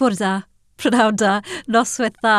bwrdd 0.00 0.20
da, 0.22 0.34
prynhawn 0.80 1.16
da, 1.20 1.32
noswaith 1.68 2.16
dda, 2.22 2.36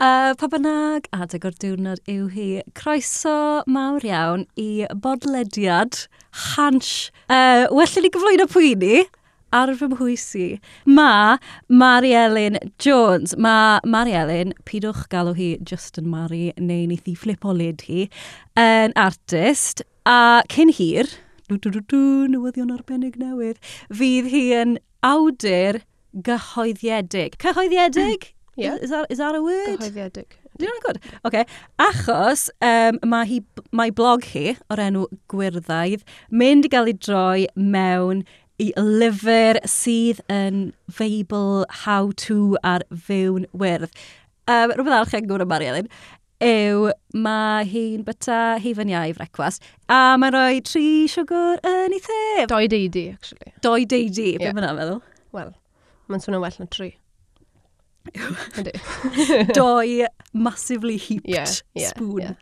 uh, 0.00 0.30
pa 0.40 0.48
bynnag 0.48 1.08
adeg 1.12 1.44
o'r 1.44 1.56
diwrnod 1.60 2.00
yw 2.08 2.30
hi. 2.32 2.46
Croeso 2.78 3.34
mawr 3.68 4.06
iawn 4.08 4.46
i 4.56 4.86
bodlediad 5.04 6.06
Hans. 6.54 7.10
Uh, 7.28 7.68
well 7.68 8.00
ni 8.00 8.10
gyflwyno 8.14 8.48
pwy 8.48 8.72
ni 8.80 9.02
ar 9.54 9.74
fy 9.76 9.90
mhwysi. 9.92 10.48
Ma 10.88 11.36
Mari 11.68 12.14
Elin 12.16 12.58
Jones. 12.80 13.36
Ma 13.36 13.80
Mari 13.84 14.16
Elin, 14.22 14.56
pidwch 14.64 15.04
galw 15.12 15.36
hi 15.36 15.52
Justin 15.60 16.08
Mari 16.10 16.54
neu 16.56 16.88
neith 16.88 17.10
i 17.10 17.14
flip 17.14 17.44
o 17.44 17.52
lid 17.52 17.84
hi, 17.90 18.08
yn 18.56 18.96
artist. 18.96 19.84
A 20.08 20.40
cyn 20.52 20.72
hir, 20.72 21.12
dw 21.52 21.60
dw 21.60 21.76
dw 21.76 21.84
dw, 21.92 22.04
newyddion 22.32 22.72
arbennig 22.72 23.20
newydd, 23.20 23.60
fydd 23.92 24.32
hi 24.32 24.46
yn 24.64 24.78
awdur 25.04 25.84
gyhoeddiedig. 26.14 27.38
Cyhoeddiedig? 27.42 28.30
Hmm. 28.54 28.62
yeah. 28.62 28.78
Is, 28.80 28.90
that, 28.90 29.06
is 29.10 29.18
that 29.18 29.34
a 29.34 29.42
word? 29.42 29.78
Gyhoeddiedig. 29.78 30.38
Dwi'n 30.54 30.70
rhan 30.70 30.82
gwrdd. 30.84 31.06
Okay. 31.26 31.44
Achos 31.82 32.46
um, 32.62 33.00
mae, 33.10 33.26
hi, 33.26 33.40
mae 33.74 33.90
blog 33.90 34.26
hi 34.30 34.52
o'r 34.70 34.82
enw 34.86 35.08
Gwyrddaidd 35.32 36.04
mynd 36.30 36.68
i 36.68 36.70
gael 36.70 36.90
ei 36.92 36.98
droi 37.02 37.46
mewn 37.58 38.22
i 38.62 38.68
lyfr 38.78 39.58
sydd 39.66 40.20
yn 40.30 40.68
feibl 40.86 41.64
how 41.82 42.12
to 42.22 42.54
ar 42.62 42.86
fyw'n 42.94 43.48
wyrdd. 43.50 43.90
Um, 44.46 44.70
rhywbeth 44.76 44.94
arall 44.94 45.10
chi'n 45.10 45.26
gwrdd 45.26 45.46
am 45.46 45.50
Marielyn 45.50 45.90
yw 46.44 46.90
mae 47.24 47.64
hi'n 47.70 48.04
byta 48.06 48.60
hufen 48.62 48.90
iau 48.92 49.10
i 49.10 49.14
frecwast 49.16 49.64
a 49.88 50.14
mae'n 50.20 50.34
rhoi 50.34 50.62
tri 50.66 50.86
siwgr 51.10 51.62
yn 51.66 51.94
ei 51.94 52.02
thef. 52.04 52.46
Doi 52.50 52.66
deidi, 52.70 53.08
actually. 53.14 53.54
Doi 53.64 53.82
deidi, 53.88 54.34
beth 54.36 54.50
yeah. 54.50 54.56
fyna'n 54.56 54.78
meddwl? 54.78 55.00
Wel, 55.34 55.54
Mae'n 56.14 56.22
swnio'n 56.22 56.44
well 56.44 56.58
na 56.62 56.66
tri. 56.70 56.92
Doi 59.56 60.06
massively 60.32 60.96
heaped 60.96 61.26
yeah, 61.26 61.50
yeah, 61.74 61.88
spoon. 61.88 62.20
Yeah. 62.20 62.34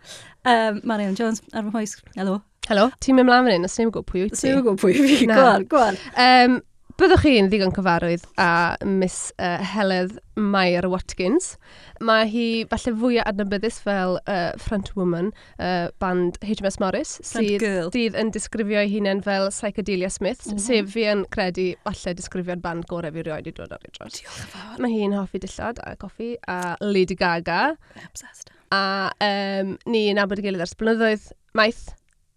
Um, 0.44 0.82
Marion 0.84 1.14
Jones, 1.14 1.40
ar 1.54 1.64
fy 1.64 1.78
hoes. 1.78 1.94
Helo. 2.18 2.42
Helo. 2.68 2.90
Ti'n 3.00 3.16
mynd 3.16 3.30
mlaen 3.30 3.46
fan 3.46 3.56
hyn, 3.56 3.64
os 3.64 3.78
ti'n 3.78 3.88
gwybod 3.88 4.10
pwy 4.10 4.26
wyt 4.26 4.36
ti? 4.36 4.42
Ti'n 4.50 4.60
gwybod 4.60 4.82
pwy 4.82 4.92
fi? 4.98 5.16
Gwan, 5.30 5.64
gwan. 5.72 5.98
Um, 6.20 6.58
Byddwch 7.02 7.24
chi'n 7.26 7.48
ddigon 7.50 7.72
cyfarwydd 7.74 8.22
a 8.38 8.76
Miss 8.86 9.32
uh, 9.42 9.58
Heledd 9.72 10.20
Mair 10.38 10.86
Watkins. 10.86 11.56
Mae 11.98 12.28
hi 12.30 12.44
falle 12.70 12.92
fwy 13.00 13.16
adnabyddus 13.18 13.80
fel 13.82 14.20
uh, 14.30 14.52
front 14.62 14.92
woman 14.94 15.32
uh, 15.56 15.88
band 15.98 16.38
HMS 16.46 16.78
Morris. 16.78 17.16
Front 17.26 17.58
girl. 17.58 17.90
Dydd 17.96 18.14
yn 18.20 18.30
disgrifio 18.36 18.78
ei 18.84 18.92
hunain 18.92 19.24
fel 19.26 19.48
Psychedelia 19.50 20.12
Smith, 20.14 20.46
mm 20.46 20.54
-hmm. 20.54 20.62
sef 20.62 20.94
fi 20.94 21.08
yn 21.10 21.26
credu 21.34 21.66
falle 21.82 22.14
disgrifio'r 22.20 22.62
band 22.68 22.86
gorau 22.92 23.10
fi 23.18 23.26
rioed 23.26 23.50
i 23.50 23.56
dod 23.58 23.74
ar 23.74 23.82
ei 23.82 23.96
dros. 23.98 24.20
Diolch 24.20 24.38
yn 24.44 24.54
fawr. 24.54 24.78
Mae 24.86 24.94
hi'n 24.94 25.18
hoffi 25.18 25.42
dillad 25.42 25.82
a 25.82 25.96
coffi 26.06 26.30
a 26.46 26.76
Lady 26.86 27.18
Gaga. 27.18 27.60
Obsessed. 28.06 28.54
A 28.70 29.10
um, 29.18 29.74
ni'n 29.90 30.22
abod 30.22 30.38
i 30.38 30.46
gilydd 30.46 30.68
ers 30.68 30.78
blynyddoedd 30.78 31.32
maith. 31.58 31.88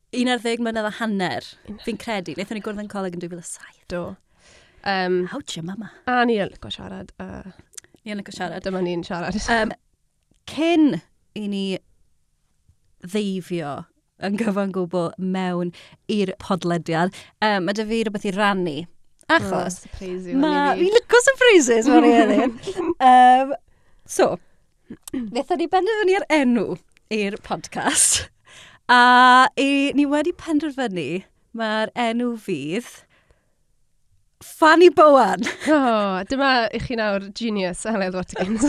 11 0.09 0.57
mlynedd 0.65 0.89
a 0.89 0.97
hanner, 1.03 1.53
fi'n 1.85 1.97
credu. 2.01 2.33
Lethon 2.33 2.57
ni 2.57 2.65
gwrdd 2.65 2.81
yn 2.81 2.89
coleg 2.89 3.13
yn 3.13 3.29
2007. 3.29 3.83
Do. 3.93 4.05
Um, 4.85 5.27
Ouch, 5.33 5.55
your 5.57 5.65
mama. 5.65 5.91
A 6.07 6.23
ni 6.25 6.37
yn 6.37 6.51
lygo 6.53 6.69
siarad. 6.69 7.11
Uh, 7.19 7.51
Ni 8.05 8.13
yn 8.13 8.21
lygo 8.21 8.33
siarad. 8.35 8.61
Dyma 8.65 8.83
ni'n 8.85 9.03
siarad. 9.05 9.37
Um, 9.49 9.73
cyn 10.51 10.99
i 11.35 11.47
ni 11.49 11.65
ddeifio 13.05 13.79
yn 14.23 14.37
gyfan 14.39 14.73
gwbl 14.75 15.09
mewn 15.19 15.71
i'r 16.11 16.31
podlediad, 16.41 17.15
um, 17.43 17.65
mae 17.67 17.75
dy 17.77 17.85
fi 17.89 18.03
rhywbeth 18.05 18.27
i 18.29 18.33
rannu. 18.35 18.75
Achos, 19.35 19.81
oh, 19.89 20.11
mae... 20.37 20.75
Fi'n 20.77 20.93
lygo 20.93 21.21
surprises, 21.25 21.89
mae'n 21.89 22.05
rhywun. 22.05 22.53
um, 23.09 23.55
so, 24.17 24.35
wnaethon 25.15 25.61
ni 25.61 25.67
benderfynu 25.71 26.19
ar 26.19 26.27
enw 26.37 26.67
i'r 27.13 27.39
podcast. 27.45 28.27
A 28.85 29.49
i, 29.57 29.91
ni 29.97 30.05
wedi 30.05 30.35
penderfynu 30.37 31.23
mae'r 31.57 31.89
enw 31.97 32.35
fydd 32.45 32.91
Fanny 34.43 34.89
Bowan. 34.89 35.43
oh, 35.67 36.23
dyma 36.29 36.67
i 36.73 36.79
chi 36.79 36.97
nawr 36.99 37.29
genius 37.33 37.85
Aled 37.85 38.15
Watkins. 38.17 38.65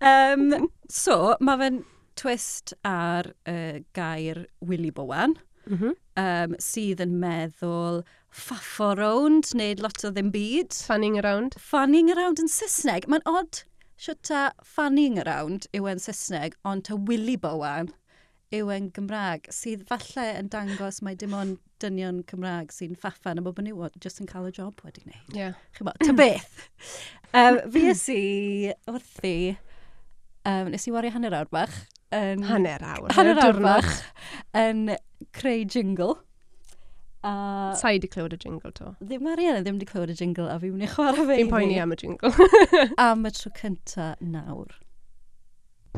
um, 0.00 0.68
so, 0.90 1.36
mae 1.40 1.60
fe'n 1.62 1.82
twist 2.18 2.74
ar 2.88 3.30
uh, 3.46 3.78
gair 3.94 4.44
Willy 4.60 4.90
Bowan, 4.90 5.36
mm 5.68 5.78
-hmm. 5.78 5.94
um, 6.24 6.56
sydd 6.62 7.02
yn 7.04 7.18
meddwl 7.22 8.02
ffaffo 8.28 8.92
rownd, 8.98 9.54
neu 9.54 9.78
lot 9.82 10.04
o 10.04 10.12
ddim 10.12 10.32
byd. 10.34 10.74
Fanning 10.90 11.18
around. 11.22 11.56
Fanning 11.58 12.12
around 12.14 12.42
yn 12.42 12.50
Saesneg. 12.52 13.08
Mae'n 13.08 13.24
odd 13.24 13.64
siwta 13.98 14.50
fanning 14.62 15.18
around 15.18 15.66
yw 15.74 15.88
yn 15.90 16.02
Saesneg, 16.02 16.54
ond 16.64 16.86
ta 16.88 16.98
Willy 17.08 17.36
Bowan 17.36 17.90
ywen 18.54 18.88
Gymraeg 18.96 19.48
sydd 19.52 19.84
falle 19.88 20.24
yn 20.38 20.48
dangos 20.52 21.02
mae 21.04 21.16
dim 21.18 21.34
ond 21.36 21.58
dynion 21.82 22.22
Cymraeg 22.28 22.72
sy'n 22.74 22.96
ffaffan 22.98 23.40
a 23.40 23.44
bod 23.44 23.60
nhw 23.60 23.74
iwod 23.74 23.98
jyst 24.02 24.22
yn 24.22 24.30
cael 24.30 24.48
y 24.48 24.52
job 24.56 24.80
wedi 24.84 25.04
gwneud. 25.04 25.36
Yeah. 25.36 25.58
Chybo, 25.76 25.92
ta 26.00 26.14
beth. 26.16 26.62
um, 27.36 27.60
fi 27.74 27.84
ys 27.92 28.06
i 28.14 28.22
wrthi, 28.88 29.34
um, 30.48 30.72
nes 30.72 30.88
i 30.88 30.94
wario 30.94 31.12
hanner 31.14 31.36
awr 31.38 31.52
bach. 31.52 31.76
Yn, 32.14 32.46
hanner 32.48 32.80
awr. 32.88 33.12
Hanner 33.18 33.42
awr 33.44 33.60
bach 33.60 33.92
yn 34.56 34.96
creu 35.36 35.68
jingle. 35.68 36.16
A... 37.26 37.74
Sa 37.76 37.92
i 37.92 38.00
di 38.00 38.08
clywed 38.08 38.36
y 38.38 38.40
jingle 38.40 38.72
to. 38.72 38.94
Ddim 39.02 39.26
Mariana 39.28 39.60
ddim 39.60 39.76
wedi 39.76 39.90
clywed 39.90 40.14
y 40.14 40.18
jingle 40.18 40.48
a 40.48 40.56
fi 40.62 40.72
wneud 40.72 40.94
chwarae 40.94 41.26
fe. 41.26 41.40
Fi'n 41.42 41.52
poeni 41.52 41.80
am 41.82 41.92
y 41.92 42.00
jingle. 42.00 42.32
am 43.08 43.28
y 43.28 43.34
tro 43.36 43.52
cynta 43.58 44.14
nawr. 44.24 44.78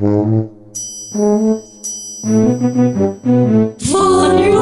Fy 2.21 2.29
niw! 4.37 4.61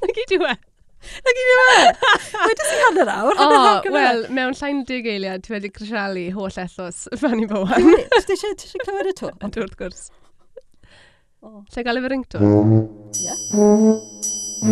Nag 0.00 0.16
i 0.16 0.24
diwe. 0.30 0.52
Nag 1.26 1.36
i 1.36 1.44
diwe. 1.48 1.74
Wedi 2.46 2.64
si 2.64 2.76
hanner 2.80 3.10
awr, 3.12 3.36
hanner 3.36 3.58
oh, 3.58 3.66
awr 3.74 3.84
Wel, 3.92 4.24
mewn 4.32 4.56
llain 4.56 4.80
dig 4.88 5.04
eiliad, 5.12 5.44
ti 5.44 5.52
wedi 5.52 5.68
crisialu 5.76 6.32
holl 6.38 6.56
ethos 6.64 6.98
Fanny 7.20 7.44
Bowen. 7.50 7.92
Ti 8.16 8.32
eisiau 8.32 8.56
clywed 8.86 9.12
y 9.12 9.14
to? 9.20 9.28
Ydw, 9.36 9.60
wrth 9.66 9.76
gwrs. 9.82 10.02
Oh. 11.42 11.60
Lle 11.74 11.80
gael 11.84 11.98
efo 12.00 12.08
ringto? 12.14 12.38
Ie. 12.40 12.46
Yeah. 13.28 13.40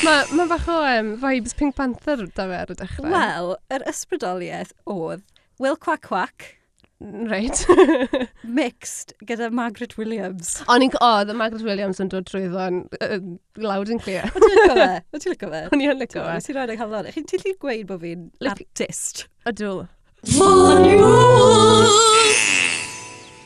Mae 0.00 0.24
ma 0.34 0.44
bach 0.50 0.66
o 0.72 0.80
um, 0.82 1.12
vibes 1.20 1.52
Pink 1.54 1.76
Panther 1.78 2.24
da 2.34 2.44
fe 2.48 2.56
ar 2.64 2.70
y 2.72 2.74
dechrau. 2.80 3.10
Wel, 3.12 3.52
yr 3.76 3.82
ysbrydoliaeth 3.92 4.72
oedd 4.90 5.22
Will 5.60 5.76
Quack 5.76 6.00
Quack. 6.00 6.56
Mm, 7.04 7.28
reit. 7.28 7.66
mixed 8.42 9.12
gyda 9.28 9.50
Margaret 9.52 9.98
Williams. 9.98 10.54
O'n 10.72 10.80
i'n... 10.86 10.94
O, 10.96 11.00
oh, 11.04 11.24
the 11.28 11.34
Margaret 11.36 11.66
Williams 11.68 12.00
yn 12.00 12.08
dod 12.08 12.24
trwy 12.30 12.46
ddo'n 12.48 12.78
uh, 12.96 13.18
loud 13.60 13.92
and 13.92 14.00
clear. 14.00 14.24
O 14.24 14.40
ti'n 14.40 14.54
licio 14.56 14.76
fe? 14.78 14.86
O 15.12 15.20
ti'n 15.20 15.34
licio 15.34 15.50
fe? 15.52 15.60
O'n 15.68 15.82
i'n 15.84 16.00
licio 16.00 16.22
fe. 16.24 16.36
Nes 16.38 16.48
i 16.48 16.54
roed 16.56 16.72
eich 16.72 16.80
halon. 16.80 17.10
Chi'n 17.12 17.28
ti'n 17.28 17.58
gweud 17.60 17.90
bod 17.90 18.00
fi'n 18.06 18.22
artist? 18.48 19.26
Ydw. 19.50 19.74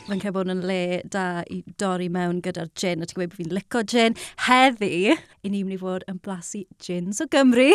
Mae'n 0.05 0.23
cael 0.23 0.37
bod 0.37 0.53
yn 0.55 0.63
le 0.71 0.79
da 1.11 1.25
i 1.51 1.65
dorri 1.83 2.07
mewn 2.15 2.39
gyda'r 2.47 2.71
gin, 2.79 3.03
a 3.03 3.11
ti'n 3.11 3.19
gweud 3.19 3.35
bod 3.35 3.41
fi'n 3.41 3.57
licio 3.59 3.83
gin. 3.91 4.15
Heddi, 4.47 4.93
i 5.19 5.51
ni'n 5.51 5.67
mynd 5.67 5.81
i 5.81 5.83
fod 5.83 6.07
yn 6.15 6.23
blasu 6.23 6.63
gins 6.79 7.19
o 7.19 7.27
Gymru 7.35 7.73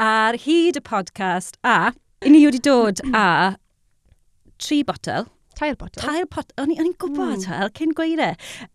ar 0.00 0.40
hyd 0.46 0.80
y 0.80 0.82
podcast, 0.88 1.60
a 1.60 1.92
I 2.24 2.30
ni 2.32 2.40
wedi 2.46 2.60
dod 2.64 3.02
a 3.12 3.56
tri 4.56 4.78
botel. 4.88 5.26
Tair 5.58 5.74
botel. 5.76 6.00
Tair 6.00 6.24
botel. 6.24 6.54
O'n 6.62 6.72
i'n 6.72 6.94
gwybod 6.96 7.42
mm. 7.42 7.48
hel, 7.50 7.72
cyn 7.76 7.92
gweire. 7.98 8.30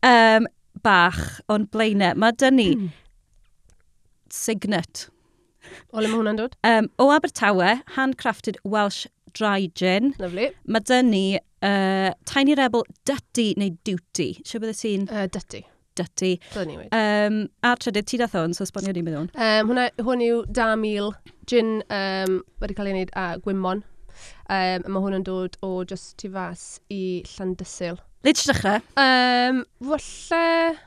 Um, 0.06 0.46
bach 0.86 1.40
o'n 1.50 1.66
blaenau. 1.74 2.14
Mae 2.22 2.36
dyn 2.38 2.60
ni 2.60 2.68
mm. 2.76 2.92
signet. 4.34 5.08
O 5.90 5.98
le 5.98 6.12
mae 6.12 6.20
hwnna'n 6.20 6.38
dod? 6.38 6.60
Um, 6.62 6.92
o 7.02 7.10
Abertawe, 7.16 7.80
handcrafted 7.98 8.62
Welsh 8.62 9.08
dry 9.34 9.72
gin. 9.74 10.14
Lovely. 10.22 10.52
Mae 10.70 10.86
dyn 10.86 11.10
ni 11.10 11.26
uh, 11.40 12.14
Tiny 12.30 12.54
Rebel 12.60 12.86
Dutty 13.10 13.56
neu 13.58 13.74
Duty. 13.82 14.32
Siw 14.46 14.62
bydde 14.62 14.78
ti'n... 14.78 15.10
Uh, 15.10 15.26
Dutty 15.26 15.66
dyty. 16.00 16.34
Um, 16.56 17.46
a 17.64 17.76
trydydd 17.76 18.10
ti 18.10 18.20
dath 18.22 18.36
o'n, 18.40 18.56
so 18.58 18.68
sbonio 18.68 18.96
ni 18.96 19.06
mewn. 19.06 19.30
Um, 19.36 19.72
hwnna, 19.72 19.90
hwn 20.02 20.26
yw 20.26 20.42
da 20.60 20.74
mil, 20.80 21.14
gin 21.50 21.80
um, 21.86 22.42
wedi 22.64 22.78
cael 22.78 22.92
ei 22.92 22.98
wneud 22.98 23.16
a 23.20 23.30
gwymon. 23.46 23.86
Um, 24.50 24.86
mae 24.90 25.04
hwn 25.06 25.20
yn 25.20 25.26
dod 25.28 25.56
o 25.66 25.80
just 25.88 26.18
tu 26.22 26.32
fas 26.34 26.80
i 26.92 27.22
Llandysil. 27.36 28.00
Le 28.26 28.36
ti 28.36 28.50
dechrau? 28.50 28.82
Um, 29.00 29.64
falle 29.88 30.78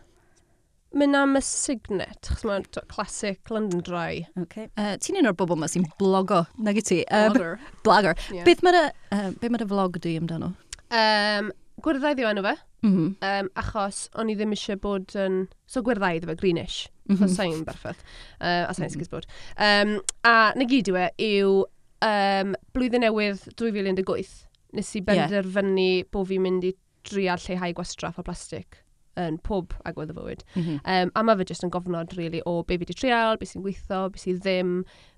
mynd 0.93 1.17
am 1.17 1.39
y 1.39 1.41
signet, 1.47 2.29
chos 2.29 2.45
mae'n 2.45 2.67
classic 2.91 3.49
London 3.53 3.81
Dry. 3.85 4.27
Okay. 4.43 4.69
Uh, 4.77 4.95
ti'n 5.01 5.21
un 5.23 5.31
o'r 5.31 5.37
bobl 5.39 5.57
yma 5.57 5.71
sy'n 5.71 5.87
blogo, 6.01 6.43
nag 6.61 6.77
i 6.77 6.85
ti? 6.85 7.01
Um, 7.09 7.33
blogger. 7.33 7.55
blogger. 7.87 8.21
Yeah. 8.35 8.45
Beth 8.49 8.61
mae'r 8.67 8.81
uh, 8.91 9.31
be 9.41 9.49
mae 9.53 9.71
vlog 9.71 9.97
di 10.05 10.19
amdano? 10.21 10.53
Um, 10.93 11.49
Gwyrddaidd 11.83 12.21
yw 12.21 12.29
enw 12.29 12.45
fe. 12.45 12.55
Mm 12.83 12.93
-hmm. 12.93 13.11
um, 13.29 13.51
achos 13.55 14.09
o'n 14.19 14.31
i 14.31 14.35
ddim 14.35 14.55
eisiau 14.57 14.81
bod 14.83 15.15
yn... 15.19 15.47
So 15.67 15.83
gwerddaidd 15.87 16.27
efo 16.27 16.35
greenish. 16.39 16.89
Mm 17.07 17.17
-hmm. 17.17 17.23
Achos 17.23 17.37
sa'n 17.37 17.65
berffeth. 17.65 18.03
Uh, 18.41 18.67
a 18.69 18.75
sa'n 18.75 18.87
mm 18.87 18.89
-hmm. 18.89 18.95
sgysbwyd. 18.97 19.27
Um, 19.57 20.01
a 20.27 20.53
na 20.57 20.67
gyd 20.67 20.91
yw 20.91 20.99
e, 20.99 21.09
yw 21.29 21.65
um, 22.03 22.55
blwyddyn 22.75 23.07
newydd 23.07 23.45
2018 23.57 24.49
nes 24.73 24.95
i 24.97 25.03
benderfynu 25.07 25.89
yeah. 25.89 26.09
bod 26.13 26.29
fi'n 26.31 26.43
mynd 26.43 26.65
i 26.65 26.73
drial 27.09 27.39
lleihau 27.39 27.75
gwastraff 27.77 28.19
o 28.19 28.25
plastig 28.27 28.81
yn 29.21 29.37
pob 29.45 29.75
agwedd 29.85 30.13
y 30.13 30.17
fywyd. 30.17 30.45
Mm 30.55 30.63
-hmm. 30.63 30.79
um, 30.89 31.11
a 31.15 31.23
mae 31.23 31.37
fe 31.37 31.49
jyst 31.51 31.67
yn 31.67 31.73
gofnod 31.75 32.15
really, 32.17 32.41
o 32.47 32.63
be 32.63 32.79
fi 32.79 32.85
wedi 32.85 32.97
trial, 32.97 33.37
be 33.37 33.47
sy'n 33.47 33.65
gweithio, 33.65 34.07
be 34.13 34.19
sy'n 34.19 34.39
ddim, 34.41 34.71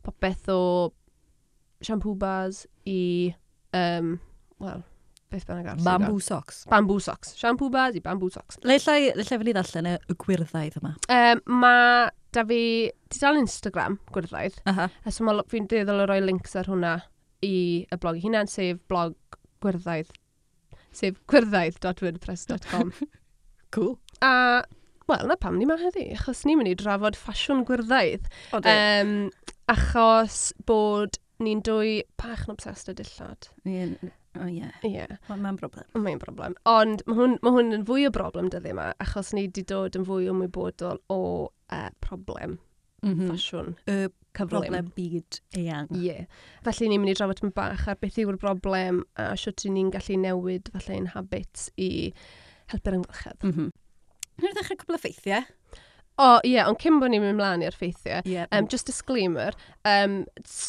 popeth 0.03 0.49
o 0.51 0.93
siampw 1.85 2.17
bars 2.19 2.65
i, 2.87 3.35
um, 3.77 4.19
wel, 4.59 4.83
beth 5.35 5.47
bynnag 5.51 5.69
arall. 5.75 5.85
Bamboo 5.87 6.21
socks. 6.23 6.63
Bamboo 6.71 7.01
socks. 7.03 7.35
Shampoo 7.39 7.69
bars 7.75 7.99
i 7.99 8.03
bamboo 8.05 8.31
socks. 8.35 8.59
Le 8.65 8.79
llai, 8.81 9.11
le 9.19 9.23
llai 9.27 9.39
fel 9.43 9.51
i 9.51 9.57
ddallan 9.59 9.91
y 9.93 10.17
gwirddaidd 10.25 10.79
yma? 10.81 10.95
Um, 11.13 11.43
mae 11.63 12.09
da 12.35 12.43
fi, 12.49 12.61
ti 13.13 13.21
dal 13.23 13.39
Instagram 13.39 13.99
gwirddaidd, 14.15 14.57
Aha. 14.71 14.89
a 15.07 15.13
so 15.15 15.27
ma- 15.27 15.43
fi'n 15.51 15.67
deddol 15.71 16.03
o 16.03 16.07
roi 16.11 16.21
links 16.25 16.57
ar 16.59 16.67
hwnna 16.71 16.97
i 17.47 17.53
y 17.93 17.99
blog 18.03 18.17
i 18.19 18.25
hunan, 18.25 18.49
sef 18.51 18.81
blog 18.91 19.15
gwirddaidd, 19.63 20.11
sef 20.95 21.21
gwirddaidd.wordpress.com. 21.31 22.93
Cool. 23.75 23.97
a, 24.23 24.63
wel, 25.11 25.25
na 25.27 25.35
pam 25.35 25.57
ni 25.59 25.67
ma 25.67 25.75
heddi, 25.81 26.05
achos 26.15 26.45
ni'n 26.47 26.61
mynd 26.61 26.71
i 26.71 26.75
drafod 26.79 27.17
ffasiwn 27.19 27.65
gwirddaidd. 27.67 28.29
O, 28.55 28.61
di. 28.63 28.71
Um, 28.71 29.15
achos 29.73 30.53
bod 30.69 31.19
ni'n 31.43 31.59
dwy 31.67 31.97
bach 32.21 32.45
yn 32.47 32.55
obsessed 32.55 32.93
â 32.93 32.95
dillad. 33.01 33.49
Ie, 33.67 33.89
Oh, 34.35 34.45
o 34.45 34.51
ie. 34.51 34.69
Ie. 34.87 35.07
Mae'n 35.31 35.59
broblem. 35.61 35.87
Mae'n 35.95 36.21
broblem. 36.23 36.57
Ond 36.69 37.05
mae 37.07 37.19
hwn, 37.19 37.39
ma 37.45 37.53
hwn 37.55 37.77
yn 37.77 37.87
fwy 37.89 38.09
o 38.09 38.13
broblem 38.15 38.51
dyddi 38.53 38.73
yma, 38.75 38.91
achos 39.03 39.33
ni 39.35 39.47
wedi 39.47 39.63
dod 39.71 39.99
yn 39.99 40.07
fwy 40.09 40.31
ymwybodol 40.33 40.99
o 41.13 41.21
uh, 41.47 41.91
problem 42.05 42.59
mm 43.05 43.15
-hmm. 43.15 43.29
ffasiwn. 43.29 43.75
Y 43.87 44.09
cyflym. 44.35 44.49
Broblem 44.49 44.91
byd 44.97 45.41
eang. 45.57 45.91
Ie. 45.95 46.05
Yeah. 46.07 46.27
Felly 46.67 46.89
ni'n 46.89 47.03
mynd 47.03 47.13
i 47.13 47.17
drafod 47.19 47.45
yn 47.45 47.55
bach 47.55 47.87
ar 47.89 47.99
beth 48.01 48.19
yw'r 48.19 48.39
broblem 48.41 49.05
a 49.15 49.31
sio 49.39 49.55
ni'n 49.71 49.93
gallu 49.95 50.19
newid 50.19 50.71
falle 50.75 50.99
ein 50.99 51.11
habits 51.15 51.71
i 51.77 51.91
helpu'r 52.73 52.99
ymgylchedd. 52.99 53.43
Mm 53.43 53.53
-hmm. 53.53 53.73
Ni'n 54.43 54.57
dechrau 54.59 54.81
cwbl 54.83 54.99
o 54.99 55.03
ffeithiau. 55.05 55.45
O, 56.15 56.27
ie, 56.45 56.53
yeah, 56.53 56.69
ond 56.71 56.79
cyn 56.79 57.01
bod 57.03 57.11
ni'n 57.11 57.25
mynd 57.25 57.41
mlaen 57.41 57.63
i'r 57.67 57.75
ffeithiau, 57.75 58.23
yeah. 58.31 58.47
um, 58.55 58.69
just 58.71 58.87
disclaimer, 58.87 59.57
um, 59.91 60.21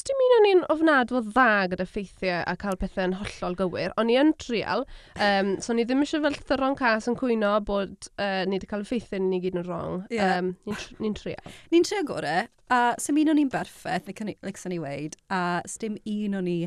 dim 0.07 0.23
un 0.25 0.33
o'n 0.37 0.47
i'n 0.49 0.63
ofnadw 0.73 1.21
dda 1.27 1.67
gyda 1.69 1.85
ffeithiau 1.85 2.39
a 2.49 2.55
cael 2.57 2.79
pethau'n 2.81 3.13
hollol 3.19 3.57
gywir, 3.59 3.93
o'n 4.01 4.09
i 4.09 4.17
yn 4.17 4.33
trial, 4.41 4.87
um, 5.21 5.51
so 5.61 5.75
ni 5.77 5.85
ddim 5.85 6.01
eisiau 6.01 6.23
fel 6.23 6.39
thyron 6.49 6.77
cas 6.79 7.05
yn 7.11 7.19
cwyno 7.19 7.53
bod 7.67 8.09
uh, 8.15 8.41
ni 8.49 8.57
wedi 8.57 8.71
cael 8.71 8.87
ffeithiau 8.89 9.21
ni 9.21 9.43
gyd 9.43 9.59
yn 9.61 9.67
wrong. 9.69 10.01
Yeah. 10.09 10.39
Um, 10.39 10.55
ni'n 10.65 10.81
tr 10.81 10.97
ni 11.05 11.13
trial. 11.21 11.53
ni'n 11.75 11.85
trial 11.85 12.09
gore, 12.09 12.35
a 12.73 12.81
sy'n 13.05 13.21
un 13.21 13.35
o'n 13.35 13.45
i'n 13.45 13.53
berffaith, 13.53 14.09
like, 14.09 14.25
like 14.41 14.57
sy'n 14.57 14.73
ni 14.73 14.81
weid, 14.81 15.21
a 15.29 15.61
dim 15.77 16.01
un 16.09 16.41
o'n 16.41 16.49
i 16.49 16.59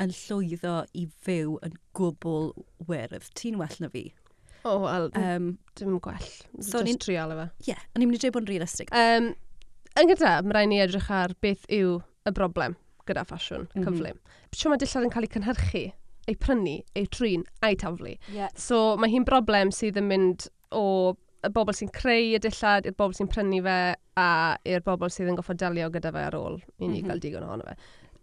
yn 0.00 0.12
llwyddo 0.16 0.82
i 0.96 1.06
fyw 1.24 1.56
yn 1.64 1.80
gwbl 1.96 2.52
wyrdd. 2.88 3.32
Ti'n 3.36 3.56
well 3.60 3.80
na 3.80 3.88
fi. 3.92 4.10
O, 4.64 4.74
oh, 4.74 4.82
wel, 4.84 5.08
um, 5.16 5.52
dim 5.78 5.96
gwell. 6.04 6.26
So 6.60 6.82
Just 6.84 7.04
trial 7.06 7.32
efo. 7.34 7.46
Ie, 7.62 7.72
yeah, 7.72 7.86
o'n 7.94 8.04
i'n 8.04 8.10
mynd 8.10 8.18
i 8.18 8.22
dweud 8.24 8.36
bod 8.36 8.46
yn 8.46 8.52
realistig. 8.52 8.92
Um, 8.96 9.32
yn 10.00 10.12
gyda, 10.12 10.34
mae 10.44 10.56
rhaid 10.56 10.70
ni 10.72 10.82
edrych 10.84 11.08
ar 11.14 11.34
beth 11.44 11.64
yw 11.72 11.96
y 12.28 12.34
broblem 12.36 12.76
gyda 13.08 13.24
ffasiwn 13.26 13.64
mm 13.64 13.72
-hmm. 13.72 13.88
cyflym. 13.88 14.20
Sio 14.52 14.70
mae 14.70 14.82
dillad 14.82 15.06
yn 15.06 15.14
cael 15.14 15.26
ei 15.26 15.34
cynhyrchu, 15.36 15.84
ei 16.28 16.36
prynu, 16.44 16.76
ei 16.94 17.08
trin, 17.16 17.44
a'i 17.64 17.76
taflu. 17.80 18.14
Yeah. 18.34 18.52
So 18.54 18.96
mae 19.00 19.10
hi'n 19.10 19.26
broblem 19.28 19.72
sydd 19.74 19.98
yn 20.00 20.08
mynd 20.10 20.48
o 20.70 21.16
y 21.46 21.50
bobl 21.54 21.74
sy'n 21.76 21.90
creu 21.94 22.34
y 22.36 22.40
dillad, 22.42 22.86
i'r 22.86 22.96
bobl 22.98 23.16
sy'n 23.16 23.30
prynu 23.32 23.62
fe, 23.64 23.78
a 24.20 24.28
i'r 24.68 24.84
bobl 24.84 25.12
sydd 25.12 25.30
yn 25.32 25.38
goffo 25.38 25.56
delio 25.56 25.88
gyda 25.94 26.12
fe 26.12 26.26
ar 26.28 26.36
ôl 26.36 26.60
i 26.60 26.86
ni 26.86 26.88
mm 26.88 26.94
-hmm. 26.94 27.06
gael 27.08 27.16
mhm. 27.16 27.24
digon 27.24 27.46
ohono 27.48 27.64
fe. 27.70 27.76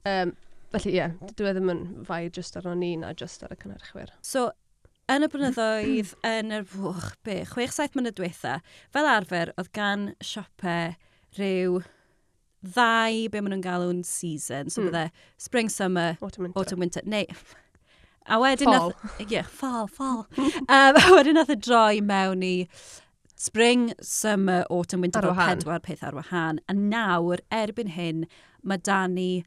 Um, 0.08 0.36
felly 0.72 0.94
ie, 0.94 1.00
yeah, 1.00 1.34
dwi 1.40 1.50
e 1.50 1.54
ddim 1.56 1.74
yn 1.74 1.84
fai 2.08 2.28
just 2.30 2.58
ar 2.60 2.68
o'n 2.70 2.84
un 2.86 3.04
a 3.08 3.14
just 3.18 3.44
ar 3.44 3.56
y 3.56 3.60
cynhyrchwyr. 3.64 4.14
So, 4.22 4.52
Yn 5.08 5.24
y 5.24 5.28
blynyddoedd, 5.32 6.10
yn 6.28 6.52
yr 6.52 6.66
bwch, 6.68 7.14
be, 7.24 7.38
6-7 7.48 7.94
mlynedd 7.96 8.18
diwetha, 8.18 8.58
fel 8.92 9.08
arfer, 9.08 9.54
oedd 9.56 9.70
gan 9.76 10.10
siopau 10.20 10.98
rhyw 11.38 11.78
ddau, 12.66 13.22
be 13.32 13.40
maen 13.40 13.54
nhw'n 13.56 13.64
galw'n 13.64 14.02
season. 14.04 14.68
So 14.74 14.82
mm. 14.82 14.90
bydde 14.90 15.06
spring, 15.40 15.72
summer, 15.72 16.18
autumn, 16.20 16.50
winter. 16.50 16.60
Autumn, 16.60 16.84
winter. 16.84 17.06
Neu, 17.08 17.24
a 18.28 18.40
wedyn... 18.44 18.68
Fall. 18.68 18.94
Nath, 19.04 19.32
yeah, 19.32 19.48
fall, 19.48 19.88
fall. 19.88 20.26
um, 20.38 21.00
a 21.00 21.06
wedyn 21.16 21.40
nath 21.40 21.56
y 21.56 21.60
droi 21.62 22.02
mewn 22.04 22.44
i 22.44 22.54
spring, 23.40 23.94
summer, 24.02 24.66
autumn, 24.70 25.08
winter, 25.08 25.24
Ar 25.24 25.38
fel 25.38 25.54
pedwar 25.54 25.84
peth 25.88 26.04
ar 26.04 26.18
wahân. 26.20 26.60
A 26.68 26.76
nawr, 26.76 27.46
erbyn 27.54 27.96
hyn, 27.96 28.26
mae 28.60 28.84
Dani 28.84 29.46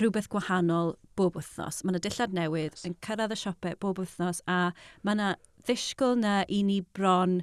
rhywbeth 0.00 0.28
gwahanol 0.32 0.94
bob 1.16 1.36
wythnos. 1.38 1.82
Mae 1.82 1.94
yna 1.94 2.02
dillad 2.04 2.34
newydd 2.36 2.82
yn 2.88 2.96
cyrraedd 3.04 3.34
y 3.34 3.38
siopau 3.40 3.78
bob 3.82 4.00
wythnos 4.02 4.42
a 4.50 4.58
mae 5.06 5.16
yna 5.16 5.30
ddisgwyl 5.66 6.18
na 6.20 6.38
i 6.52 6.62
ni 6.66 6.82
bron 6.96 7.40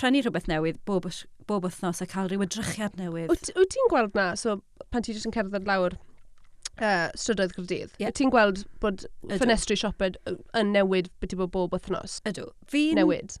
prynu 0.00 0.22
rhywbeth 0.24 0.48
newydd 0.50 0.80
bob, 0.88 1.08
bob 1.48 1.68
wythnos 1.68 2.02
a 2.02 2.08
cael 2.10 2.30
rhyw 2.32 2.44
edrychiad 2.46 2.98
newydd. 3.00 3.32
Wyt 3.32 3.72
ti'n 3.74 3.92
gweld 3.92 4.16
na, 4.18 4.32
so 4.40 4.60
pan 4.90 5.04
ti 5.04 5.14
jyst 5.16 5.28
yn 5.28 5.36
cerdded 5.36 5.68
lawr 5.68 5.96
uh, 5.96 7.08
strydoedd 7.16 7.56
Cyrdydd, 7.56 7.96
yeah. 8.00 8.12
ti'n 8.12 8.32
gweld 8.32 8.64
bod 8.82 9.06
Ydw. 9.06 9.36
ffenestri 9.40 9.76
sioped 9.80 10.18
yn 10.56 10.72
newid 10.76 11.10
beth 11.20 11.36
i 11.36 11.40
bod 11.40 11.52
bob 11.54 11.76
wythnos? 11.76 12.20
Ydw. 12.28 12.48
Fi'n... 12.72 12.96
Newid 13.00 13.36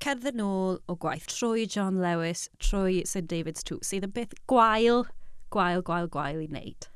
cerdded 0.00 0.38
nôl 0.38 0.78
o 0.88 0.96
gwaith 0.96 1.26
trwy 1.28 1.66
John 1.68 2.00
Lewis, 2.00 2.48
trwy 2.62 3.02
St 3.06 3.26
David's 3.28 3.66
Too, 3.66 3.78
sydd 3.84 4.06
yn 4.08 4.14
beth 4.16 4.32
gwael, 4.50 5.04
gwael, 5.52 5.84
gwael, 5.84 6.08
gwael 6.12 6.40
i 6.40 6.48
wneud 6.48 6.88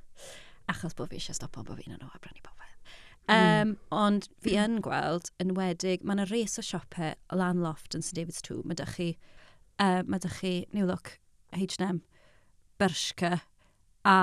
achos 0.70 0.96
bod 0.96 1.10
fi 1.10 1.20
eisiau 1.20 1.36
stopo 1.36 1.64
bod 1.64 1.80
fi'n 1.80 1.96
yno 1.96 2.10
a 2.10 2.20
brynu 2.20 2.44
popeth. 2.44 2.72
Um, 3.24 3.36
mm. 3.36 3.76
Ond 3.96 4.28
fi 4.44 4.56
mm. 4.56 4.64
yn 4.64 4.82
gweld, 4.84 5.30
yn 5.40 5.54
wedig, 5.56 6.04
mae 6.04 6.18
yna 6.18 6.28
res 6.28 6.58
o 6.60 6.64
siopau 6.64 7.14
o 7.32 7.38
lan 7.40 7.62
loft 7.64 7.96
yn 7.96 8.04
St 8.04 8.18
David's 8.18 8.44
2. 8.44 8.60
Mae 8.68 8.78
dych 8.80 8.96
chi, 8.98 9.08
uh, 9.80 10.02
mae 10.04 10.20
dych 10.24 10.40
chi 10.42 10.54
New 10.76 10.88
Look, 10.88 11.18
H&M, 11.56 12.02
Bershka 12.80 13.40
a 14.04 14.18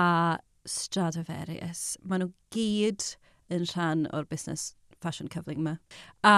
Stradivarius. 0.68 1.96
Mae 2.06 2.22
nhw 2.22 2.30
gyd 2.54 3.08
yn 3.52 3.66
rhan 3.72 4.06
o'r 4.14 4.28
busnes 4.30 4.72
ffasiwn 5.02 5.30
cyfling 5.32 5.62
yma. 5.64 5.76
A 6.22 6.36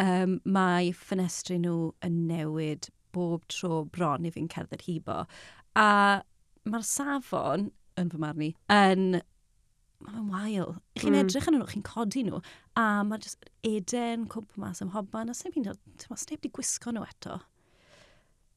um, 0.00 0.38
mae 0.48 0.92
ffenestri 0.96 1.58
nhw 1.60 1.92
yn 2.04 2.22
newid 2.30 2.88
bob 3.12 3.44
tro 3.52 3.84
bron 3.92 4.26
i 4.28 4.32
fi'n 4.32 4.48
cerdded 4.52 4.86
hibo. 4.88 5.24
A 5.76 5.88
mae'r 6.68 6.86
safon, 6.86 7.70
yn 8.00 8.12
fy 8.12 8.22
marn 8.22 8.46
i, 8.48 8.54
yn 8.72 9.20
mae'n 10.06 10.26
wael. 10.30 10.74
I 10.94 11.02
chi'n 11.02 11.14
mm. 11.14 11.20
edrych 11.24 11.48
yn 11.50 11.58
nhw, 11.58 11.68
chi'n 11.72 11.86
codi 11.86 12.24
nhw, 12.26 12.40
a 12.78 12.88
mae 13.06 13.22
jyst 13.22 13.48
eden 13.66 14.26
cwmp 14.30 14.58
mas 14.60 14.82
ym 14.84 14.92
hobman, 14.94 15.30
a 15.30 15.36
sef 15.36 15.56
i'n 15.58 15.66
sneb 15.68 16.42
di 16.44 16.52
gwisgo 16.54 16.94
nhw 16.94 17.06
eto. 17.06 17.40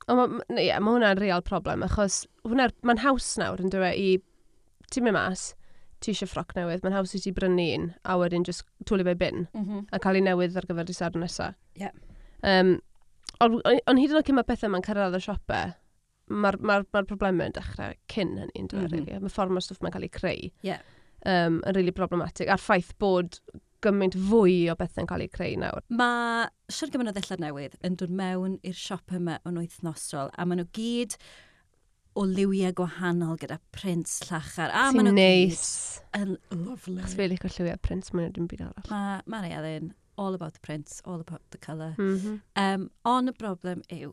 O, 0.08 0.18
ma, 0.18 0.28
ie, 0.58 0.70
mae 0.74 0.98
hwnna'n 0.98 1.20
real 1.22 1.44
problem, 1.46 1.86
achos 1.86 2.24
mae'n 2.46 3.02
haws 3.04 3.34
nawr 3.42 3.62
yn 3.64 3.74
dweud 3.74 3.98
i, 3.98 4.14
ti'n 4.94 5.06
mynd 5.08 5.18
mas, 5.18 5.52
ti 6.02 6.14
eisiau 6.14 6.30
ffroc 6.30 6.56
newydd, 6.58 6.86
mae'n 6.86 6.98
haws 6.98 7.14
i 7.18 7.22
ti 7.24 7.34
brynu 7.36 7.68
un, 7.78 7.92
a 8.10 8.18
wedyn 8.22 8.46
just 8.48 8.66
twlu 8.90 9.06
fe 9.06 9.18
bin, 9.18 9.46
mm 9.54 9.66
-hmm. 9.66 9.84
a 9.94 10.02
cael 10.02 10.18
ei 10.18 10.26
newydd 10.26 10.58
ar 10.58 10.70
gyfer 10.70 10.90
disar 10.90 11.18
nesaf. 11.18 11.58
Yeah. 11.78 11.94
Um, 12.42 12.80
ond 13.42 13.62
on, 13.62 13.78
on 13.90 14.02
hyd 14.02 14.14
yn 14.14 14.18
oed 14.18 14.30
cyn 14.30 14.38
mae 14.38 14.48
pethau 14.48 14.74
mae'n 14.74 14.86
cyrraedd 14.86 15.18
y 15.18 15.22
siopau, 15.22 15.76
mae'r 16.32 16.58
ma, 16.58 16.80
r, 16.80 16.88
ma, 16.90 17.04
r, 17.04 17.10
problemau 17.10 17.50
yn 17.50 17.56
dechrau 17.58 17.94
cyn 18.12 18.34
hynny, 18.40 18.58
yn 18.58 18.72
dweud, 18.72 18.90
mm 18.94 19.06
-hmm. 19.06 19.22
Mae 19.26 19.34
ffordd 19.34 19.54
mae'r 19.54 19.68
stwff 19.68 19.86
mae'n 19.86 19.94
cael 19.94 20.08
ei 20.08 20.14
creu. 20.18 20.50
Yeah 20.66 20.82
um, 21.26 21.60
yn 21.66 21.78
really 21.78 21.94
problematic 21.96 22.50
a'r 22.50 22.62
ffaith 22.62 22.96
bod 23.02 23.40
gymaint 23.82 24.18
fwy 24.30 24.56
o 24.72 24.76
bethau'n 24.78 25.08
cael 25.10 25.26
eu 25.26 25.32
creu 25.34 25.56
nawr. 25.60 25.86
Mae 25.90 26.50
siwr 26.74 26.92
gymaint 26.94 27.12
o 27.12 27.16
ddillad 27.16 27.42
newydd 27.44 27.78
yn 27.88 27.96
dod 28.00 28.14
mewn 28.22 28.60
i'r 28.68 28.78
siop 28.78 29.16
yma 29.18 29.40
o'n 29.48 29.58
wythnosol, 29.62 30.30
a 30.38 30.46
maen 30.46 30.62
nhw 30.62 30.70
gyd 30.78 31.18
o 32.20 32.26
liwiau 32.28 32.76
gwahanol 32.76 33.40
gyda 33.40 33.58
prints 33.76 34.20
llachar. 34.28 34.74
A 34.76 34.90
maen 34.92 35.10
nhw 35.10 35.16
neis. 35.16 35.66
yn 36.18 36.36
lovely. 36.52 37.00
Chos 37.02 37.18
fe 37.18 37.30
licio 37.32 37.52
lliwiau 37.56 37.82
prins, 37.82 38.12
maen 38.14 38.34
dim 38.36 38.50
byd 38.52 38.66
arall. 38.68 38.90
Mae 38.92 39.22
ma 39.26 39.44
Ellen, 39.48 39.94
all 40.18 40.36
about 40.36 40.54
the 40.54 40.60
prints, 40.60 41.02
all 41.06 41.22
about 41.22 41.42
the 41.52 41.58
colour. 41.58 41.96
Mm 41.98 42.18
-hmm. 42.18 42.42
um, 42.64 42.90
ond 43.06 43.32
y 43.32 43.38
broblem 43.38 43.86
yw, 43.90 44.12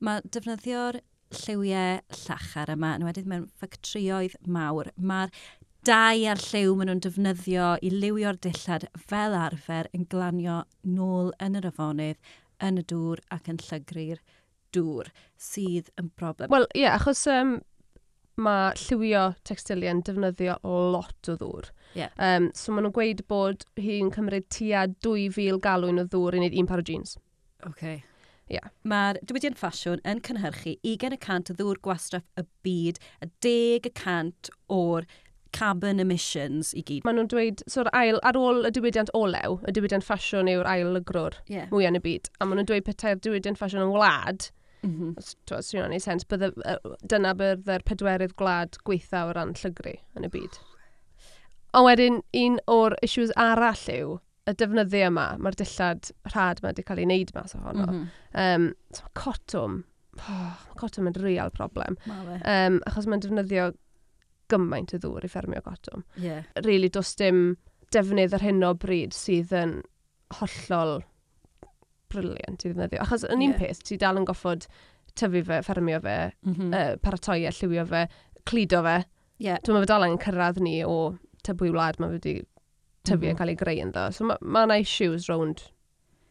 mae 0.00 0.20
defnyddio'r 0.26 1.00
lliwiau 1.34 2.00
llachar 2.24 2.70
yma, 2.74 2.94
yn 2.98 3.06
wedi 3.06 3.24
mewn 3.26 3.46
ffactrioedd 3.58 4.36
mawr. 4.46 4.90
Mae'r 4.96 5.30
dau 5.86 6.24
a'r 6.30 6.40
lliw 6.42 6.74
maen 6.74 6.90
nhw'n 6.90 7.04
defnyddio 7.04 7.66
i 7.86 7.92
liwio'r 7.92 8.40
dillad 8.42 8.88
fel 9.10 9.36
arfer 9.38 9.86
yn 9.94 10.06
glanio 10.10 10.62
nôl 10.96 11.30
yn 11.42 11.58
yr 11.60 11.68
afonydd, 11.70 12.18
yn 12.66 12.80
y 12.80 12.84
dŵr 12.90 13.22
ac 13.36 13.50
yn 13.52 13.60
llygru'r 13.62 14.20
dŵr 14.74 15.12
sydd 15.38 15.92
yn 16.00 16.10
broblem. 16.18 16.50
Wel, 16.50 16.66
ie, 16.72 16.82
yeah, 16.82 16.96
achos 16.98 17.22
um, 17.30 17.58
mae 18.42 18.72
lliwio 18.80 19.28
textiliau'n 19.48 20.02
defnyddio 20.08 20.58
lot 20.64 21.30
o 21.30 21.36
ddŵr. 21.38 21.70
Yeah. 21.94 22.10
Um, 22.18 22.50
so 22.56 22.74
maen 22.74 22.88
nhw'n 22.88 22.96
gweud 22.96 23.22
bod 23.30 23.64
hi'n 23.80 24.10
cymryd 24.16 24.50
tua 24.52 24.88
2,000 25.06 25.62
galwyn 25.64 26.02
o 26.02 26.06
ddŵr 26.10 26.36
i 26.36 26.42
wneud 26.42 26.58
un 26.60 26.70
par 26.72 26.82
o 26.82 26.86
jeans. 26.90 27.16
Okay. 27.68 28.02
Yeah. 28.50 28.70
Mae'r 28.86 29.18
diwydiant 29.26 29.58
ffasiwn 29.58 30.02
yn 30.06 30.20
cynhyrchu 30.26 30.76
20% 30.86 31.54
o 31.54 31.56
ddŵr 31.58 31.80
gwastraff 31.82 32.26
y 32.38 32.44
byd 32.66 33.00
a 33.24 33.30
10% 33.46 34.52
o'r 34.70 35.08
carbon 35.56 36.02
emissions 36.02 36.74
i 36.76 36.84
gyd. 36.86 37.06
Maen 37.06 37.18
nhw'n 37.20 37.30
dweud, 37.32 37.64
so'r 37.70 37.90
ail, 37.96 38.20
ar 38.28 38.38
ôl 38.40 38.68
y 38.68 38.72
diwydiant 38.76 39.12
olew, 39.16 39.58
y 39.64 39.74
diwydiant 39.76 40.04
ffasiwn 40.04 40.50
yw'r 40.52 40.68
ail 40.70 40.92
lygrwr 40.98 41.40
yeah. 41.52 41.70
mwy 41.72 41.88
yn 41.88 41.98
y 41.98 42.04
byd. 42.04 42.30
A 42.38 42.46
maen 42.46 42.60
nhw'n 42.60 42.70
dweud 42.70 42.86
petai'r 42.88 43.22
diwydiant 43.24 43.60
ffasiwn 43.60 43.88
yn 43.88 43.96
wlad, 43.96 44.50
Mm 44.86 45.14
-hmm. 45.16 45.56
Os 45.56 45.74
yw'n 45.74 45.92
ei 45.92 45.98
sens, 45.98 46.22
bydde, 46.30 46.52
dyna 47.10 47.32
bydde'r 47.34 47.82
pedwerydd 47.88 48.36
gwlad 48.38 48.76
gweitha 48.86 49.24
o 49.26 49.32
ran 49.34 49.54
llygru 49.58 49.96
yn 50.14 50.28
y 50.28 50.30
byd. 50.30 50.58
Oh. 50.60 51.80
Ond 51.80 51.86
wedyn, 51.88 52.20
un 52.42 52.60
o'r 52.70 52.94
issues 53.02 53.32
arall 53.40 53.88
yw, 53.92 54.14
y 54.46 54.54
defnyddio 54.60 55.10
yma, 55.10 55.26
mae'r 55.42 55.58
dillad 55.58 56.12
rhad 56.30 56.62
yma 56.62 56.70
wedi 56.70 56.84
cael 56.86 57.02
ei 57.02 57.08
wneud 57.08 57.32
mas 57.34 57.56
ohono. 57.58 57.86
Mm 57.86 57.98
-hmm. 57.98 58.44
um, 58.44 58.68
so, 58.94 59.10
cotwm, 59.18 59.80
oh, 60.20 60.62
cotwm 60.80 61.10
yn 61.10 61.18
real 61.24 61.50
problem. 61.50 61.98
Um, 62.06 62.78
achos 62.86 63.10
mae'n 63.10 63.24
defnyddio 63.24 63.72
gymaint 64.52 64.94
o 64.96 65.00
ddŵr 65.02 65.26
i 65.26 65.30
ffermio 65.30 65.62
cotwm. 65.64 66.04
Yeah. 66.22 66.46
Really, 66.64 66.90
does 66.92 67.14
dim 67.18 67.56
defnydd 67.94 68.34
ar 68.36 68.44
hyn 68.44 68.64
o 68.66 68.72
bryd 68.78 69.14
sydd 69.16 69.54
yn 69.56 69.78
hollol 70.40 70.98
briliant 72.12 72.64
i 72.64 72.70
ddefnyddio. 72.70 73.02
Achos 73.04 73.26
yn 73.26 73.40
un 73.40 73.52
yeah. 73.52 73.60
peth, 73.60 73.82
ti 73.86 73.98
dal 74.00 74.20
yn 74.20 74.26
goffod 74.28 74.66
tyfu 75.16 75.42
fe, 75.46 75.60
ffermio 75.64 76.00
fe, 76.04 76.16
mm 76.44 76.54
-hmm. 76.54 76.74
uh, 76.74 76.98
paratoi 77.02 77.46
a 77.46 77.54
lliwio 77.54 77.86
fe, 77.88 78.06
cludo 78.48 78.82
fe. 78.86 78.98
Yeah. 79.42 79.62
Dwi'n 79.62 79.78
meddwl 79.78 79.92
dal 79.92 80.08
yn 80.08 80.20
cyrraedd 80.22 80.60
ni 80.62 80.76
o 80.84 81.16
tybwy 81.46 81.72
wlad 81.74 82.00
mae 82.00 82.16
wedi 82.16 82.36
tyfu 82.40 83.16
mm 83.16 83.22
-hmm. 83.22 83.30
yn 83.32 83.40
cael 83.40 83.54
ei 83.54 83.58
greu 83.62 83.82
yn 83.86 83.94
ddo. 83.94 84.10
So 84.12 84.26
mae 84.26 84.38
yna 84.42 84.66
ma 84.72 84.78
issues 84.82 85.28
rownd 85.30 85.66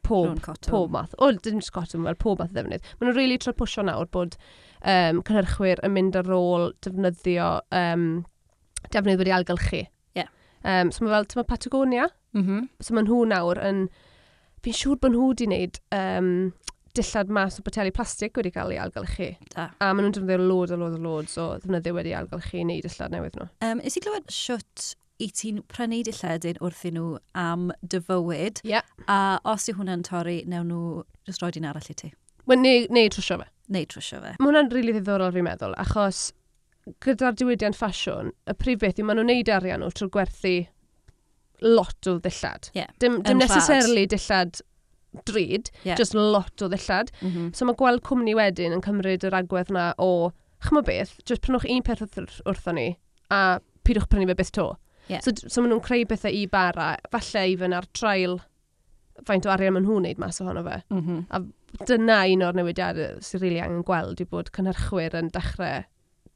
pob, 0.05 0.41
pob 0.67 0.93
math. 0.93 1.15
O, 1.19 1.31
dim 1.31 1.59
just 1.59 1.73
cotwm, 1.75 2.05
wel, 2.07 2.17
pob 2.21 2.41
math 2.41 2.53
o 2.53 2.57
ddefnydd. 2.57 2.85
Maen 2.99 3.09
nhw'n 3.09 3.17
really 3.17 3.37
trio 3.41 3.55
pwysio 3.57 3.85
nawr 3.85 4.09
bod 4.13 4.37
um, 4.81 5.21
cynhyrchwyr 5.27 5.81
yn 5.85 5.95
mynd 5.95 6.17
ar 6.19 6.31
ôl 6.35 6.71
defnyddio 6.85 7.49
um, 7.75 8.09
defnydd 8.93 9.23
wedi 9.23 9.35
algylchu. 9.35 9.85
Yeah. 10.17 10.29
Um, 10.63 10.91
so 10.91 11.05
mae 11.05 11.15
fel, 11.15 11.29
tyma 11.31 11.45
Patagonia, 11.49 12.09
mm 12.35 12.43
-hmm. 12.45 12.67
so 12.81 12.97
mae 12.97 13.07
nhw 13.07 13.23
nawr 13.31 13.61
yn, 13.63 13.87
fi'n 14.65 14.79
siŵr 14.81 15.01
bod 15.01 15.15
nhw 15.15 15.31
wedi 15.31 15.49
wneud 15.49 15.81
um, 15.95 16.29
dillad 16.95 17.31
mas 17.37 17.59
o 17.59 17.63
boteli 17.65 17.91
plastig 17.91 18.37
wedi 18.39 18.53
cael 18.55 18.71
ei 18.71 18.81
algylchu. 18.81 19.31
Da. 19.55 19.69
A 19.79 19.93
maen 19.93 20.07
nhw'n 20.07 20.19
defnyddio 20.19 20.45
load 20.47 20.71
a 20.71 20.77
load 20.79 20.99
a 20.99 21.01
load, 21.01 21.31
so 21.31 21.55
ddefnyddio 21.57 21.97
wedi 21.97 22.13
algylchu 22.17 22.61
i 22.61 22.67
wneud 22.67 22.85
dillad 22.87 23.15
newydd 23.15 23.39
nhw. 23.39 23.49
Um, 23.65 23.81
is 23.83 23.97
i 23.97 24.05
glywed 24.05 24.29
siwt 24.31 24.93
i 25.21 25.29
ti'n 25.31 25.61
prynu 25.71 26.01
dilledyn 26.07 26.59
wrthyn 26.63 26.97
nhw 26.97 27.09
am 27.39 27.69
dy 27.87 28.01
fywyd. 28.03 28.61
Yeah. 28.67 28.83
A 29.07 29.39
os 29.47 29.69
yw 29.71 29.79
hwnna'n 29.79 30.03
torri, 30.07 30.41
newn 30.49 30.71
nhw 30.71 31.03
jyst 31.27 31.43
roed 31.43 31.59
un 31.59 31.67
arall 31.69 31.91
i 31.91 31.95
ti. 31.95 32.11
Wel, 32.45 32.61
neu, 32.61 32.87
neu 32.93 33.11
trwsio 33.13 33.39
fe. 33.41 33.49
Neu 33.73 33.87
trwsio 33.89 34.21
fe. 34.21 34.35
Mae 34.37 34.49
hwnna'n 34.49 34.69
rili 34.73 34.89
really 34.89 34.99
ddiddorol 34.99 35.33
fi'n 35.35 35.47
meddwl, 35.47 35.75
achos 35.81 36.27
gyda'r 37.05 37.37
diwydiant 37.39 37.77
ffasiwn, 37.79 38.31
y 38.45 38.57
prif 38.59 38.81
beth 38.83 38.99
yw 39.01 39.07
maen 39.07 39.21
nhw'n 39.21 39.31
neud 39.31 39.51
arian 39.55 39.81
nhw 39.81 39.93
trwy 39.95 40.11
gwerthu 40.13 40.55
lot 41.65 42.09
o 42.11 42.17
ddillad. 42.19 42.69
Yeah. 42.75 42.91
Dim, 42.99 43.21
dim 43.25 43.39
necessarily 43.41 44.05
dillad 44.11 44.59
drud, 45.25 45.71
yeah. 45.83 45.95
just 45.95 46.13
lot 46.13 46.61
o 46.61 46.69
ddillad. 46.69 47.11
Mm 47.21 47.31
-hmm. 47.31 47.53
So 47.55 47.65
mae 47.65 47.79
gweld 47.79 48.03
cwmni 48.03 48.35
wedyn 48.35 48.75
yn 48.75 48.83
cymryd 48.83 49.23
yr 49.23 49.39
agwedd 49.39 49.71
na 49.71 49.93
o, 49.97 50.31
chymod 50.67 50.85
beth, 50.85 51.15
just 51.25 51.41
prynwch 51.41 51.65
un 51.69 51.83
peth 51.83 52.03
wrthon 52.45 52.75
ni 52.75 52.89
a 53.31 53.59
pidwch 53.85 54.09
prynu 54.11 54.27
fe 54.27 54.35
beth 54.35 54.51
to. 54.51 54.75
Yeah. 55.11 55.21
So, 55.21 55.33
so 55.35 55.61
maen 55.61 55.73
nhw'n 55.73 55.85
creu 55.85 56.05
bethau 56.09 56.33
i 56.33 56.45
bara, 56.49 56.95
falle 57.13 57.45
even 57.51 57.75
ar 57.77 57.87
trail 57.93 58.39
faint 59.27 59.45
o 59.47 59.51
arian 59.53 59.75
maen 59.75 59.85
nhw'n 59.87 60.07
neud 60.07 60.21
mas 60.21 60.41
ohono 60.43 60.63
fe. 60.65 60.81
Mm 60.91 61.03
-hmm. 61.05 61.25
A 61.29 61.85
dyna 61.89 62.21
un 62.31 62.45
o'r 62.47 62.57
newidiadau 62.57 63.19
sy'n 63.21 63.41
rili 63.41 63.55
really 63.55 63.61
angen 63.63 63.83
gweld 63.87 64.21
i 64.23 64.27
bod 64.31 64.51
cynhyrchwyr 64.55 65.15
yn 65.19 65.31
dechrau 65.35 65.83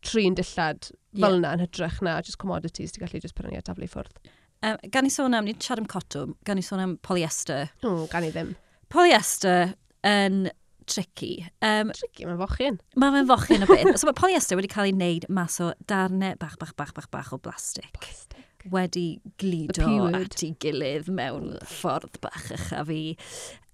trin 0.05 0.35
dillad 0.35 0.91
yeah. 0.91 1.25
fel 1.25 1.39
yna 1.39 1.55
yn 1.55 1.63
hytrach 1.65 1.99
na 2.05 2.19
just 2.21 2.39
commodities 2.41 2.95
ti'n 2.95 3.05
gallu 3.05 3.21
just 3.23 3.35
prynu 3.35 3.59
a 3.59 3.65
taflu 3.65 3.87
ffwrdd. 3.89 4.31
Um, 4.61 4.79
gan 4.91 5.07
i 5.07 5.11
sôn 5.13 5.35
am, 5.35 5.47
ni'n 5.47 5.59
siarad 5.63 5.85
am 5.85 5.91
cotwm, 5.91 6.33
gan 6.47 6.59
i 6.59 6.63
sôn 6.65 6.83
am 6.83 6.97
polyester. 7.05 7.69
O, 7.87 8.07
gan 8.11 8.27
i 8.27 8.31
ddim. 8.35 8.55
Polyester 8.91 9.73
yn 10.07 10.49
tricky. 10.89 11.45
Um, 11.63 11.93
tricky, 11.95 12.25
mae'n 12.27 12.39
fochyn. 12.41 12.79
Mae 12.99 13.15
fe'n 13.15 13.29
fochyn 13.29 13.63
o 13.63 13.69
beth. 13.69 13.93
so 14.01 14.09
mae 14.09 14.17
polyester 14.17 14.59
wedi 14.59 14.71
cael 14.71 14.89
ei 14.89 14.95
wneud 14.95 15.29
mas 15.31 15.59
o 15.63 15.71
darnau 15.87 16.35
bach, 16.41 16.57
bach, 16.59 16.75
bach, 16.79 16.93
bach, 16.97 17.07
bach 17.13 17.31
o 17.35 17.39
blastig. 17.39 17.87
Plastic 17.99 18.48
wedi 18.67 19.07
glido 19.41 20.09
at 20.09 20.43
ei 20.43 20.53
gilydd 20.63 21.09
mewn 21.13 21.57
ffordd 21.65 22.19
bach 22.23 22.51
eich 22.55 22.69
a 22.75 22.83
fi. 22.87 23.01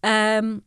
Um, 0.06 0.58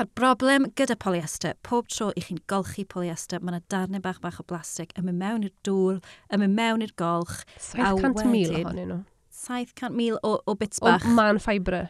A'r 0.00 0.06
broblem 0.16 0.70
gyda 0.72 0.94
polyester, 0.96 1.52
pob 1.60 1.90
tro 1.92 2.06
i 2.16 2.22
chi'n 2.24 2.38
golchi 2.48 2.86
polyester, 2.88 3.42
mae 3.44 3.52
yna 3.52 3.60
darnau 3.68 4.00
bach 4.00 4.22
bach 4.22 4.38
o 4.40 4.44
blastig 4.48 4.94
yn 4.96 5.04
mynd 5.04 5.20
mewn 5.20 5.44
i'r 5.44 5.52
dŵr, 5.68 5.98
yn 6.32 6.40
mynd 6.40 6.56
mewn 6.56 6.84
i'r 6.86 6.94
golch. 6.96 7.42
700,000 7.60 8.62
ohonyn 8.62 8.88
nhw. 8.88 9.02
700,000 9.42 10.16
o, 10.24 10.38
o 10.48 10.54
bits 10.56 10.80
bach. 10.80 11.04
O 11.04 11.12
man 11.12 11.40
ffibre. 11.44 11.82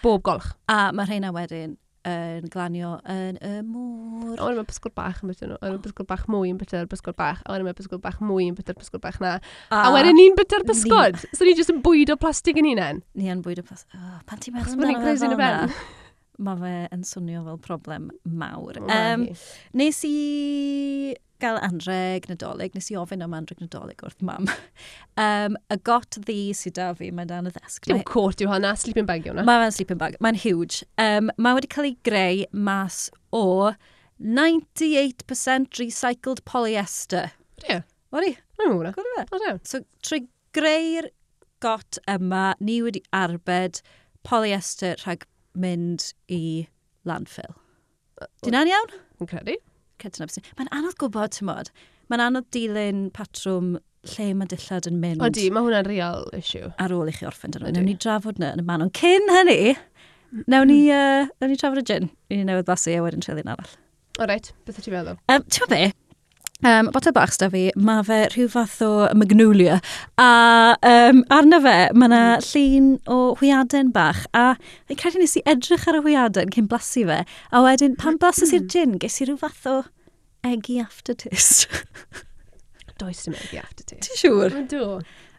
Bob 0.00 0.24
golch. 0.24 0.48
A 0.72 0.94
mae 0.96 1.10
rheina 1.10 1.34
wedyn 1.36 1.76
yn 2.06 2.46
glanio 2.52 2.96
yn 3.10 3.38
y 3.42 3.52
môr. 3.66 4.38
Ond 4.38 4.60
mae 4.60 4.68
bysgol 4.68 4.94
bach 4.96 5.22
yn 5.24 5.32
bytyn 5.32 5.52
nhw. 5.52 5.58
Ond 5.60 5.76
mae 5.76 5.82
bysgol 5.84 6.08
bach 6.08 6.24
mwy 6.30 6.52
yn 6.52 6.60
byty'r 6.60 6.88
bysgol 6.90 7.16
bach. 7.18 7.42
A 7.44 7.54
wedyn 7.54 7.68
mae 7.68 7.76
bysgwr 7.78 8.02
bach 8.04 8.20
mwy 8.22 8.48
yn 8.50 8.56
byty'r 8.58 8.78
bysgol 8.78 9.02
bach 9.02 9.20
na. 9.22 9.36
A, 9.70 9.82
a 9.88 9.92
wedyn 9.94 10.18
ni'n 10.18 10.38
byty'r 10.38 10.66
bysgwr. 10.68 11.18
Ni... 11.18 11.34
So 11.36 11.48
ni 11.48 11.54
jyst 11.58 11.74
yn 11.74 11.82
bwydo 11.84 12.18
plastig 12.20 12.60
yn 12.62 12.70
unan. 12.72 13.02
Ni 13.18 13.30
yn 13.32 13.42
o 13.42 13.66
plastig. 13.66 13.98
Oh, 13.98 14.18
pan 14.28 14.42
ti'n 14.42 14.56
meddwl 14.56 14.76
amdano 14.76 15.04
fe 15.04 15.16
fel 15.24 15.36
yna? 15.38 15.52
Mae 16.46 16.60
fe 16.60 16.74
yn 16.92 17.06
swnio 17.08 17.44
fel 17.46 17.60
problem 17.64 18.10
mawr. 18.28 18.82
Um, 18.84 19.28
nes 19.80 20.02
i 20.06 20.16
gael 21.42 21.58
anreg 21.64 22.28
nadolig, 22.30 22.74
nes 22.76 22.90
i 22.92 22.96
ofyn 22.98 23.24
am 23.24 23.34
anreg 23.36 23.60
nadolig 23.62 24.02
wrth 24.04 24.22
mam. 24.24 24.48
um, 25.24 25.58
y 25.72 25.78
got 25.88 26.18
ddi 26.26 26.38
sydd 26.56 26.76
da 26.78 26.92
fi, 26.98 27.10
mae 27.14 27.28
dan 27.28 27.50
y 27.50 27.54
ddesg. 27.54 27.88
Dim 27.88 28.04
cwrt 28.08 28.44
yw 28.44 28.52
hwnna, 28.52 28.74
sleeping 28.80 29.08
bag 29.08 29.26
yw 29.26 29.34
hwnna. 29.34 29.46
Mae'n 29.48 29.74
sleeping 29.74 30.00
bag, 30.00 30.16
mae'n 30.24 30.38
huge. 30.42 30.86
Um, 31.02 31.30
mae 31.36 31.58
wedi 31.58 31.70
cael 31.72 31.90
ei 31.90 31.98
greu 32.06 32.46
mas 32.52 33.06
o 33.36 33.74
98% 34.22 35.82
recycled 35.82 36.42
polyester. 36.48 37.34
Ie. 37.66 37.82
Odi? 38.16 38.32
Mae'n 38.56 38.72
mwyn 38.72 38.96
hwnna. 38.96 39.26
E. 39.26 39.58
So, 39.68 39.82
trwy 40.06 40.24
greu'r 40.56 41.10
got 41.64 41.98
yma, 42.10 42.54
ni 42.60 42.80
wedi 42.84 43.02
arbed 43.16 43.82
polyester 44.26 44.96
rhag 45.04 45.26
mynd 45.56 46.10
i 46.32 46.66
landfill. 47.08 47.56
Dyna'n 48.44 48.70
iawn? 48.70 48.94
Yn 49.20 49.28
credu. 49.30 49.56
Cynta'n 50.02 50.26
obsyn. 50.26 50.46
Mae'n 50.58 50.72
anodd 50.76 50.96
gwybod, 51.00 51.34
ti'n 51.36 51.48
modd. 51.48 51.70
Mae'n 52.12 52.24
anodd 52.28 52.48
dilyn 52.54 53.06
patrwm 53.16 53.76
lle 54.12 54.28
mae 54.38 54.50
dillad 54.50 54.88
yn 54.90 55.00
mynd. 55.02 55.22
Odi, 55.24 55.48
mae 55.50 55.66
hwnna'n 55.66 55.88
real 55.88 56.26
issue. 56.36 56.70
Ar 56.82 56.94
ôl 56.94 57.10
i 57.10 57.14
chi 57.16 57.26
orffen 57.28 57.54
dyn 57.54 57.64
nhw. 57.64 57.74
Newn 57.74 57.88
ni 57.90 57.96
drafod 58.02 58.40
na 58.42 58.52
yn 58.54 58.62
y 58.62 58.66
man. 58.66 58.84
Ond 58.86 58.94
cyn 58.96 59.32
hynny, 59.32 59.74
newn 60.46 60.70
ni, 60.70 60.80
uh, 60.94 61.26
newn 61.40 61.52
ni 61.52 61.60
trafod 61.60 61.82
y 61.82 61.86
gin. 61.90 62.10
Ni'n 62.30 62.46
newydd 62.50 62.68
blasu 62.68 62.94
a 62.94 63.02
wedyn 63.04 63.24
trili'n 63.24 63.52
arall. 63.56 63.76
O 64.20 64.28
reit, 64.28 64.52
beth 64.64 64.78
ydych 64.78 64.90
ti'n 64.90 64.98
feddwl? 64.98 65.18
Um, 65.32 65.48
ti'n 65.52 65.72
be? 65.72 65.82
Um, 66.64 66.88
botel 66.88 67.12
bach 67.12 67.34
sydd 67.34 67.52
fi, 67.52 67.62
mae 67.76 68.04
fe 68.06 68.22
rhyw 68.32 68.46
fath 68.48 68.78
o 68.84 68.90
magnolia. 69.18 69.74
A 70.16 70.28
um, 70.88 71.18
arna 71.36 71.58
fe, 71.60 71.74
mae 71.92 72.08
yna 72.08 72.20
mm. 72.38 72.46
llun 72.46 72.86
o 73.12 73.18
hwiaden 73.36 73.90
bach. 73.92 74.22
A 74.32 74.54
fi'n 74.88 75.00
credu 75.02 75.20
nes 75.20 75.36
i 75.36 75.42
edrych 75.52 75.84
ar 75.90 75.98
y 75.98 76.00
hwiaden 76.06 76.54
cyn 76.54 76.70
blasu 76.70 77.04
fe. 77.10 77.18
A 77.52 77.62
wedyn, 77.66 77.98
pan 78.00 78.14
mm. 78.14 78.22
blasus 78.22 78.54
i'r 78.56 78.64
gin, 78.72 78.96
ges 79.02 79.20
i 79.20 79.28
rhyw 79.28 79.36
fath 79.42 79.68
o 79.68 79.76
eggy 80.46 80.78
aftertaste. 80.80 81.68
Does 83.02 83.20
dim 83.26 83.36
eggy 83.36 83.60
aftertaste. 83.60 84.06
Ti'n 84.08 84.22
siŵr? 84.22 84.56
Mae'n 84.56 84.70
do. 84.72 84.88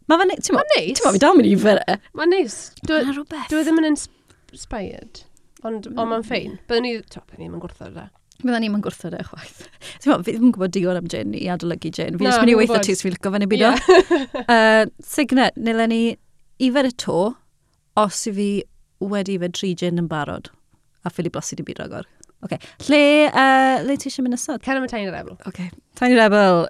Mae 0.08 0.22
fe'n... 0.22 0.36
Ti'n 0.38 0.60
ma, 0.60 0.66
neis. 0.76 1.00
Ti'n 1.00 1.08
ma, 1.08 1.16
fi 1.16 1.24
dal 1.24 1.40
mynd 1.40 1.50
i 1.50 1.56
fe. 1.64 1.76
Mae'n 2.20 2.34
neis. 2.36 2.60
Dwi'n 2.86 3.10
rhywbeth. 3.10 3.50
Dwi 3.50 3.64
e 3.64 3.66
ddim 3.66 3.82
yn 3.82 3.90
inspired. 3.96 5.26
Ond, 5.66 5.90
mm. 5.90 5.98
ond 5.98 6.14
mae'n 6.14 6.30
ffein. 6.30 6.60
Byddwn 6.70 6.86
ni, 6.86 6.94
Top, 7.10 7.26
byddwn 7.32 7.50
ni'n 7.50 7.66
gwrthod 7.66 7.98
da. 7.98 8.06
Byddwn 8.44 8.62
ni'n 8.62 8.82
gwrthod 8.86 9.16
e 9.18 9.24
chwaith. 9.26 9.64
Ti'n 10.02 10.12
meddwl, 10.12 10.26
fi 10.28 10.34
ddim 10.36 10.48
yn 10.50 10.54
gwybod 10.56 10.74
digon 10.76 11.00
am 11.00 11.08
gin 11.10 11.34
i 11.38 11.48
adolygu 11.50 11.90
gin. 11.96 12.20
Fi 12.20 12.26
no, 12.26 12.30
jyst 12.30 12.44
mynd 12.44 12.54
i 12.54 12.58
weithio 12.60 12.82
ti, 12.86 12.96
swn 13.00 13.16
i'n 13.16 13.22
gofyn 13.26 13.46
i 13.46 13.50
bido. 13.50 13.72
Yeah. 13.98 14.44
uh, 14.46 14.84
Signet, 15.04 15.58
nilen 15.58 15.90
ni 15.94 16.02
ifer 16.64 16.88
y 16.88 16.94
to, 17.02 17.18
os 17.98 18.20
i 18.30 18.34
fi 18.38 18.50
wedi 19.02 19.40
ifer 19.40 19.54
tri 19.58 19.74
gin 19.80 20.02
yn 20.04 20.10
barod. 20.12 20.52
A 21.06 21.10
ffili 21.14 21.32
blasu 21.34 21.58
di 21.58 21.66
byd 21.66 21.82
agor. 21.88 22.06
Okay. 22.46 22.62
Lle, 22.86 23.02
uh, 23.32 23.82
le 23.88 23.98
ti 23.98 24.12
eisiau 24.12 24.28
mynd 24.28 24.38
ysod? 24.38 24.62
Can 24.66 24.78
am 24.78 24.86
y 24.86 24.92
Tiny 24.92 25.10
Rebel. 25.10 25.40
Okay. 25.50 25.72
Tiny 25.98 26.20
Rebel, 26.20 26.68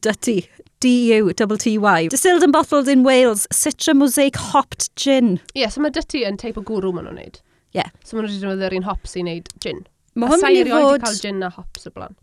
Dutty. 0.00 0.46
D-U-T-T-Y. 0.80 2.08
Distilled 2.08 2.42
and 2.44 2.52
bottled 2.52 2.86
in 2.86 3.02
Wales, 3.02 3.46
Citra 3.52 3.94
Mosaic 3.96 4.36
Hopped 4.36 4.94
Gin. 4.94 5.40
Ie, 5.56 5.62
yeah, 5.62 5.70
so 5.72 5.80
mae 5.80 5.90
Dutty 5.90 6.22
yn 6.28 6.36
teip 6.38 6.58
o 6.60 6.62
gwrw 6.68 6.92
maen 6.94 7.08
nhw'n 7.08 7.16
neud. 7.18 7.38
Ie. 7.74 7.80
Yeah. 7.80 7.88
So 8.04 8.18
maen 8.18 8.26
nhw'n 8.28 8.36
wedi 8.36 8.44
defnyddio'r 8.44 8.76
un 8.78 8.86
hops 8.86 9.16
i 9.16 9.24
wneud 9.24 9.48
gin. 9.64 9.80
Mae 10.16 10.32
hwn 10.32 10.44
mynd 10.46 10.62
i 10.62 10.72
fod... 10.72 11.02
cael 11.04 11.20
gin 11.20 11.44
a 11.44 11.52
hops 11.52 11.88
o 11.88 11.92
blan. 11.92 12.16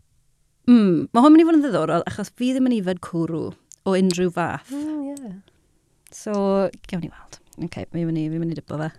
Mm, 0.66 1.06
mae 1.14 1.22
hwn 1.24 1.34
mynd 1.34 1.44
i 1.44 1.48
fod 1.48 1.58
yn 1.60 1.64
ddiddorol, 1.64 2.04
achos 2.10 2.32
fi 2.34 2.50
ddim 2.54 2.66
yn 2.70 2.78
ifed 2.80 3.00
cwrw 3.04 3.46
o 3.54 3.94
unrhyw 3.94 4.32
fath. 4.34 4.72
Mm, 4.74 5.00
yeah. 5.12 5.34
So, 6.14 6.34
gewn 6.90 7.04
ni 7.04 7.10
weld. 7.12 7.40
OK, 7.62 7.84
mi 7.94 8.06
mynd 8.08 8.18
i, 8.18 8.28
mi 8.32 8.40
mynd 8.42 8.54
i 8.54 8.58
dipo 8.58 8.78
fe. 8.80 8.90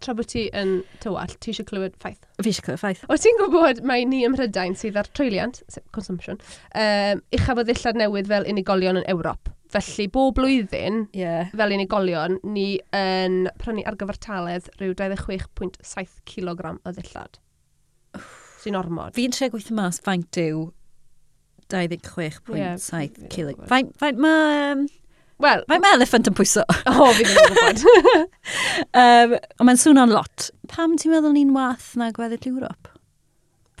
Tra 0.00 0.14
bod 0.16 0.30
ti 0.32 0.46
yn 0.56 0.78
tywall, 1.02 1.32
ti 1.44 1.52
eisiau 1.52 1.68
clywed 1.68 1.96
ffaith? 2.00 2.22
Fi 2.40 2.52
eisiau 2.52 2.66
clywed 2.68 2.80
ffaith. 2.80 3.02
O 3.12 3.16
ti'n 3.20 3.36
gwybod 3.40 3.82
mae 3.88 4.06
ni 4.08 4.22
ym 4.24 4.32
Mhrydain 4.32 4.76
sydd 4.80 4.96
ar 5.00 5.08
treuliant, 5.16 5.60
consumption, 5.96 6.40
um, 6.72 7.20
uchaf 7.36 7.60
o 7.60 7.64
ddillad 7.68 8.00
newydd 8.00 8.30
fel 8.32 8.48
unigolion 8.48 9.00
yn 9.00 9.08
Ewrop. 9.12 9.52
Felly, 9.70 10.08
bob 10.10 10.34
blwyddyn, 10.40 11.04
yeah. 11.14 11.52
fel 11.52 11.76
unigolion, 11.76 12.40
ni 12.56 12.80
yn 12.96 13.44
prynu 13.60 13.84
ar 13.86 14.00
gyfartaledd 14.00 14.72
rhyw 14.80 14.96
26.7 14.98 16.24
kg 16.26 16.74
o 16.80 16.96
ddillad 16.96 17.38
sy'n 18.60 18.78
ormod. 18.78 19.14
Fi'n 19.16 19.34
tre 19.34 19.50
gweithio 19.52 19.76
mas 19.78 20.00
faint 20.04 20.40
yw 20.40 20.68
26.7 21.70 22.56
yeah, 22.56 23.28
kilo. 23.30 23.54
Faint, 23.70 23.92
faint 23.98 24.18
mae... 24.18 24.72
Um, 24.72 24.88
Wel... 25.40 25.62
Faint 25.70 25.80
mae 25.80 25.96
elephant 25.96 26.28
yn 26.28 26.36
pwyso? 26.36 26.66
O, 26.90 27.06
fi 27.16 27.24
ddim 27.24 27.38
yn 27.38 27.54
gwybod. 27.54 28.26
um, 29.02 29.36
ond 29.38 29.68
mae'n 29.68 29.80
swnio'n 29.80 30.12
lot. 30.12 30.50
Pam 30.68 30.98
ti'n 31.00 31.14
meddwl 31.14 31.32
ni'n 31.36 31.54
wath 31.56 31.94
na 32.00 32.10
gweddill 32.16 32.50
Ewrop? 32.50 32.90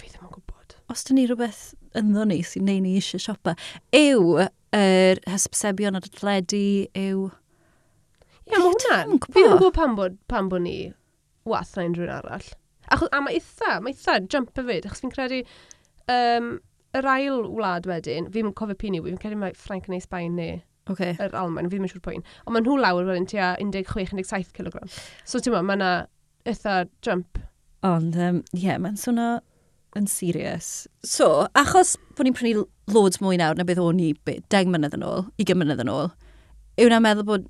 Fi 0.00 0.08
ddim 0.08 0.30
yn 0.30 0.32
gwybod. 0.38 0.78
Os 0.92 1.04
dyn 1.08 1.20
ni 1.20 1.26
rhywbeth 1.28 1.66
ynddo 1.98 2.24
ni 2.30 2.40
sy'n 2.46 2.64
neud 2.68 2.86
ni 2.86 2.94
eisiau 3.00 3.20
siopa, 3.22 3.56
yw 3.96 4.38
yr 4.40 4.48
er 4.78 5.20
hysbysebion 5.28 5.98
ar 5.98 6.06
y 6.06 6.14
tledu, 6.14 6.64
yw... 6.94 7.28
Ie, 7.28 8.54
yeah, 8.54 8.56
mae 8.56 8.64
hwnna'n... 8.70 9.20
Fi 9.26 9.36
ddim 9.36 9.50
yn 9.50 9.58
gwybod 9.58 9.76
pam 9.76 9.98
bod, 9.98 10.16
pam 10.30 10.48
bod 10.52 10.64
ni 10.64 10.78
wath 11.50 11.74
na 11.76 11.88
unrhyw 11.90 12.14
arall. 12.14 12.48
Achos, 12.90 13.10
a 13.14 13.20
mae 13.22 13.38
eitha, 13.38 13.76
mae 13.84 13.94
eitha 13.94 14.18
jump 14.26 14.58
y 14.58 14.66
fyd, 14.72 14.90
achos 14.90 15.04
fi'n 15.04 15.14
credu... 15.14 15.44
Um, 16.10 16.58
yr 16.96 17.06
ail 17.06 17.44
wlad 17.54 17.86
wedyn, 17.86 18.26
fi'n 18.34 18.50
cofio 18.58 18.74
pini, 18.78 18.98
i, 18.98 19.12
fi'n 19.12 19.20
credu 19.22 19.38
mae 19.38 19.54
Ffrainc 19.54 19.86
neu 19.90 20.02
Sbaen 20.02 20.34
neu 20.38 20.56
okay. 20.90 21.14
yr 21.22 21.36
Almain, 21.38 21.68
fi'n 21.70 21.84
mynd 21.84 21.92
siŵr 21.92 22.02
pwy'n. 22.02 22.24
Ond 22.46 22.56
maen 22.56 22.66
nhw 22.66 22.78
lawr 22.80 23.06
wedyn 23.06 23.28
tua 23.30 23.52
16-17 23.62 24.50
kg. 24.56 24.82
So 25.22 25.38
ti'n 25.38 25.54
meddwl, 25.54 25.68
mae 25.68 25.78
yna 25.78 25.92
eitha 26.50 26.80
jump. 27.06 27.38
Ond, 27.86 28.18
ie, 28.18 28.26
um, 28.32 28.42
yeah, 28.56 28.80
mae'n 28.82 28.98
swnio 29.00 29.38
yn 29.98 30.10
serious. 30.10 30.88
So, 31.06 31.46
achos 31.58 31.96
bod 32.16 32.26
ni'n 32.26 32.36
prynu 32.36 32.66
loads 32.90 33.22
mwy 33.22 33.38
nawr 33.40 33.58
na 33.58 33.66
beth 33.66 33.80
o'n 33.82 33.98
ni 33.98 34.12
10 34.26 34.70
mlynedd 34.70 34.98
yn 34.98 35.06
ôl, 35.06 35.26
20 35.40 35.58
mlynedd 35.62 35.84
yn 35.86 35.94
ôl, 35.94 36.12
yw 36.80 36.90
na'n 36.90 37.06
meddwl 37.06 37.28
bod 37.28 37.48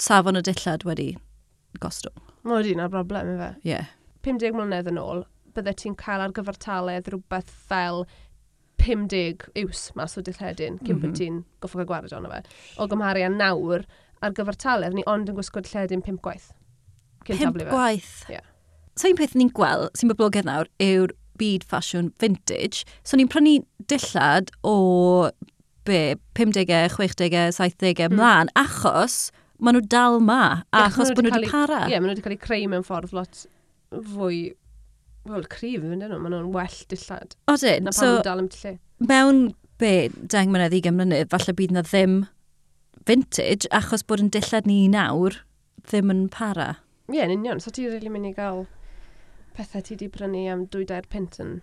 safon 0.00 0.40
y 0.40 0.44
dillad 0.44 0.84
wedi 0.88 1.10
gostwng? 1.80 2.16
Mae 2.46 2.60
wedi 2.60 2.76
na 2.78 2.90
broblem 2.92 3.34
i 3.34 3.38
fe. 3.40 3.52
Ie. 3.64 3.72
Yeah. 3.72 3.92
50 4.26 4.56
mlynedd 4.56 4.90
yn 4.90 5.00
ôl, 5.00 5.24
bydde 5.56 5.74
ti'n 5.80 5.96
cael 6.00 6.24
ar 6.24 6.34
gyfartaledd 6.36 7.10
rhywbeth 7.12 7.52
fel 7.70 8.04
50 8.82 9.46
iws 9.62 9.86
mas 9.98 10.16
o 10.18 10.22
dillhedyn 10.22 10.80
cyn 10.82 10.98
mm 10.98 11.02
-hmm. 11.02 11.14
ti'n 11.18 11.38
goffo 11.62 11.78
cael 11.78 11.88
gwared 11.92 12.16
ono 12.16 12.30
fe. 12.32 12.42
O 12.78 12.88
gymharu 12.90 13.24
â 13.26 13.30
nawr 13.32 13.86
ar 14.22 14.34
gyfartaledd, 14.36 14.94
ni 14.94 15.04
ond 15.06 15.30
yn 15.30 15.38
gwisgo 15.38 15.62
dillhedyn 15.62 16.04
5 16.04 16.22
gwaith. 16.24 16.50
Pimp 17.26 17.58
gwaith? 17.70 18.28
Ie. 18.28 18.36
Yeah. 18.36 18.44
So 18.96 19.08
un 19.10 19.16
peth 19.18 19.34
ni'n 19.36 19.52
gweld 19.52 19.90
sy'n 19.98 20.12
boblogaidd 20.12 20.46
nawr 20.48 20.70
yw'r 20.80 21.12
byd 21.40 21.66
ffasiwn 21.68 22.12
vintage. 22.22 22.84
So 23.04 23.18
ni'n 23.18 23.28
prynu 23.28 23.58
dillad 23.92 24.52
o 24.64 25.30
be, 25.84 26.16
50au, 26.38 26.86
60au, 26.94 27.50
70au 27.58 28.08
mlaen, 28.14 28.48
mm. 28.48 28.62
achos 28.62 29.18
maen 29.58 29.76
nhw 29.76 29.84
dal 29.92 30.18
ma, 30.20 30.62
achos 30.76 31.12
bod 31.12 31.26
nhw 31.26 31.34
wedi 31.36 31.50
para. 31.52 31.84
Ie, 31.84 31.94
yeah, 31.94 32.00
maen 32.00 32.10
nhw 32.10 32.16
wedi 32.16 32.24
cael 32.24 32.38
eu 32.38 32.42
creu 32.46 32.70
mewn 32.72 32.86
ffordd 32.86 33.14
lot 33.16 33.44
fwy, 33.90 34.40
wel, 35.28 35.46
cryf 35.52 35.82
yn 35.82 35.92
fynd 35.92 36.06
yn 36.06 36.14
nhw. 36.14 36.22
Maen 36.22 36.36
nhw'n 36.36 36.54
well 36.54 36.80
dillad. 36.90 37.36
Odyn, 37.52 37.92
so... 37.96 38.16
dal 38.26 38.42
am 38.42 38.50
dillu. 38.52 38.76
Mewn 39.06 39.42
be, 39.82 39.92
deng 40.32 40.52
mynedd 40.54 40.76
i 40.76 40.82
gymlynydd, 40.84 41.30
falle 41.32 41.56
bydd 41.56 41.74
na 41.76 41.84
ddim 41.86 42.24
vintage, 43.06 43.68
achos 43.76 44.04
bod 44.06 44.24
yn 44.24 44.32
dillad 44.34 44.66
ni 44.68 44.86
nawr 44.92 45.40
ddim 45.86 46.12
yn 46.12 46.26
para. 46.32 46.76
Ie, 47.06 47.20
yeah, 47.20 47.28
yn 47.28 47.38
union. 47.38 47.62
So 47.62 47.70
ti'n 47.70 47.92
really 47.92 48.10
mynd 48.10 48.32
i 48.32 48.34
gael 48.36 48.64
pethau 49.56 49.84
ti 49.84 49.94
wedi 49.94 50.10
brynu 50.12 50.44
am 50.52 50.66
2-3 50.72 51.08
pint 51.12 51.38
yn 51.42 51.58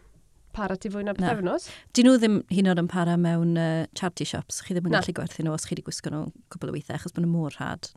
para 0.54 0.78
ti 0.78 0.92
fwy 0.94 1.04
na 1.06 1.16
beth 1.18 1.32
efnos. 1.34 1.68
Dyn 1.98 2.08
nhw 2.08 2.20
ddim 2.22 2.40
hyn 2.54 2.70
oed 2.72 2.82
yn 2.84 2.90
para 2.92 3.18
mewn 3.20 3.58
uh, 3.60 3.86
charity 3.98 4.28
shops. 4.30 4.62
Chi 4.66 4.76
ddim 4.76 4.90
yn 4.90 4.96
gallu 4.96 5.16
gwerthu 5.18 5.46
nhw 5.46 5.56
os 5.58 5.68
chi 5.68 5.76
wedi 5.76 5.86
gwisgo 5.88 6.14
nhw 6.14 6.28
cwbl 6.54 6.72
o 6.72 6.78
weithiau, 6.78 6.98
achos 7.00 7.16
bod 7.16 7.26
nhw 7.26 7.34
mor 7.34 7.58
rhad 7.58 7.92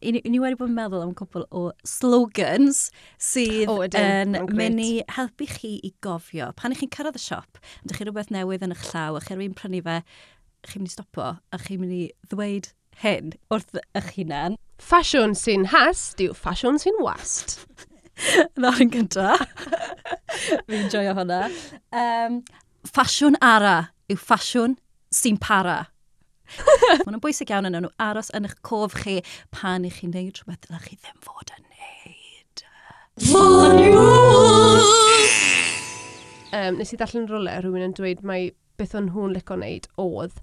i 0.00 0.12
ni, 0.14 0.22
i 0.24 0.30
ni 0.30 0.40
wedi 0.42 0.58
bod 0.58 0.70
yn 0.70 0.76
meddwl 0.76 1.04
am 1.04 1.14
cwpl 1.18 1.44
o 1.54 1.64
slogans 1.86 2.88
sydd 3.22 3.70
oh, 3.72 3.84
yn 3.98 4.36
mynd 4.54 4.82
i 4.82 4.90
helpu 5.16 5.48
chi 5.50 5.74
i 5.84 5.92
gofio. 6.04 6.52
Pan 6.58 6.74
ych 6.74 6.82
chi'n 6.82 6.92
cyrraedd 6.94 7.18
y 7.18 7.22
siop, 7.22 7.60
ydych 7.82 8.00
chi 8.00 8.06
rhywbeth 8.08 8.32
newydd 8.34 8.66
yn 8.66 8.74
eich 8.76 8.86
llaw, 8.92 9.18
a 9.18 9.24
cherwy'n 9.24 9.56
prynu 9.58 9.82
fe, 9.86 10.00
chi'n 10.68 10.84
mynd 10.84 10.92
i 10.92 10.94
stopo, 10.94 11.28
a 11.38 11.62
chi'n 11.64 11.82
mynd 11.82 11.96
i 11.98 12.04
ddweud 12.30 12.70
hyn 13.02 13.34
wrth 13.54 13.78
eich 13.98 14.14
hunan. 14.16 14.58
Ffasiwn 14.82 15.34
sy'n 15.38 15.68
hast 15.74 16.22
yw 16.22 16.34
ffasiwn 16.38 16.80
sy'n 16.82 17.02
wast. 17.02 17.58
Na'r 18.58 18.82
yn 18.82 18.90
gynta. 18.94 19.36
Fi'n 20.66 20.90
joio 20.92 21.14
hwnna. 21.18 21.44
Um, 21.94 22.42
ffasiwn 22.86 23.38
ara 23.44 23.76
yw 24.10 24.18
ffasiwn 24.18 24.78
sy'n 25.14 25.38
para. 25.42 25.88
Mae 27.04 27.10
nhw'n 27.12 27.24
bwysig 27.24 27.52
iawn 27.52 27.68
yn 27.68 27.78
nhw 27.82 27.92
aros 28.02 28.30
yn 28.36 28.48
eich 28.48 28.56
cof 28.66 28.96
chi 29.02 29.18
pan 29.54 29.86
i 29.86 29.90
chi'n 29.92 30.14
neud 30.14 30.40
rhywbeth 30.40 30.64
dylech 30.66 30.86
chi 30.88 30.96
ddim 30.96 31.20
fod 31.24 31.52
yn 31.56 31.64
neud. 31.66 32.64
Um, 36.54 36.78
nes 36.78 36.94
i 36.94 36.98
darllen 37.00 37.28
rolau 37.28 37.60
rhywun 37.60 37.86
yn 37.90 37.94
dweud 37.98 38.24
mae 38.26 38.50
beth 38.80 38.94
o'n 38.96 39.10
nhw'n 39.10 39.34
licio 39.36 39.56
wneud 39.58 39.88
oedd 40.00 40.36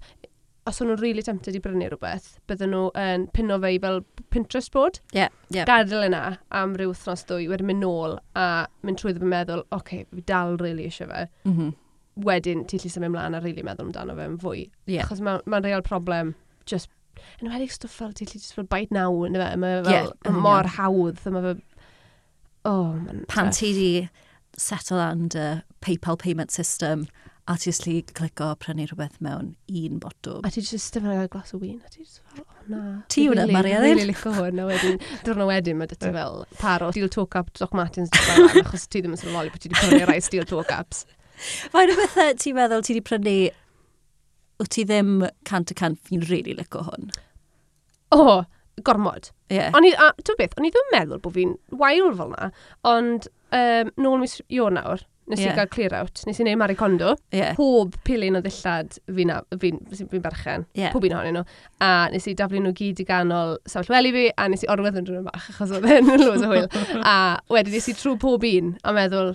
os 0.66 0.80
o'n 0.82 0.90
nhw'n 0.90 1.00
really 1.00 1.22
tempted 1.22 1.56
i 1.56 1.60
brynu 1.62 1.88
rhywbeth, 1.90 2.26
bydden 2.50 2.72
nhw 2.74 2.88
yn 2.98 3.26
pino 3.34 3.58
fe 3.62 3.72
i 3.76 3.80
fel 3.82 4.00
Pinterest 4.34 4.72
board. 4.74 4.98
Yeah, 5.14 5.30
yeah. 5.54 5.66
Gadael 5.68 6.08
yna 6.08 6.22
am 6.60 6.74
ryw 6.78 6.90
wythnos 6.90 7.22
dwy, 7.28 7.46
wedyn 7.50 7.70
mynd 7.70 7.84
nôl 7.84 8.16
a 8.38 8.66
mynd 8.86 9.00
trwy 9.00 9.14
ddim 9.14 9.28
yn 9.28 9.32
meddwl, 9.32 9.62
oce, 9.70 9.78
okay, 9.78 10.06
fi 10.10 10.24
dal 10.26 10.56
really 10.62 10.88
eisiau 10.90 11.10
fe. 11.12 11.26
Mm 11.46 11.56
-hmm 11.56 11.74
wedyn 12.16 12.64
ti'n 12.68 12.82
lli 12.82 12.90
symud 12.92 13.10
ymlaen 13.10 13.36
a 13.36 13.40
rili 13.42 13.56
really 13.56 13.66
meddwl 13.66 13.88
amdano 13.88 14.16
fe 14.16 14.26
yn 14.30 14.38
fwy. 14.42 14.66
Yeah. 14.88 15.04
Achos 15.04 15.22
mae'n 15.24 15.42
ma, 15.52 15.60
real 15.64 15.84
problem 15.84 16.34
just 16.68 16.90
yn 17.42 17.50
wedi'i 17.52 17.70
stwff 17.72 18.00
fel 18.00 18.14
ti'n 18.16 18.30
lli 18.30 18.40
just 18.40 18.56
fel 18.56 18.68
bait 18.72 18.92
naw 18.94 19.12
yn 19.28 19.36
fe. 19.36 19.50
Mae 19.60 19.82
fel 19.84 19.92
yeah, 19.92 20.36
mor 20.36 20.64
yeah. 20.64 20.78
hawdd. 20.78 21.22
Mae 21.28 21.44
fe... 21.50 21.56
Oh, 22.66 22.96
man, 22.98 23.24
Pan 23.30 23.52
ti 23.54 23.72
di 23.76 23.90
settle 24.58 24.98
under 24.98 25.62
PayPal 25.84 26.18
payment 26.18 26.50
system 26.50 27.06
a 27.46 27.54
ti 27.54 27.70
jyst 27.70 27.84
lli 27.86 28.00
clico 28.10 28.48
prynu 28.58 28.88
rhywbeth 28.88 29.20
mewn 29.22 29.52
un 29.70 30.00
botwm. 30.02 30.40
A 30.42 30.50
ti 30.50 30.62
jyst 30.64 30.80
ystaf 30.80 31.04
yn 31.04 31.12
gael 31.12 31.28
glas 31.30 31.54
o 31.54 31.60
wyn, 31.60 31.78
a 31.84 31.92
ti 31.92 32.02
jyst 32.02 32.18
fel, 32.24 32.42
oh 32.42 32.72
na. 32.72 32.80
Ti 33.12 33.26
yw'n 33.28 33.42
ymari 33.44 33.74
ar 33.76 33.86
un? 33.86 33.92
Rili 33.92 34.08
lico 34.08 34.32
hwn, 34.34 34.58
a 34.58 34.66
wedyn, 34.66 34.98
dyrna 35.26 35.46
wedyn, 35.46 35.78
mae 35.78 35.90
dyta 35.92 36.10
fel 36.16 36.42
paro, 36.58 36.90
steel 36.90 37.12
toe-cap 37.12 37.52
Doc 37.60 37.76
Martens, 37.78 38.10
achos 38.16 38.88
ti 38.90 39.04
ddim 39.04 39.14
yn 39.14 39.20
sylweddoli 39.20 39.54
bod 39.54 39.62
ti 39.62 39.70
wedi 39.70 39.78
prynu 39.78 40.10
rai 40.10 40.18
steel 40.24 40.48
toe-caps. 40.50 41.04
Fain 41.72 41.92
o 41.92 41.96
bethau 42.00 42.34
ti'n 42.40 42.58
meddwl 42.58 42.84
ti 42.86 42.96
wedi 42.96 43.06
prynu, 43.06 43.36
wyt 44.62 44.72
ti 44.72 44.84
ddim 44.88 45.26
cant 45.48 45.72
y 45.72 45.78
cant 45.78 45.98
fi'n 46.08 46.24
rili 46.24 46.42
really 46.42 46.58
licio 46.60 46.84
hwn? 46.86 47.10
O, 48.14 48.20
oh, 48.20 48.38
gormod. 48.86 49.32
Ie. 49.50 49.58
Yeah. 49.58 49.74
O'n 49.76 49.86
i, 49.88 49.92
a, 49.92 50.12
beth, 50.38 50.56
o'n 50.56 50.68
i 50.68 50.72
ddim 50.72 50.88
yn 50.88 50.96
meddwl 50.96 51.20
bod 51.24 51.36
fi'n 51.36 51.56
wael 51.82 52.14
fel 52.16 52.32
na, 52.32 52.50
ond 52.86 53.28
um, 53.54 53.92
nôl 54.00 54.18
mis 54.22 54.40
Ionawr, 54.46 54.80
nawr, 54.80 55.06
nes 55.26 55.40
yeah. 55.42 55.52
i 55.52 55.56
gael 55.56 55.70
clear 55.70 55.94
out, 55.94 56.22
nes 56.26 56.38
i 56.38 56.44
neud 56.46 56.58
Mari 56.60 56.76
Condo, 56.78 57.16
yeah. 57.34 57.54
pob 57.58 57.96
pilyn 58.06 58.38
o 58.38 58.42
ddillad 58.44 58.94
fi'n 59.16 59.32
fi, 59.58 59.72
fi, 59.90 60.06
fi 60.12 60.20
berchen, 60.22 60.66
yeah. 60.78 60.92
pob 60.94 61.06
un 61.08 61.16
ohonyn 61.16 61.40
nhw, 61.40 61.56
a 61.82 61.90
nes 62.12 62.28
i 62.30 62.36
daflu 62.38 62.62
nhw 62.62 62.74
gyd 62.78 63.02
i 63.02 63.08
ganol 63.08 63.56
sefyll 63.66 63.96
weli 63.96 64.12
fi, 64.14 64.26
a 64.38 64.46
nes 64.52 64.62
i 64.62 64.70
orwedd 64.72 65.00
yn 65.00 65.08
drwy'n 65.08 65.26
bach, 65.26 65.48
achos 65.50 65.74
oedd 65.74 65.88
e'n 65.90 66.12
lwys 66.22 66.46
o 66.46 66.52
hwyl, 66.52 66.70
a 67.02 67.16
wedyn 67.52 67.74
nes 67.74 67.90
i 67.90 67.96
trwy 67.98 68.14
pob 68.22 68.46
un, 68.46 68.76
a 68.86 68.94
meddwl, 68.96 69.34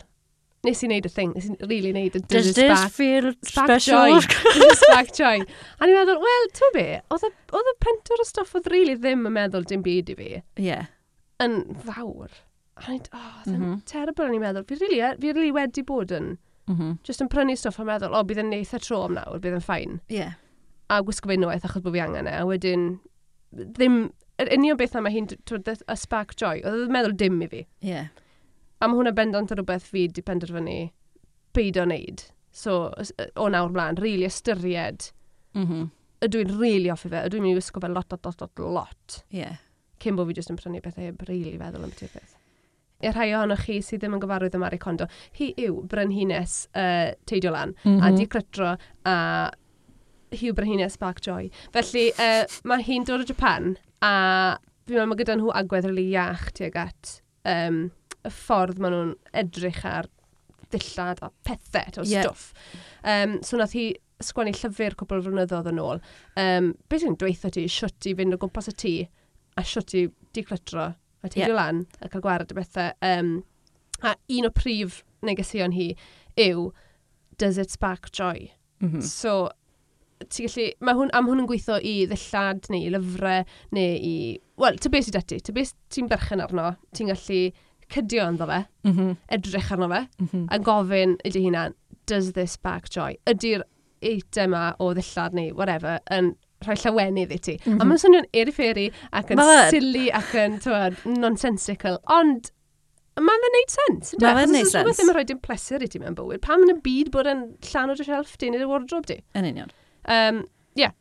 nes 0.66 0.84
i 0.84 0.88
wneud 0.88 1.08
y 1.08 1.12
thing, 1.12 1.32
nes 1.34 1.48
i 1.50 1.56
really 1.66 1.90
wneud 1.94 2.16
y 2.18 2.22
Does 2.30 2.52
this 2.54 2.70
spark, 2.70 2.94
feel 2.94 3.32
spark 3.48 3.72
special? 3.72 4.20
Joy. 4.20 4.60
Does 4.60 4.84
spark 4.84 5.12
joy. 5.18 5.42
A 5.80 5.90
ni'n 5.90 5.98
meddwl, 5.98 6.22
wel, 6.22 6.48
ti'n 6.58 6.76
be, 6.76 6.86
oedd 7.16 7.72
y 7.72 7.76
pentwr 7.82 8.22
o 8.22 8.28
stoff 8.28 8.54
oedd 8.60 8.70
really 8.74 8.96
ddim 9.00 9.26
yn 9.30 9.36
meddwl 9.40 9.66
dim 9.70 9.82
byd 9.86 10.14
i 10.14 10.18
fi. 10.20 10.30
Yeah. 10.62 10.92
Yn 11.42 11.58
fawr. 11.88 12.30
A 12.78 12.86
ni'n, 12.86 13.04
oh, 13.10 13.26
oedd 13.42 13.52
mm 13.56 13.60
-hmm. 13.64 13.82
terrible 13.90 14.28
o'n 14.28 14.38
i'n 14.38 14.46
meddwl. 14.46 14.68
Fi 14.70 14.78
really, 14.84 15.02
fi 15.18 15.34
really 15.34 15.56
wedi 15.58 15.86
bod 15.88 16.14
yn, 16.14 16.36
mm 16.70 16.78
-hmm. 16.78 16.96
just 17.08 17.26
yn 17.26 17.34
prynu 17.34 17.58
stoff 17.58 17.82
a 17.82 17.88
meddwl, 17.88 18.14
o, 18.14 18.22
oh, 18.22 18.30
bydd 18.30 18.46
yn 18.46 18.54
neitha 18.54 18.82
tro 18.82 19.04
am 19.08 19.18
nawr, 19.18 19.42
bydd 19.42 19.58
yn 19.58 19.66
ffain. 19.66 20.00
Yeah. 20.14 20.38
A 20.94 21.02
gwisgo 21.08 21.32
fe 21.32 21.42
unwaith 21.42 21.66
achos 21.66 21.82
bod 21.82 21.98
fi 21.98 22.06
angen 22.06 22.30
e. 22.30 22.38
A 22.38 22.46
wedyn, 22.46 22.92
ddim, 23.50 24.04
yr 24.38 24.54
union 24.54 24.78
beth 24.78 24.98
yma 25.00 25.10
hi'n, 25.10 25.34
y 25.34 25.98
spark 25.98 26.38
joy, 26.38 26.62
oedd 26.62 26.86
yn 26.86 26.94
meddwl 26.94 27.18
dim 27.18 27.42
i 27.42 27.50
fi. 27.50 27.66
Yeah. 27.82 28.14
A 28.82 28.90
mae 28.90 28.98
hwnna 28.98 29.14
bendant 29.14 29.52
ar 29.54 29.60
rhywbeth 29.60 29.88
fi 29.88 30.08
wedi 30.08 30.24
penderfynu 30.26 30.78
beidio 31.54 31.86
wneud. 31.86 32.26
So, 32.52 32.92
o 33.40 33.48
nawr 33.50 33.72
mlaen, 33.72 34.00
rili 34.00 34.16
really 34.18 34.26
ystyried. 34.26 35.12
Mm 35.54 35.68
-hmm. 35.68 35.90
Ydw 36.26 36.42
i'n 36.42 36.50
rili 36.52 36.62
really 36.62 36.92
offi 36.92 37.10
fe, 37.10 37.24
ydw 37.28 37.38
i'n 37.38 37.44
mynd 37.46 37.56
i 37.56 37.60
wisgo 37.60 37.82
fe 37.82 37.88
lot, 37.88 38.12
lot, 38.12 38.26
lot, 38.26 38.42
lot, 38.42 38.60
lot. 38.60 39.24
Yeah. 39.30 39.62
Cyn 40.00 40.16
bod 40.16 40.28
fi 40.28 40.34
jyst 40.34 40.52
yn 40.52 40.58
prynu 40.58 40.82
bethau 40.82 41.06
heb 41.06 41.22
rili 41.28 41.44
really 41.44 41.62
feddwl 41.62 41.84
am 41.84 41.94
beth 41.94 42.14
beth. 42.14 42.36
I'r 43.02 43.16
rhai 43.16 43.32
ohonoch 43.34 43.64
chi 43.66 43.80
sydd 43.82 44.02
ddim 44.02 44.18
yn 44.18 44.22
gyfarwydd 44.22 44.56
ym 44.58 44.64
Ari 44.64 44.78
Condo, 44.78 45.08
hi 45.38 45.54
yw 45.58 45.82
Brynhines 45.90 46.68
uh, 46.76 47.14
Teidio 47.26 47.52
Lan, 47.52 47.74
mm 47.84 47.92
-hmm. 47.92 48.02
a 48.02 48.06
mm-hmm. 48.06 48.18
Di 48.18 48.28
Crytro, 48.28 48.76
a 49.06 49.16
Hugh 50.32 50.54
Brynhines 50.56 50.94
Spark 50.94 51.22
Joy. 51.22 51.50
Felly, 51.74 52.12
uh, 52.18 52.46
mae 52.64 52.84
hi'n 52.84 53.06
dod 53.08 53.22
o 53.22 53.26
Japan, 53.26 53.78
a 54.02 54.58
fi'n 54.86 54.96
meddwl 54.96 55.10
mae 55.10 55.18
gyda 55.24 55.36
nhw 55.38 55.52
agwedd 55.54 55.90
rili 55.90 56.12
iach 56.12 56.52
tuag 56.58 56.76
at 56.76 57.22
um, 57.46 57.90
y 58.28 58.32
ffordd 58.34 58.82
maen 58.82 58.96
nhw'n 58.96 59.14
edrych 59.44 59.84
ar 59.88 60.10
dillad 60.72 61.20
a 61.26 61.32
pethau, 61.46 62.02
o 62.02 62.08
yeah. 62.08 62.24
stwff. 62.24 62.54
Um, 63.04 63.40
so 63.44 63.60
nath 63.60 63.76
hi 63.76 63.92
sgwennu 64.24 64.54
llyfr 64.56 64.96
cwbl 65.00 65.22
o 65.22 65.26
flynyddoedd 65.26 65.70
yn 65.72 65.82
ôl. 65.82 66.02
Um, 66.40 66.74
be 66.90 67.00
sy'n 67.02 67.18
dweithio 67.20 67.52
ti, 67.54 67.68
siwt 67.72 68.10
i 68.10 68.16
fynd 68.18 68.38
o 68.38 68.40
gwmpas 68.42 68.70
y 68.72 68.76
tŷ 68.84 68.96
a 69.60 69.66
siwt 69.68 69.96
i 69.98 70.06
diclytro 70.36 70.92
a 70.92 71.30
teidio 71.30 71.50
yeah. 71.50 71.58
lan 71.58 71.86
a 72.00 72.10
cael 72.12 72.24
gwared 72.24 72.54
y 72.54 72.58
bethau. 72.58 72.94
Um, 73.06 73.34
a 74.02 74.16
un 74.38 74.50
o 74.50 74.54
prif 74.54 75.02
negesion 75.26 75.76
hi 75.76 75.92
yw, 76.40 76.70
does 77.42 77.58
it 77.62 77.74
spark 77.74 78.12
joy? 78.12 78.52
Mm 78.82 78.92
-hmm. 78.92 79.02
So, 79.02 79.52
ti 80.30 80.46
gallu, 80.46 80.70
mae 80.80 80.98
hwn, 80.98 81.12
am 81.14 81.28
hwn 81.30 81.44
yn 81.44 81.50
gweithio 81.50 81.78
i 81.82 82.06
ddillad 82.10 82.70
neu 82.70 82.86
i 82.86 82.94
lyfrau 82.94 83.46
neu 83.78 83.98
i, 83.98 84.16
wel, 84.62 84.78
ty 84.78 84.90
beth 84.90 85.10
sydd 85.10 85.20
ati, 85.20 85.40
Ty 85.42 85.54
beth 85.54 85.74
ti'n 85.90 86.10
berchen 86.10 86.42
arno, 86.42 86.76
ti'n 86.94 87.12
gallu 87.14 87.42
cydio 87.92 88.28
ynddo 88.32 88.48
fe, 88.50 88.62
mm 88.88 88.94
-hmm. 88.94 89.18
edrych 89.38 89.72
arno 89.76 89.90
fe, 89.92 90.06
mm 90.20 90.30
-hmm. 90.32 90.46
a 90.50 90.60
gofyn 90.70 91.18
ydy 91.28 91.44
hunan, 91.48 91.76
does 92.08 92.32
this 92.38 92.58
bag 92.58 92.90
joy? 92.90 93.18
Ydy'r 93.30 93.66
eitem 94.02 94.52
yma 94.52 94.72
o 94.80 94.94
ddillad 94.98 95.36
neu 95.38 95.52
whatever 95.58 96.00
yn 96.12 96.34
rhoi 96.66 96.78
llawenydd 96.84 97.34
i 97.34 97.38
ti. 97.38 97.58
Mm 97.58 97.62
-hmm. 97.62 97.68
A 97.68 97.76
mm-hmm. 97.76 97.92
mae'n 97.92 98.02
swnio'n 98.06 98.32
erifferi 98.44 98.88
ac 99.18 99.34
yn 99.34 99.42
Ma 99.42 99.70
silly 99.74 100.08
ac 100.22 100.34
yn 100.38 100.58
tywed, 100.64 100.98
nonsensical, 101.18 102.00
ond 102.18 102.52
mae'n 103.20 103.44
fe'n 103.46 103.56
neud 103.58 103.76
sens. 103.76 104.16
Mae 104.22 104.38
fe'n 104.40 104.56
neud 104.56 104.70
sens. 104.70 104.76
Rhywbeth 104.80 105.00
ddim 105.02 105.12
yn 105.12 105.18
rhoi 105.18 105.28
dim 105.32 105.44
pleser 105.44 105.84
i 105.84 105.90
ti 105.92 106.02
mewn 106.02 106.18
bywyd. 106.18 106.42
Pam 106.46 106.66
yn 106.66 106.74
y 106.74 106.78
byd 106.86 107.12
bod 107.14 107.30
yn 107.30 107.46
llan 107.72 107.94
o 107.94 107.98
dy 107.98 108.08
shelf 108.08 108.38
di 108.42 108.52
neu 108.52 108.62
dy 108.62 108.70
wardrobe 108.70 109.10
di? 109.10 109.20
Yn 109.38 109.50
union. 109.50 109.74
Um, 110.10 110.46
yeah, 110.80 110.96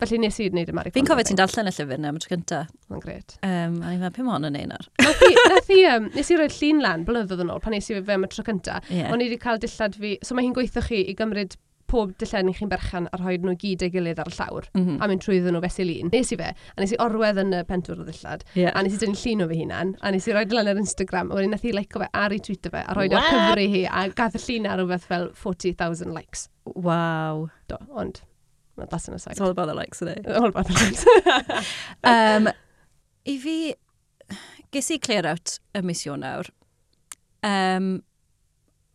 Felly 0.00 0.20
nes 0.20 0.40
i 0.42 0.48
wneud 0.52 0.70
y 0.72 0.76
Mary 0.76 0.92
Fi'n 0.94 1.08
cofio 1.08 1.26
ti'n 1.28 1.38
darllen 1.40 1.70
y 1.70 1.74
llyfr 1.74 2.00
na 2.02 2.12
am 2.12 2.18
y 2.18 2.22
tro 2.24 2.32
cynta. 2.34 2.62
Mae'n 2.92 3.04
gret. 3.04 3.36
Um, 3.40 3.78
a 3.80 3.92
ni'n 3.92 4.02
meddwl, 4.02 4.16
pum 4.18 4.32
hon 4.32 4.48
yn 4.50 4.58
ein 4.60 4.74
ar. 4.76 4.88
Nath 5.02 5.70
i, 5.72 5.82
um, 5.94 6.10
nes 6.16 6.32
i 6.32 6.40
roi 6.40 6.48
llun 6.52 6.82
lan 6.84 7.06
blynyddoedd 7.08 7.44
yn 7.46 7.54
ôl 7.54 7.62
pan 7.64 7.76
nes 7.76 7.88
i 7.90 7.96
fe 7.96 8.18
am 8.18 8.26
y 8.26 8.32
tro 8.32 8.44
cynta. 8.46 8.80
Yeah. 8.90 9.12
O'n 9.14 9.24
i 9.24 9.30
wedi 9.30 9.40
cael 9.42 9.62
dillad 9.62 9.96
fi, 10.00 10.16
so 10.26 10.36
mae 10.36 10.46
hi'n 10.46 10.56
gweithio 10.56 10.84
chi 10.84 11.00
i 11.06 11.16
gymryd 11.16 11.56
pob 11.90 12.12
dillenni 12.20 12.54
chi'n 12.56 12.70
berchan 12.70 13.06
a 13.12 13.18
rhoi 13.20 13.36
nhw 13.38 13.54
gyd 13.62 13.84
ei 13.86 13.92
gilydd 13.94 14.20
ar 14.22 14.30
y 14.30 14.34
llawr 14.34 14.66
mm 14.72 14.82
-hmm. 14.82 14.96
a 15.02 15.08
mynd 15.08 15.22
trwydden 15.22 15.54
nhw 15.54 15.62
fesul 15.64 15.92
un. 15.94 16.10
Nes 16.12 16.32
i 16.34 16.38
fe, 16.40 16.52
a 16.52 16.82
nes 16.82 16.94
i 16.94 17.00
orwedd 17.06 17.40
yn 17.42 17.54
y 17.54 17.62
pentwr 17.70 18.02
o 18.02 18.06
ddillad, 18.06 18.44
yeah. 18.58 18.74
a 18.74 18.82
nes 18.82 18.96
i 18.96 19.00
dynnu 19.02 19.18
llun 19.22 19.44
o 19.46 19.48
fy 19.52 19.60
hunan, 19.62 19.94
a 20.02 20.10
nes 20.10 20.26
i 20.26 20.34
roi 20.34 20.44
lan 20.50 20.72
ar 20.72 20.82
Instagram, 20.82 21.30
a 21.30 21.38
wedyn 21.38 21.54
nath 21.54 21.66
i 21.66 21.74
leico 21.76 22.02
fe 22.02 22.10
ar 22.12 22.34
ei 22.34 22.42
Twitter 22.48 22.74
fe, 22.74 22.82
a 22.82 22.96
roi 22.98 23.08
ar 23.08 23.28
cyfri 23.30 23.68
hi, 23.74 23.84
a 23.86 24.08
gath 24.08 24.38
y 24.38 24.42
llun 24.46 24.70
ar 24.72 24.80
rhywbeth 24.82 25.06
fel 25.06 25.30
40,000 25.34 26.14
likes. 26.14 26.48
Waw. 26.74 27.46
Do, 27.70 27.78
ond 27.94 28.24
that's 28.76 29.08
an 29.08 29.14
aside. 29.14 29.32
It's 29.32 29.40
all 29.40 29.50
about 29.50 29.66
the 29.66 29.74
likes 29.74 29.98
today. 29.98 30.20
All 30.28 30.46
about 30.46 30.66
the 30.66 30.74
likes. 30.74 31.04
um, 32.04 32.48
I 33.26 33.38
fi, 33.38 33.74
ges 34.72 34.90
i 34.90 34.98
clear 34.98 35.26
out 35.26 35.58
y 35.74 35.82
misiwn 35.82 36.22
nawr. 36.24 36.50
Um, 37.42 38.02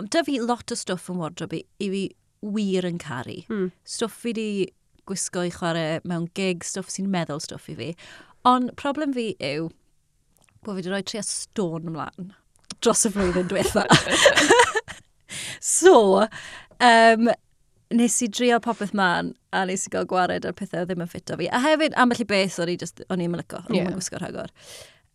da 0.10 0.24
fi 0.26 0.40
lot 0.42 0.72
o 0.72 0.78
stwff 0.78 1.10
yn 1.14 1.22
wardrobe 1.22 1.62
i, 1.62 1.66
i 1.82 1.90
fi 1.94 2.04
wir 2.42 2.88
yn 2.88 3.02
caru. 3.02 3.42
Hmm. 3.50 3.72
Stwff 3.86 4.22
fi 4.24 4.34
di 4.38 4.50
gwisgo 5.10 5.46
i 5.46 5.54
chwarae 5.54 6.00
mewn 6.08 6.30
gig, 6.38 6.66
stwff 6.66 6.92
sy'n 6.94 7.10
meddwl 7.12 7.42
stwff 7.44 7.70
i 7.74 7.78
fi. 7.78 7.90
Ond 8.48 8.74
problem 8.82 9.14
fi 9.18 9.32
yw 9.38 9.70
bod 10.62 10.76
fi 10.76 10.78
wedi 10.78 10.94
rhoi 10.94 11.04
tria 11.06 11.26
stôn 11.26 11.90
ymlaen 11.90 12.32
dros 12.82 13.06
y 13.06 13.12
flwyddyn 13.14 13.50
diwetha. 13.52 13.86
so, 15.60 16.28
um, 16.80 17.30
nes 17.92 18.18
i 18.24 18.30
drio 18.32 18.60
popeth 18.64 18.94
man 18.98 19.34
a 19.56 19.66
nes 19.68 19.86
i 19.88 19.92
gael 19.94 20.08
gwared 20.10 20.48
ar 20.48 20.56
pethau 20.58 20.86
ddim 20.88 21.04
yn 21.04 21.12
ffito 21.12 21.38
fi. 21.40 21.50
A 21.52 21.62
hefyd, 21.64 21.96
ambell 22.00 22.24
i 22.24 22.28
beth 22.28 22.60
o'n 22.64 22.72
i 22.72 22.78
just, 22.80 23.04
o'n 23.10 23.24
i'n 23.24 23.34
mylico, 23.34 23.64
o'n 23.66 23.76
i'n 23.76 23.84
yeah. 23.84 23.96
gwisgo 23.96 24.22
rhagor. 24.22 24.54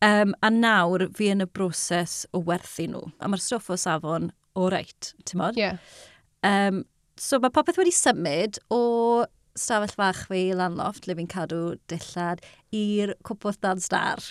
Um, 0.05 0.35
a 0.45 0.51
nawr 0.53 1.07
fi 1.17 1.31
yn 1.33 1.45
y 1.45 1.49
broses 1.49 2.25
o 2.37 2.43
werthu 2.45 2.89
nhw. 2.93 3.07
A 3.21 3.31
mae'r 3.33 3.43
stwff 3.43 3.73
o 3.73 3.79
safon 3.81 4.31
o 4.57 4.69
reit, 4.73 5.15
ti'n 5.25 5.41
modd? 5.41 5.61
Yeah. 5.61 5.81
Um, 6.47 6.85
so 7.21 7.41
mae 7.41 7.55
popeth 7.55 7.81
wedi 7.81 7.95
symud 7.97 8.61
o 8.73 8.83
stafell 9.57 9.95
fach 9.97 10.27
fi 10.31 10.51
lanloft 10.57 11.07
le 11.09 11.17
fi'n 11.19 11.29
cadw 11.31 11.61
dillad 11.91 12.43
i'r 12.77 13.13
cwpwth 13.27 13.61
dan 13.65 13.81
star. 13.81 14.23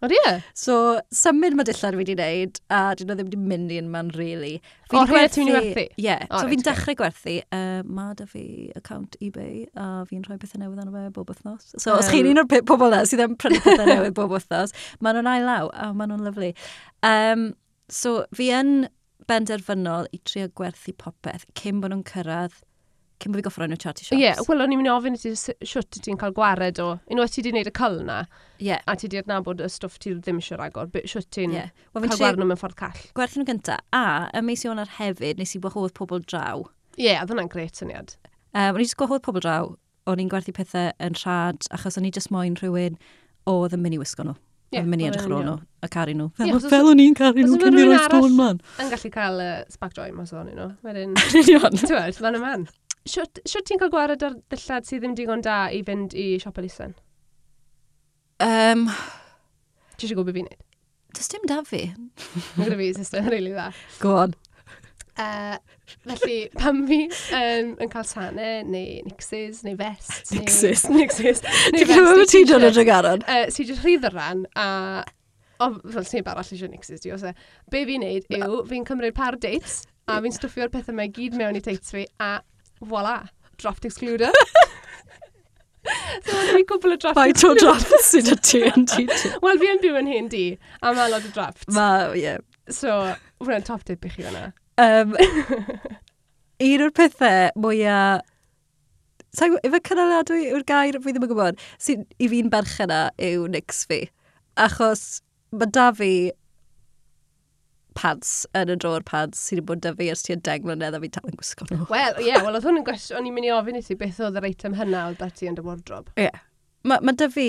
O 0.00 0.08
ie? 0.08 0.16
Yeah. 0.16 0.40
so, 0.64 0.74
symud 1.14 1.56
mae 1.58 1.66
dillad 1.68 1.96
fi 1.96 2.00
wedi 2.00 2.16
wneud 2.16 2.60
a 2.72 2.80
dyn 2.96 3.10
nhw 3.10 3.16
ddim 3.18 3.28
wedi 3.28 3.40
mynd 3.52 3.74
i'n 3.76 3.90
man, 3.92 4.12
really. 4.16 4.54
Fi 4.88 5.00
O, 5.00 5.02
rhaid 5.08 5.34
ti'n 5.34 5.50
werthu? 5.52 5.84
Ie, 5.84 6.04
yeah. 6.06 6.24
so 6.28 6.42
right, 6.42 6.52
fi'n 6.54 6.64
dechrau 6.68 6.96
gwerthu. 7.00 7.36
Uh, 7.56 7.82
mae 7.86 8.14
da 8.18 8.28
fi 8.30 8.44
account 8.78 9.18
eBay 9.20 9.66
a 9.74 9.90
fi'n 10.08 10.24
rhoi 10.26 10.38
pethau 10.40 10.62
newydd 10.62 10.84
arno 10.84 10.94
fe 10.96 11.12
bob 11.18 11.34
wythnos. 11.34 11.74
So, 11.76 11.96
um, 11.96 12.00
os 12.00 12.12
chi'n 12.12 12.30
un 12.32 12.44
o'r 12.44 12.48
pobl 12.70 12.88
yna 12.88 13.02
sydd 13.10 13.24
yn 13.26 13.36
prynu 13.40 13.60
pethau 13.66 13.90
newydd 13.90 14.16
bob 14.16 14.32
wythnos, 14.36 14.72
maen 15.04 15.20
nhw'n 15.20 15.34
ail 15.34 15.50
law 15.50 15.74
a 15.74 15.90
maen 15.92 16.14
nhw'n 16.14 16.24
lyflu. 16.30 16.54
Um, 17.06 17.50
so, 17.92 18.22
fi 18.36 18.48
yn 18.56 18.74
benderfynol 19.30 20.08
i 20.14 20.18
trio 20.26 20.48
gwerthu 20.56 20.96
popeth 20.98 21.44
cyn 21.58 21.82
bod 21.82 21.92
nhw'n 21.92 22.06
cyrraedd 22.08 22.56
cyn 23.20 23.32
bod 23.32 23.40
fi 23.40 23.44
goffro 23.46 23.66
yn 23.66 23.74
y 23.74 23.78
charity 23.80 24.06
shops. 24.06 24.16
Ie, 24.16 24.22
yeah, 24.24 24.40
wel, 24.48 24.62
o'n 24.64 24.74
i'n 24.74 24.80
mynd 24.80 24.90
i 24.90 24.92
ofyn 24.92 25.18
i 25.18 25.20
ti 25.20 25.32
siwt 25.36 25.98
ti'n 26.04 26.18
cael 26.20 26.34
gwared 26.36 26.80
o, 26.82 26.88
unwaith 27.12 27.34
ti 27.34 27.42
wedi 27.42 27.52
gwneud 27.54 27.70
y 27.70 27.74
cyl 27.76 28.00
na, 28.06 28.18
yeah. 28.58 28.82
a 28.90 28.96
ti 28.96 29.08
wedi 29.08 29.20
adnabod 29.20 29.62
y 29.64 29.68
stwff 29.72 30.00
ti 30.02 30.14
ddim 30.16 30.40
eisiau 30.42 30.60
ragor, 30.60 30.90
siwt 31.04 31.30
ti'n 31.36 31.56
yeah. 31.56 31.70
well, 31.92 32.06
cael 32.06 32.22
gwared 32.22 32.42
nhw 32.42 32.50
mewn 32.50 32.60
ffordd 32.60 32.78
call. 32.80 33.06
Gwerthu 33.18 33.42
nhw 33.42 33.50
gynta, 33.52 33.78
a 33.96 34.04
y 34.34 34.44
mes 34.46 34.64
i 34.64 34.72
o'n 34.72 34.82
ar 34.82 34.96
hefyd, 34.98 35.40
nes 35.40 35.56
i 35.56 35.62
gwahodd 35.62 35.94
pobl 35.96 36.24
draw. 36.24 36.66
Ie, 36.96 37.10
yeah, 37.10 37.22
oedd 37.22 37.34
hwnna'n 37.34 37.52
gret 37.52 37.80
syniad. 37.80 38.16
Um, 38.50 38.74
o'n 38.74 38.82
i 38.82 38.88
just 38.88 38.98
gwahodd 39.00 39.24
pobl 39.26 39.44
draw, 39.44 39.72
o'n 40.10 40.22
i'n 40.22 40.30
gwerthu 40.32 40.54
pethau 40.56 40.94
yn 41.02 41.18
rhad, 41.20 41.68
achos 41.76 42.00
o'n 42.00 42.08
i 42.08 42.14
just 42.14 42.32
moyn 42.34 42.56
rhywun 42.60 42.98
oedd 43.50 43.76
yn 43.76 43.84
mynd 43.84 43.98
i 43.98 44.00
wisgo 44.02 44.26
nhw. 44.26 44.38
Yeah, 44.70 44.86
mynd 44.86 45.02
i 45.02 45.06
edrych 45.08 45.24
ar 45.26 45.32
ôl 45.34 45.42
nhw, 45.42 45.56
a 45.82 45.88
caru 45.90 46.12
nhw. 46.14 46.28
Fel, 46.38 46.46
yeah, 46.46 46.66
fel 46.70 46.88
o'n 46.92 47.00
i'n 47.02 47.14
caru 47.18 47.42
nhw, 47.42 47.56
cyn 47.58 47.78
i'r 47.80 47.88
oes 47.90 48.04
stôn 48.06 48.36
man. 48.38 48.60
Yn 48.78 48.92
gallu 48.92 49.10
cael 49.16 49.40
uh, 49.42 49.54
spark 49.72 49.96
joy 49.96 50.12
mas 50.14 50.30
o'n 50.30 50.52
nhw. 50.54 50.68
Wedyn, 50.86 51.16
ti'n 51.32 51.48
gwybod, 51.48 52.20
man 52.22 52.38
y 52.38 52.42
man. 52.44 52.66
Siwt, 53.08 53.40
siwt 53.48 53.64
ti'n 53.68 53.80
cael 53.80 53.92
gwared 53.92 54.24
ar 54.26 54.34
dillad 54.52 54.88
sydd 54.88 55.00
ddim 55.04 55.14
digon 55.16 55.40
da 55.44 55.62
i 55.72 55.80
fynd 55.86 56.12
i 56.12 56.34
siop 56.42 56.58
elusen? 56.60 56.92
Um, 58.44 58.86
Ti 59.96 60.06
eisiau 60.06 60.18
gwybod 60.18 60.32
beth 60.32 60.38
fi'n 60.40 60.50
neud? 60.50 60.66
Does 61.16 61.28
dim 61.32 61.46
da 61.48 61.62
fi. 61.66 61.80
Mae 62.56 62.68
gyda 62.68 62.78
fi 62.78 62.92
system 62.96 63.26
rili 63.26 63.50
really 63.50 63.54
dda. 63.56 63.70
Go 64.00 64.14
on. 64.22 64.34
Uh, 65.20 65.56
felly, 66.06 66.36
pan 66.56 66.84
fi 66.88 67.00
um, 67.36 67.72
yn 67.82 67.90
cael 67.92 68.06
tanau, 68.08 68.60
neu 68.68 69.00
nixes, 69.08 69.64
neu 69.66 69.76
vest. 69.80 70.30
Nixes. 70.36 70.84
Neu, 70.88 71.02
nixes. 71.02 71.42
Ti'n 71.44 71.88
gwybod 71.88 72.20
beth 72.20 72.34
ti'n 72.34 72.48
dod 72.48 72.68
yn 72.68 72.76
dragaron? 72.76 73.24
Uh, 73.28 73.48
si 73.52 73.66
just 73.68 73.84
rhydd 73.84 74.06
y 74.08 74.12
ran, 74.14 74.44
a... 74.56 74.68
O, 75.60 75.74
fel 75.92 76.06
sy'n 76.08 76.24
barall 76.24 76.54
eisiau 76.54 76.70
nixes, 76.72 77.02
di 77.04 77.12
os 77.12 77.24
e. 77.28 77.34
Be 77.72 77.82
fi'n 77.88 78.04
neud 78.04 78.28
yw, 78.38 78.62
fi'n 78.70 78.86
cymryd 78.88 79.16
par 79.16 79.36
dates, 79.40 79.82
a 80.08 80.16
fi'n 80.24 80.32
stwffio'r 80.36 80.72
pethau 80.72 80.96
mae 80.96 81.12
gyd 81.12 81.36
mewn 81.36 81.58
i 81.58 81.64
teits 81.64 81.92
fi, 81.92 82.06
a 82.16 82.38
voila, 82.80 83.28
draft 83.58 83.84
excluder. 83.84 84.32
so, 86.24 86.36
fi 86.52 86.62
cwbl 86.68 86.94
o 86.94 86.98
draft 87.00 87.18
Faint 87.18 87.44
o 87.44 87.52
draft 87.58 87.92
sydd 88.04 88.30
y 88.32 88.36
ti 88.44 88.62
yn 88.68 88.86
ti? 88.92 89.06
Wel, 89.44 89.60
fi 89.60 89.70
yn 89.74 89.82
byw 89.84 90.00
yn 90.00 90.10
hyn 90.10 90.30
di, 90.32 90.46
a 90.80 90.94
mae 90.96 91.12
lot 91.12 91.26
o 91.28 91.32
draft. 91.34 91.68
Ma, 91.76 91.90
ie. 92.14 92.24
Yeah. 92.24 92.42
So, 92.70 92.96
hwnna'n 93.42 93.66
top 93.66 93.84
tip 93.88 94.04
i 94.06 94.12
chi 94.12 94.26
hwnna. 94.26 94.50
Um, 94.80 95.16
un 96.70 96.86
o'r 96.86 96.94
pethau 96.96 97.50
mwyaf... 97.60 98.26
Sa'n 99.30 99.52
gwybod, 99.52 99.66
Efo 99.68 99.78
cynaladwy 99.86 100.48
yw'r 100.48 100.64
gair, 100.66 100.96
fi 100.98 101.12
ddim 101.14 101.22
yn 101.22 101.30
gwybod, 101.30 101.60
sy'n 101.78 102.00
i 102.18 102.26
fi'n 102.32 102.48
berchen 102.50 102.90
yw 103.22 103.44
nix 103.52 103.84
fi. 103.86 104.00
Achos 104.58 105.20
mae 105.54 105.70
da 105.70 105.84
fi 105.94 106.10
pads 108.00 108.34
yn 108.56 108.72
y 108.72 108.76
dro'r 108.80 109.04
pads 109.08 109.40
sydd 109.46 109.60
wedi 109.60 109.66
bod 109.70 109.82
dy 109.84 109.92
fi 109.98 110.08
ers 110.12 110.24
tua 110.26 110.38
deg 110.48 110.66
mlynedd 110.66 110.96
a 110.96 111.00
fi 111.02 111.10
dal 111.16 111.32
yn 111.32 111.40
gwisgo 111.40 111.68
nhw. 111.68 111.88
Wel, 111.90 112.22
ie, 112.22 112.30
yeah, 112.30 112.44
wel, 112.44 112.56
oedd 112.56 112.68
hwn 112.68 112.80
yn 112.80 112.86
gwestiwn, 112.86 113.20
o'n 113.20 113.28
i'n 113.28 113.36
mynd 113.36 113.50
i 113.50 113.52
ofyn 113.56 113.80
i 113.80 113.82
ti 113.86 113.98
beth 114.00 114.22
oedd 114.24 114.38
yr 114.40 114.48
eitem 114.48 114.78
hynna 114.78 115.08
oedd 115.10 115.20
beth 115.20 115.36
ti 115.40 115.50
yn 115.50 115.58
dy 115.58 115.66
wardrob. 115.66 116.08
Ie. 116.16 116.28
Yeah. 116.28 116.46
Mae 116.88 117.04
ma 117.04 117.12
dy 117.12 117.28
fi, 117.34 117.48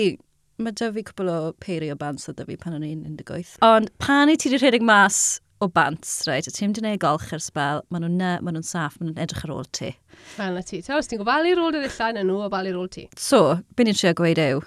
mae 0.60 0.76
dy 0.76 0.90
fi 0.98 1.06
cwbl 1.08 1.32
o 1.32 1.38
peiri 1.64 1.88
o 1.92 1.96
bants 2.00 2.28
oedd 2.28 2.42
dy 2.42 2.50
fi 2.50 2.58
pan 2.60 2.76
o'n 2.76 2.84
i'n 2.84 3.06
18. 3.08 3.56
Ond 3.64 3.88
pan 4.02 4.32
i 4.32 4.36
ti 4.36 4.52
wedi 4.52 4.60
rhedeg 4.60 4.84
mas 4.84 5.40
o 5.62 5.68
bants, 5.70 6.26
right, 6.26 6.46
a 6.46 6.50
ti'n 6.50 6.68
mynd 6.68 6.80
i 6.80 6.82
dynau 6.82 7.00
golch 7.00 7.32
ar 7.32 7.42
sbel, 7.42 7.84
maen 7.94 8.02
nhw'n 8.04 8.22
maen 8.42 8.56
nhw'n 8.56 8.66
saff, 8.66 8.98
maen 8.98 9.12
nhw'n 9.12 9.22
edrych 9.22 9.44
ar 9.46 9.54
ôl 9.54 9.68
ti. 9.78 9.92
Fel 10.34 10.56
na 10.58 10.62
ti. 10.66 10.82
Ta, 10.82 10.96
os 10.98 11.08
ti'n 11.08 11.22
gofalu 11.22 11.54
rôl 11.54 11.70
dy 11.74 11.84
ddillan 11.84 12.18
yn 12.18 12.26
nhw, 12.28 12.40
o 12.44 12.50
balu 12.52 12.74
rôl 12.74 12.90
ti. 12.90 13.06
So, 13.14 13.60
be 13.78 13.86
ni'n 13.86 13.96
trio 13.96 14.10
gweud 14.18 14.42
yw, 14.42 14.64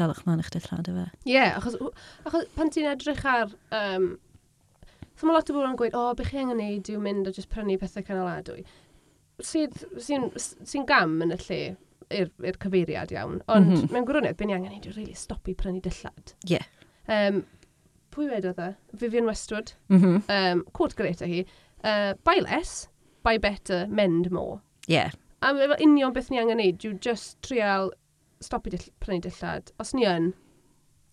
dalwch 0.00 0.22
mlaen 0.24 0.40
eich 0.40 0.52
dillad 0.54 0.88
o 0.88 0.94
fe. 0.96 1.04
Ie, 1.28 1.34
yeah, 1.34 1.58
achos, 1.60 1.76
achos 2.24 2.48
pan 2.56 2.72
ti'n 2.72 2.88
edrych 2.94 3.24
ar 3.28 3.52
um, 3.76 4.14
So 5.16 5.26
mae 5.26 5.36
lot 5.36 5.50
o 5.50 5.56
bobl 5.56 5.70
yn 5.70 5.78
gweud, 5.80 5.96
o, 5.96 6.10
oh, 6.10 6.14
beth 6.16 6.28
chi 6.28 6.42
angen 6.42 6.60
neud 6.60 6.90
yw 6.92 7.00
mynd 7.00 7.28
a 7.28 7.32
just 7.32 7.48
prynu 7.52 7.78
pethau 7.80 8.04
canoladwy. 8.04 8.64
Sy'n 9.40 9.72
sy 10.00 10.18
n, 10.18 10.30
sy 10.36 10.82
gam 10.88 11.18
yn 11.24 11.32
y 11.32 11.38
lle 11.40 11.60
i'r 12.16 12.58
cyfeiriad 12.62 13.14
iawn, 13.14 13.40
ond 13.48 13.70
mm 13.70 13.76
-hmm. 13.76 13.92
mewn 13.94 14.08
gwirionedd, 14.08 14.36
beth 14.36 14.50
ni 14.50 14.56
angen 14.56 14.74
neud 14.74 14.88
yw 14.90 14.96
really 14.96 15.16
stopi 15.16 15.56
prynu 15.56 15.80
dillad. 15.84 16.34
Ie. 16.44 16.58
Yeah. 16.58 16.68
Um, 17.08 17.42
pwy 18.12 18.28
wedodd 18.30 18.60
e? 18.60 18.70
Vivian 18.92 19.28
Westwood. 19.28 19.72
Mm 19.88 20.02
-hmm. 20.02 20.22
um, 20.36 20.64
Cwrt 20.76 20.96
Greta 21.00 21.26
hi. 21.26 21.44
Uh, 21.80 22.12
buy 22.24 22.40
less, 22.40 22.88
buy 23.24 23.38
better, 23.38 23.86
mend 23.88 24.30
more. 24.30 24.60
Yeah. 24.86 25.12
A 25.40 25.52
efo 25.52 25.80
union 25.80 26.12
beth 26.12 26.30
ni 26.30 26.38
angen 26.38 26.60
neud 26.60 26.84
yw 26.84 26.98
just 27.00 27.40
trial 27.42 27.92
stopi 28.40 28.70
dill, 28.70 28.88
prynu 29.00 29.20
dillad. 29.24 29.72
Os 29.80 29.94
ni 29.94 30.04
yn, 30.04 30.34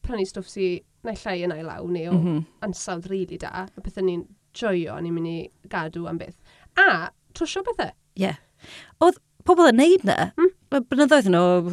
prynu 0.03 0.27
stwff 0.27 0.51
sy'n 0.51 0.83
neu 1.03 1.19
llai 1.23 1.43
yna 1.47 1.59
i 1.59 1.65
law 1.65 1.87
neu 1.87 2.09
o 2.09 2.15
mm 2.15 2.23
-hmm. 2.23 2.45
ansawdd 2.67 3.09
rili 3.11 3.25
really 3.25 3.41
da, 3.41 3.67
y 3.77 3.83
pethau 3.83 4.05
ni'n 4.05 4.23
joio, 4.53 4.99
ni'n 5.01 5.13
mynd 5.13 5.27
i 5.27 5.37
gadw 5.69 6.07
am 6.07 6.17
beth. 6.21 6.37
A, 6.79 7.09
trwsio 7.33 7.63
bethau. 7.65 7.91
Ie. 8.15 8.27
Yeah. 8.27 8.37
Oedd 9.03 9.19
pobl 9.47 9.67
yn 9.67 9.79
neud 9.81 10.05
na, 10.07 10.31
mm? 10.37 10.53
blynyddoedd 10.89 11.27
yn 11.29 11.37
ôl, 11.37 11.67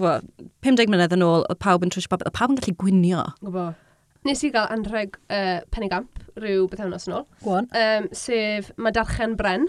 50 0.66 0.90
mlynedd 0.90 1.14
yn 1.16 1.24
ôl, 1.26 1.44
oedd 1.46 1.60
pawb 1.62 1.86
yn 1.86 1.92
trwsio 1.94 2.10
popeth, 2.10 2.30
oedd 2.30 2.38
pawb 2.38 2.54
yn 2.54 2.60
gallu 2.60 2.76
gwynio. 2.82 3.26
Gwbo. 3.44 3.68
Nes 4.28 4.42
i 4.44 4.50
gael 4.52 4.68
anrheg 4.74 5.14
uh, 5.32 5.60
penigamp 5.72 6.18
rhyw 6.36 6.66
beth 6.68 6.82
hwnnw 6.82 6.98
yn 6.98 7.16
ôl. 7.20 7.28
Gwan. 7.44 7.70
Um, 7.82 8.10
sef, 8.16 8.72
mae 8.76 8.92
darchen 8.96 9.36
bren. 9.38 9.68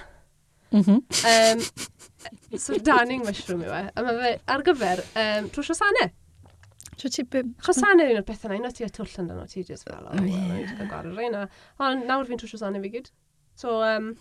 Mm 0.72 0.82
-hmm. 0.82 1.00
um, 1.28 2.58
so, 2.58 2.78
darning 2.80 3.24
mushroom 3.28 3.64
yw 3.68 3.76
e. 3.76 3.84
A 3.96 4.04
mae 4.06 4.18
fe 4.20 4.34
ar 4.56 4.66
gyfer 4.68 5.04
um, 5.24 5.50
trwsio 5.56 5.76
sanau. 5.78 6.12
Chos 7.02 7.80
sa'n 7.80 8.04
yr 8.04 8.14
un 8.14 8.22
o'r 8.22 8.28
bethau 8.28 8.52
na, 8.52 8.60
unwaith 8.60 8.78
ti 8.78 8.86
a 8.86 8.92
twll 8.94 9.16
yn 9.24 9.32
o 9.34 9.48
ti 9.50 9.64
just 9.68 9.88
fel, 9.90 10.06
o, 10.06 10.14
wel, 10.14 10.26
ni 10.28 10.36
wedi 10.52 10.76
cael 10.76 10.92
gwared 10.92 11.18
reina. 11.18 11.48
Ond 11.82 12.06
nawr 12.10 12.30
fi'n 12.30 12.42
trwsio 12.42 12.62
sa'n 12.62 12.78
i 12.78 12.84
fi 12.84 12.92
gyd. 12.98 13.10
So, 13.58 13.80
um, 13.86 14.12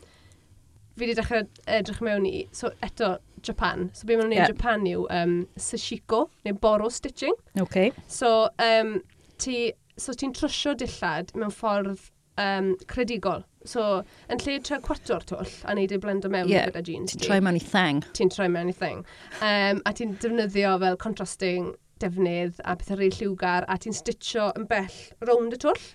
fi 0.97 1.05
wedi 1.05 1.17
dechrau 1.19 1.45
edrych 1.79 2.01
mewn 2.05 2.29
i, 2.29 2.47
so 2.57 2.73
eto, 2.87 3.19
Japan. 3.43 3.91
So 3.95 4.07
be 4.07 4.17
maen 4.17 4.29
nhw'n 4.29 4.37
yeah. 4.37 4.49
Japan 4.51 4.87
yw 4.89 5.07
um, 5.11 5.37
sashiko, 5.57 6.27
neu 6.45 6.57
boro 6.61 6.89
stitching. 6.93 7.37
Okay. 7.61 7.93
So, 8.07 8.49
um, 8.61 8.99
ti, 9.39 9.73
so 9.97 10.13
ti'n 10.13 10.35
trwsio 10.37 10.75
dillad 10.79 11.33
mewn 11.37 11.55
ffordd 11.55 12.11
um, 12.41 12.75
credigol. 12.91 13.45
So, 13.69 14.03
yn 14.33 14.41
lle 14.41 14.57
tre 14.65 14.81
cwartor 14.85 15.25
twll 15.29 15.55
a 15.69 15.77
neud 15.77 15.93
ei 15.93 16.01
blend 16.01 16.25
o 16.25 16.33
mewn 16.33 16.49
yeah. 16.49 16.69
gyda 16.71 16.83
jeans. 16.87 17.13
Ti'n 17.13 17.27
troi 17.27 17.41
mewn 17.45 17.61
i 17.61 17.65
thang. 17.65 18.01
Ti'n 18.17 18.33
troi 18.33 18.49
mewn 18.53 18.73
i 18.73 18.77
thang. 18.77 19.05
Um, 19.41 19.83
a 19.85 19.93
ti'n 19.97 20.17
defnyddio 20.23 20.79
fel 20.81 21.01
contrasting 21.01 21.75
defnydd 22.03 22.61
a 22.65 22.77
pethau 22.81 22.99
rili 23.01 23.17
lliwgar 23.19 23.67
a 23.69 23.79
ti'n 23.81 23.97
stitcho 23.97 24.51
yn 24.59 24.67
bell 24.71 25.01
rownd 25.27 25.57
y 25.57 25.61
twll. 25.63 25.89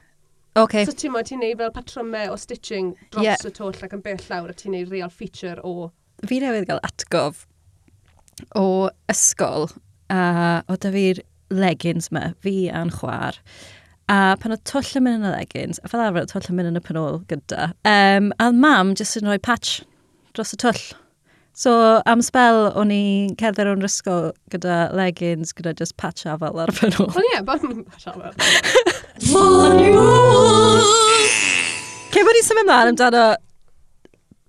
Okay. 0.56 0.86
So 0.88 0.96
ti'n 0.96 1.12
modd, 1.12 1.28
ti'n 1.28 1.42
neud 1.44 1.60
fel 1.60 1.74
patrymau 1.76 2.32
o 2.32 2.38
stitching 2.40 2.94
dros 3.12 3.26
yeah. 3.26 3.42
y 3.44 3.52
twll 3.52 3.76
ac 3.76 3.96
yn 3.98 4.04
bell 4.06 4.22
lawr 4.30 4.54
a 4.54 4.56
ti'n 4.56 4.76
neud 4.78 4.94
real 4.94 5.12
feature 5.12 5.60
o... 5.68 5.92
Fi 6.26 6.40
newydd 6.40 6.70
gael 6.70 6.80
atgof 6.88 7.44
o 8.56 8.90
ysgol 9.12 9.68
a 10.12 10.62
o 10.72 10.78
da 10.80 10.92
fi'r 10.94 11.20
leggings 11.54 12.12
ma, 12.16 12.30
fi 12.44 12.70
a'n 12.72 12.94
chwar. 12.96 13.40
A 14.12 14.36
pan 14.40 14.54
o 14.54 14.60
twll 14.70 15.00
yn 15.00 15.06
mynd 15.06 15.24
yn 15.24 15.32
y 15.32 15.34
leggings, 15.34 15.82
a 15.84 15.92
fel 15.92 16.04
arfer 16.04 16.26
o 16.26 16.30
twll 16.30 16.52
yn 16.52 16.60
mynd 16.60 16.72
yn 16.72 16.80
y 16.80 16.84
penol 16.86 17.20
gyda. 17.32 17.72
Um, 17.90 18.32
a 18.40 18.52
mam 18.54 18.94
jyst 18.98 19.20
yn 19.20 19.28
rhoi 19.30 19.42
patch 19.42 19.82
dros 20.36 20.56
y 20.56 20.62
twll. 20.62 20.84
So 21.56 21.72
am 22.04 22.20
spel 22.20 22.66
o'n 22.76 22.90
i'n 22.92 23.36
cerdded 23.40 23.70
o'n 23.72 23.88
ysgol 23.88 24.34
gyda 24.52 24.90
leggings, 24.92 25.54
gyda 25.56 25.72
just 25.80 25.96
patch 25.96 26.26
afel 26.28 26.60
ar 26.60 26.72
fy 26.76 26.90
nhw. 26.92 27.06
Wel 27.16 27.28
ie, 27.30 27.38
bod 27.48 27.64
yn 27.64 27.86
patch 27.88 28.10
afel. 28.12 28.36
Cyn 32.12 32.28
bod 32.28 32.36
ni'n 32.36 32.48
symud 32.48 32.66
ymlaen 32.66 32.92
amdano 32.92 33.24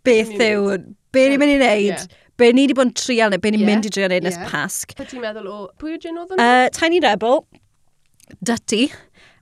beth 0.07 0.35
yw, 0.35 0.67
be 1.15 1.29
ni'n 1.31 1.41
mynd 1.45 1.55
i 1.55 1.61
wneud, 1.61 1.93
yeah. 1.93 2.25
be 2.43 2.51
ni 2.51 2.67
wedi 2.67 2.77
bod 2.79 2.89
yn 2.89 2.93
trial 2.99 3.31
neu 3.31 3.43
be 3.45 3.55
ni'n 3.55 3.63
yeah. 3.63 3.71
mynd 3.71 3.87
i 3.87 3.95
trial 3.95 4.11
wneud 4.11 4.27
nes 4.27 4.41
yeah. 4.41 4.51
pasg. 4.51 4.97
Be 4.99 5.07
ti'n 5.07 5.23
meddwl 5.23 5.47
o, 5.47 5.61
pwy 5.79 5.95
yw 5.95 6.03
Jyn 6.03 6.19
oedd 6.25 6.35
yn? 6.35 6.43
Uh, 6.43 6.67
Tiny 6.75 6.99
Rebel, 7.07 7.45
Dutty, 8.51 8.89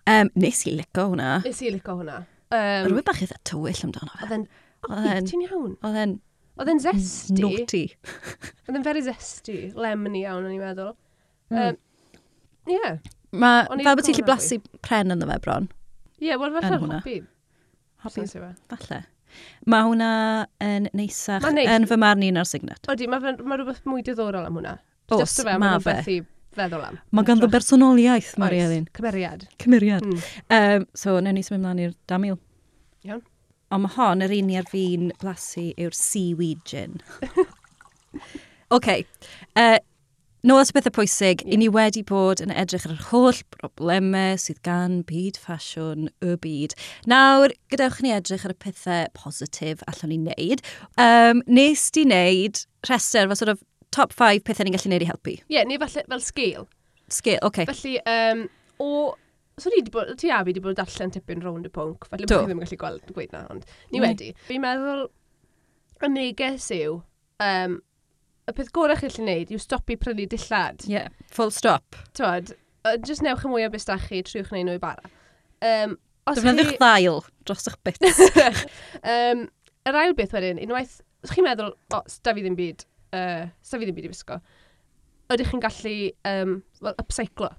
um, 0.04 0.28
nes 0.36 0.60
i 0.68 0.76
lico 0.82 1.08
hwnna. 1.14 1.40
Nes 1.48 1.64
i 1.64 1.72
lico 1.72 1.96
hwnna. 1.96 2.20
Um, 2.52 2.92
Rwy'n 2.92 3.08
bach 3.08 3.24
eitha 3.24 3.40
tywyll 3.48 3.82
amdano 3.88 4.12
fe. 4.12 4.20
Oedd 4.28 4.36
e'n... 4.36 4.46
Oedd 4.90 5.10
e'n... 5.14 5.32
Ti'n 5.32 5.48
iawn? 5.48 5.72
Oedd 5.80 6.00
e'n 6.04 6.16
Oedd 6.54 6.70
e'n 6.70 6.82
zesty. 6.82 7.40
Naughty. 7.42 7.84
Oedd 8.68 8.78
e'n 8.78 8.86
very 8.86 9.02
zesty. 9.06 9.58
Lemony 9.74 10.22
iawn, 10.22 10.44
o'n 10.46 10.54
i'n 10.54 10.62
meddwl. 10.62 10.92
Mm. 11.50 11.62
Um, 11.64 11.80
yeah. 12.70 13.00
Ma, 13.34 13.54
fel 13.70 13.96
bod 13.98 14.06
ti'n 14.06 14.18
lli 14.20 14.26
blasu 14.26 14.60
pren 14.84 15.10
yn 15.14 15.24
fe 15.26 15.40
bron. 15.42 15.66
Ie, 16.20 16.28
yeah, 16.28 16.38
wel 16.40 16.54
fel 16.54 16.78
hobi. 16.78 17.18
Hobi, 18.04 18.26
falle. 18.70 19.00
Mae 19.66 19.82
hwnna 19.88 20.10
yn 20.62 20.86
neisach 20.94 21.42
neis. 21.56 21.66
yn 21.72 21.88
fy 21.90 21.98
marn 21.98 22.22
i'n 22.22 22.38
ar 22.38 22.46
signet. 22.46 22.86
Odi, 22.92 23.08
mae 23.10 23.34
ma 23.42 23.58
rhywbeth 23.58 23.82
mwy 23.90 24.04
diddorol 24.06 24.46
am 24.46 24.60
hwnna. 24.60 24.76
Os, 25.14 25.34
mae 25.58 25.82
fe 25.82 26.20
feddwl 26.54 26.86
am. 26.86 26.98
Mae 27.10 27.26
ganddo 27.26 27.50
bersonoliaeth, 27.50 28.36
Mari 28.38 28.62
Elin. 28.62 28.86
Cymeriad. 28.94 29.48
Cymeriad. 29.58 30.06
Mm. 30.06 30.20
Um, 30.54 30.86
so, 30.94 31.18
newn 31.18 31.34
ni 31.34 31.42
symud 31.42 31.64
mlaen 31.64 31.82
i'r 31.88 31.96
Damil. 32.10 32.38
Iawn. 33.08 33.24
Ond 33.72 33.86
mae 33.86 33.96
hon, 33.96 34.24
yr 34.26 34.34
un 34.36 34.52
i'r 34.52 34.68
fi'n 34.70 35.10
blasu, 35.22 35.70
yw'r 35.80 35.96
seaweed 35.96 36.62
gin. 36.68 37.00
OK. 38.76 38.88
Uh, 39.56 39.78
Nôl 40.44 40.60
at 40.60 40.68
y 40.68 40.74
bethau 40.76 40.92
pwysig, 40.92 41.40
yeah. 41.40 41.54
i 41.54 41.56
ni 41.56 41.70
wedi 41.72 42.02
bod 42.04 42.42
yn 42.44 42.50
edrych 42.52 42.82
ar 42.84 42.92
yr 42.92 43.04
holl 43.08 43.38
broblemau 43.54 44.34
sydd 44.36 44.58
gan 44.66 44.98
byd 45.08 45.38
ffasiwn 45.40 46.10
y 46.20 46.34
byd. 46.42 46.74
Nawr, 47.08 47.54
gadewch 47.72 48.02
ni 48.04 48.12
edrych 48.12 48.44
ar 48.44 48.52
y 48.52 48.58
pethau 48.60 49.06
positif 49.16 49.80
allwn 49.88 50.12
ni 50.12 50.18
wneud. 50.20 50.60
Um, 51.00 51.40
nes 51.48 51.86
di 51.96 52.04
wneud 52.04 52.60
rhestr 52.84 53.30
fel 53.30 53.40
sort 53.40 53.54
of 53.54 53.64
top 53.96 54.12
5 54.12 54.44
pethau 54.44 54.68
ni'n 54.68 54.76
gallu 54.76 54.92
wneud 54.92 55.06
i 55.06 55.08
helpu? 55.08 55.38
Ie, 55.38 55.56
yeah, 55.56 55.64
ni 55.64 55.80
falle 55.80 56.04
fel 56.12 56.24
sgil. 56.26 56.68
Sgil, 57.08 57.40
oce. 57.40 57.64
Okay. 57.64 57.70
Felly, 57.72 57.96
um, 58.04 58.44
o 58.84 58.90
So 59.58 59.70
ni 59.70 59.78
wedi 59.78 59.92
bod, 59.94 60.10
ti 60.18 60.30
a 60.34 60.40
fi 60.42 60.50
wedi 60.50 60.62
bod 60.62 60.78
darllen 60.78 61.12
tipyn 61.14 61.42
rownd 61.44 61.68
y 61.68 61.70
pwnc, 61.74 62.08
falle 62.10 62.26
bod 62.26 62.32
chi 62.32 62.48
ddim 62.48 62.62
yn 62.62 62.66
gallu 62.66 62.78
gweld, 62.80 63.10
gweud 63.14 63.34
na, 63.34 63.44
ond 63.52 63.66
ni 63.92 64.00
mm. 64.00 64.06
wedi. 64.06 64.30
Fi'n 64.48 64.62
meddwl, 64.64 65.04
y 66.02 66.10
neges 66.10 66.66
yw, 66.74 66.96
um, 67.46 67.76
y 68.50 68.54
peth 68.56 68.72
gorau 68.74 68.98
chi'n 68.98 69.12
gallu 69.12 69.22
gwneud 69.22 69.52
yw 69.54 69.62
stopi 69.62 69.96
prynu 70.00 70.26
dillad. 70.32 70.82
Yeah, 70.90 71.14
full 71.30 71.54
stop. 71.54 72.00
Tywed, 72.18 72.56
uh, 72.82 72.96
jyst 73.06 73.22
newch 73.22 73.46
y 73.46 73.52
mwy 73.52 73.68
o 73.68 73.70
beth 73.70 73.86
chi, 74.08 74.24
triwch 74.26 74.50
neu 74.56 74.66
nhw 74.66 74.76
i 74.80 74.82
bara. 74.82 75.14
Um, 75.62 75.96
os 76.26 76.40
Defnyddiwch 76.40 76.74
chi... 76.74 76.82
ddail 76.82 77.22
dros 77.46 77.70
eich 77.70 77.80
bits. 77.86 78.26
um, 79.14 79.46
yr 79.86 80.02
ail 80.02 80.18
beth 80.18 80.34
wedyn, 80.34 80.58
unwaith, 80.66 80.98
os 81.22 81.30
chi'n 81.30 81.46
meddwl, 81.46 81.76
o, 81.94 82.00
oh, 82.02 82.20
da 82.26 82.34
fi 82.34 82.42
ddim 82.42 82.58
byd, 82.58 82.88
uh, 83.14 83.44
sta 83.62 83.78
fi 83.78 83.86
ddim 83.86 84.02
byd 84.02 84.10
i 84.10 84.16
wisgo, 84.16 84.42
ydych 85.30 85.54
chi'n 85.54 85.62
gallu 85.62 85.98
um, 86.26 86.58
well, 86.82 86.98
upcyclo 86.98 87.54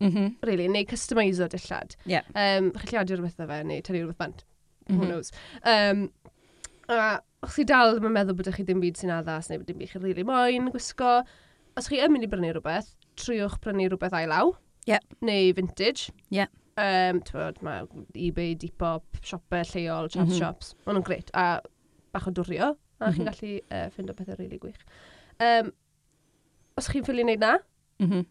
Mm 0.00 0.10
-hmm. 0.10 0.34
Really, 0.42 0.68
neu 0.68 0.84
customiso 0.84 1.48
dillad. 1.48 1.96
Yeah. 2.04 2.24
Um, 2.34 2.72
Chylliodio 2.72 3.16
rhywbeth 3.16 3.40
o 3.40 3.46
fe, 3.46 3.62
neu 3.64 3.82
tynnu 3.82 4.02
rhywbeth 4.02 4.18
bant. 4.18 4.44
Mm 4.88 4.96
-hmm. 4.96 5.00
Who 5.00 5.06
knows. 5.06 5.30
Um, 5.64 6.10
a 6.88 7.20
os 7.44 7.54
chi 7.54 7.64
dal 7.64 7.98
yn 7.98 8.12
meddwl 8.12 8.36
bod 8.36 8.50
chi 8.54 8.64
ddim 8.64 8.80
byd 8.80 8.98
sy'n 9.00 9.12
addas 9.14 9.50
neu 9.50 9.60
bod 9.60 9.68
dim 9.68 9.78
byd 9.78 9.90
chi'n 9.92 10.04
rili 10.04 10.24
moyn 10.24 10.70
gwisgo, 10.72 11.22
os 11.76 11.88
chi 11.88 12.00
yn 12.00 12.12
mynd 12.12 12.26
i 12.26 12.30
brynu 12.32 12.52
rhywbeth, 12.52 12.94
triwch 13.20 13.58
brynu 13.64 13.88
rhywbeth 13.88 14.16
ailaw. 14.20 14.54
Yep. 14.86 15.16
Neu 15.24 15.52
vintage. 15.56 16.12
Yep. 16.30 16.50
Um, 16.76 17.20
Tywod, 17.22 17.60
mae 17.62 17.86
eBay, 18.18 18.54
Depop, 18.58 19.04
siopau 19.22 19.62
lleol, 19.62 20.08
chat 20.08 20.24
mm 20.24 20.30
-hmm. 20.30 20.38
shops. 20.38 20.74
Maen 20.84 20.98
nhw'n 20.98 21.06
gret. 21.06 21.30
A 21.34 21.62
bach 22.12 22.26
o 22.28 22.32
dwrio. 22.34 22.74
A 23.00 23.10
mm 23.10 23.12
-hmm. 23.12 23.14
chi'n 23.14 23.28
gallu 23.30 23.52
uh, 23.70 23.88
ffind 23.90 24.10
o 24.10 24.14
pethau 24.14 24.36
rili 24.36 24.48
really 24.48 24.58
gwych. 24.58 24.80
Um, 25.40 25.72
os 26.76 26.88
chi'n 26.90 27.04
ffili 27.06 27.24
wneud 27.24 27.40
na, 27.40 27.58
mm 28.00 28.10
-hmm 28.10 28.26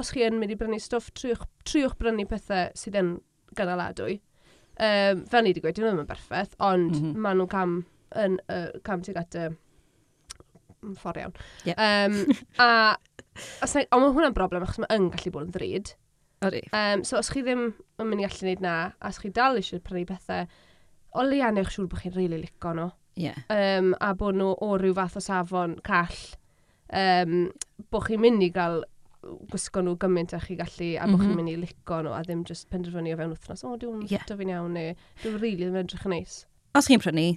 os 0.00 0.12
chi 0.14 0.24
yn 0.26 0.38
mynd 0.40 0.54
i 0.54 0.58
brynu 0.58 0.78
stwff, 0.82 1.10
triwch, 1.18 1.44
triwch 1.68 1.96
brynu 2.00 2.26
pethau 2.30 2.70
sydd 2.78 3.00
yn 3.00 3.16
gynaladwy. 3.58 4.20
Um, 4.74 5.22
fel 5.30 5.44
ni 5.44 5.52
wedi 5.52 5.62
gweud, 5.62 5.76
dyn 5.76 5.86
nhw 5.86 5.92
ddim 5.92 6.02
yn 6.02 6.08
berffaith, 6.10 6.56
ond 6.58 6.96
mm 6.96 7.02
-hmm. 7.02 7.20
maen 7.22 7.38
nhw'n 7.38 7.50
cam, 7.52 7.76
yn, 8.18 8.40
uh, 8.50 8.72
cam 8.86 9.04
tuag 9.06 9.20
at 9.22 9.38
y 9.38 9.50
ffordd 10.98 11.20
iawn. 11.22 11.36
Yep. 11.68 11.78
Um, 11.78 12.16
a, 12.64 12.70
os 13.64 13.76
na, 13.76 13.84
ond 13.94 14.04
mae 14.04 14.16
hwnna'n 14.16 14.36
broblem 14.36 14.66
achos 14.66 14.82
mae 14.82 14.98
yn 14.98 15.10
gallu 15.14 15.34
bod 15.34 15.46
yn 15.46 15.54
ddrud. 15.54 15.94
Odi. 16.44 16.60
Um, 16.76 17.04
so 17.06 17.18
os 17.20 17.30
chi 17.32 17.44
ddim 17.44 17.68
yn 17.72 18.10
mynd 18.10 18.24
i 18.24 18.28
allu 18.28 18.48
wneud 18.48 18.64
na, 18.64 18.76
a 18.98 19.12
os 19.12 19.20
chi 19.22 19.30
dal 19.34 19.60
eisiau 19.60 19.82
prynu 19.84 20.04
pethau, 20.10 20.48
o 21.14 21.24
leia 21.24 21.52
newch 21.54 21.72
siŵr 21.74 21.88
bod 21.90 22.02
chi'n 22.02 22.16
rili 22.16 22.34
really 22.34 22.48
licio 22.48 22.74
nhw. 22.76 22.90
Yeah. 23.20 23.38
Um, 23.52 23.92
a 24.02 24.10
bod 24.18 24.38
nhw 24.38 24.56
o 24.64 24.74
ryw 24.80 24.96
fath 24.98 25.20
o 25.20 25.22
safon 25.24 25.78
call. 25.86 26.18
Um, 26.90 27.52
bod 27.94 28.08
chi'n 28.08 28.22
mynd 28.22 28.44
i 28.44 28.50
gael 28.54 28.82
gwisgo 29.52 29.82
nhw 29.84 29.96
gymaint 30.00 30.34
a 30.36 30.40
chi 30.42 30.56
gallu, 30.58 30.90
a 30.98 31.06
bod 31.06 31.10
mm 31.10 31.14
-hmm. 31.14 31.22
chi'n 31.22 31.30
mhm. 31.30 31.40
mynd 31.40 31.52
i 31.52 31.56
lico 31.62 32.00
nhw, 32.02 32.14
a 32.16 32.22
ddim 32.24 32.44
just 32.48 32.68
penderfynu 32.70 33.14
o 33.14 33.20
fewn 33.20 33.34
wythnos, 33.34 33.64
o, 33.64 33.76
dwi'n 33.80 34.04
yeah. 34.10 34.26
dyfu'n 34.28 34.52
iawn, 34.54 34.76
neu 34.78 34.94
dwi'n 35.22 35.40
rili 35.40 35.64
ddim 35.64 35.80
edrych 35.82 36.06
yn 36.08 36.16
neis. 36.16 36.44
Os 36.74 36.90
chi'n 36.90 37.02
prynu, 37.02 37.28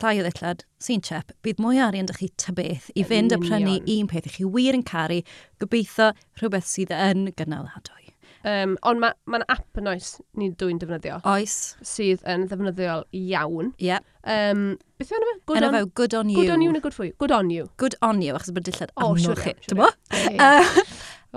dau 0.00 0.20
o 0.20 0.24
ddillad, 0.26 0.64
sy'n 0.82 1.04
chep, 1.04 1.32
bydd 1.44 1.60
mwy 1.62 1.80
arian 1.82 2.08
dych 2.08 2.22
chi 2.22 2.30
ta 2.36 2.52
beth 2.56 2.90
i 2.94 3.04
fynd 3.04 3.34
a 3.36 3.40
prynu 3.42 3.78
un 3.80 4.10
peth 4.10 4.28
i 4.28 4.34
chi 4.38 4.48
wir 4.56 4.76
yn 4.76 4.84
caru, 4.86 5.22
gobeithio 5.62 6.12
rhywbeth 6.40 6.68
sydd 6.68 6.92
yn 6.96 7.30
gynaladwy. 7.36 8.06
Um, 8.46 8.76
ond 8.86 9.00
mae'n 9.02 9.16
ma, 9.26 9.38
ma 9.40 9.46
app 9.50 9.80
yn 9.80 9.88
oes 9.90 10.12
ni 10.38 10.52
dwi'n 10.54 10.78
defnyddio. 10.78 11.16
Oes. 11.26 11.74
Sydd 11.82 12.22
yn 12.30 12.44
ddefnyddiol 12.46 13.02
iawn. 13.18 13.72
Ie. 13.74 13.88
Yep. 13.88 14.06
Um, 14.36 14.60
beth 15.00 15.10
yw'n 15.10 15.24
efo? 15.26 15.34
Good, 15.50 15.66
on, 15.66 15.78
good 15.98 16.14
on 16.14 16.30
you. 16.30 16.44
Good 16.44 16.52
on 16.54 16.62
you 16.62 16.74
neu 16.76 16.84
good 16.84 16.94
for 16.94 17.08
you? 17.08 17.16
Good 17.18 17.34
on 17.34 17.50
you. 17.50 17.66
Good 17.82 17.96
on 18.06 18.22
you, 18.22 18.36
achos 18.38 18.54
bod 18.54 18.68
dillad 18.68 18.94
oh, 18.94 19.08
anwch 19.08 19.24
sure, 19.24 19.38
chi. 19.40 19.56
Sure, 19.66 19.74
Dyma? 19.74 19.90
Sure. 20.12 20.36
Uh, 20.38 20.84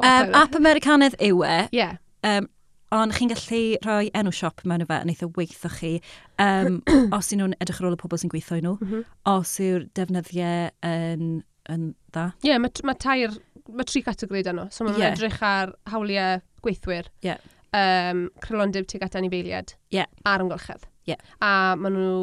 Um, 0.03 0.33
app 0.37 0.55
Americanedd 0.57 1.17
yw 1.23 1.43
e. 1.45 1.57
Yeah. 1.75 1.99
Um, 2.25 2.49
ond 2.95 3.13
chi'n 3.13 3.29
gallu 3.29 3.61
rhoi 3.85 4.09
enw 4.17 4.33
siop 4.33 4.63
mewn 4.67 4.83
efo 4.85 4.97
yn 5.03 5.11
eitha 5.13 5.29
weithio 5.35 5.69
chi 5.75 5.91
um, 6.41 6.79
os 7.17 7.29
yw 7.29 7.39
nhw'n 7.41 7.55
edrych 7.61 7.81
ar 7.81 7.89
ôl 7.91 7.97
y 7.97 8.01
pobl 8.01 8.21
sy'n 8.21 8.33
gweithio 8.33 8.59
nhw, 8.63 8.75
mm 8.79 8.89
-hmm. 8.89 9.05
os 9.29 9.53
yw'r 9.61 9.85
defnyddiau 9.97 10.71
yn, 10.89 11.29
yn 11.69 11.85
dda. 12.09 12.25
Ie, 12.41 12.49
yeah, 12.49 12.61
mae 12.61 12.87
ma 12.89 12.97
tair, 12.97 13.37
mae 13.69 13.85
tri 13.85 14.01
categori 14.05 14.43
dan 14.47 14.57
nhw, 14.61 14.67
so 14.73 14.87
mae'n 14.87 14.97
yeah. 15.01 15.13
edrych 15.13 15.41
ar 15.45 15.75
hawliau 15.93 16.41
gweithwyr, 16.65 17.11
yeah. 17.25 17.37
um, 17.77 18.27
crylondeb 18.41 18.89
tuag 18.89 19.05
at 19.05 19.19
anifeiliad, 19.21 19.75
yeah. 19.93 20.09
a'r 20.25 20.45
amgylchedd. 20.45 20.89
Yeah. 21.09 21.21
A 21.41 21.75
maen 21.77 21.97
nhw 21.97 22.15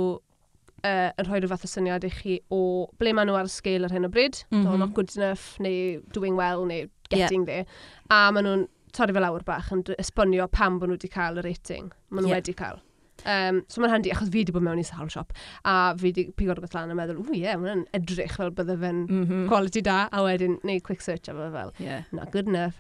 uh, 0.85 1.11
yn 1.17 1.29
rhoi 1.29 1.41
rhyw 1.41 1.53
fath 1.53 1.67
o 1.67 1.71
syniad 1.71 2.07
i 2.07 2.12
chi 2.12 2.39
o 2.53 2.61
ble 3.01 3.12
maen 3.17 3.31
nhw 3.31 3.39
ar 3.41 3.49
y 3.49 3.53
sgil 3.53 3.87
ar 3.87 3.95
hyn 3.95 4.09
o 4.09 4.12
bryd, 4.12 4.43
mm 4.51 4.65
-hmm. 4.65 4.79
not 4.83 4.95
good 4.95 5.12
enough, 5.17 5.57
neu 5.61 6.01
doing 6.12 6.37
well, 6.37 6.67
neu 6.67 6.89
getting 7.11 7.47
yeah. 7.47 7.65
there. 7.65 7.67
A 8.11 8.33
maen 8.33 8.49
nhw'n 8.49 8.67
torri 8.97 9.15
fel 9.17 9.29
awr 9.29 9.45
bach 9.47 9.73
yn 9.73 9.85
esbonio 9.99 10.49
pam 10.49 10.81
bod 10.81 10.91
nhw 10.91 10.99
wedi 10.99 11.12
cael 11.12 11.39
y 11.39 11.47
rating. 11.47 11.93
Maen 12.11 12.27
nhw 12.27 12.35
yeah. 12.35 12.43
wedi 12.43 12.57
cael. 12.57 12.83
Um, 13.25 13.62
so 13.69 13.81
mae'n 13.81 13.91
handi, 13.91 14.11
achos 14.12 14.29
fi 14.31 14.43
wedi 14.43 14.53
bod 14.55 14.65
mewn 14.67 14.79
i 14.79 14.85
sawl 14.87 15.09
siop, 15.11 15.33
a 15.65 15.95
fi 15.99 16.11
wedi 16.11 16.27
pigo 16.37 16.55
rhywbeth 16.55 16.77
lan 16.77 16.93
a 16.93 16.97
meddwl, 16.99 17.23
ww 17.25 17.35
ie, 17.35 17.43
yeah, 17.47 17.57
mae'n 17.59 17.87
edrych 17.97 18.37
fel 18.37 18.53
bydde 18.55 18.77
fe'n 18.83 19.01
mm 19.07 19.23
-hmm. 19.25 19.47
quality 19.51 19.83
da, 19.83 20.05
a 20.12 20.23
wedyn 20.27 20.59
neu 20.69 20.83
quick 20.85 21.01
search 21.01 21.31
a 21.33 21.35
fe 21.35 21.49
fel, 21.55 21.73
yeah. 21.83 22.05
not 22.12 22.31
good 22.31 22.47
enough. 22.53 22.79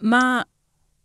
Mae 0.00 0.44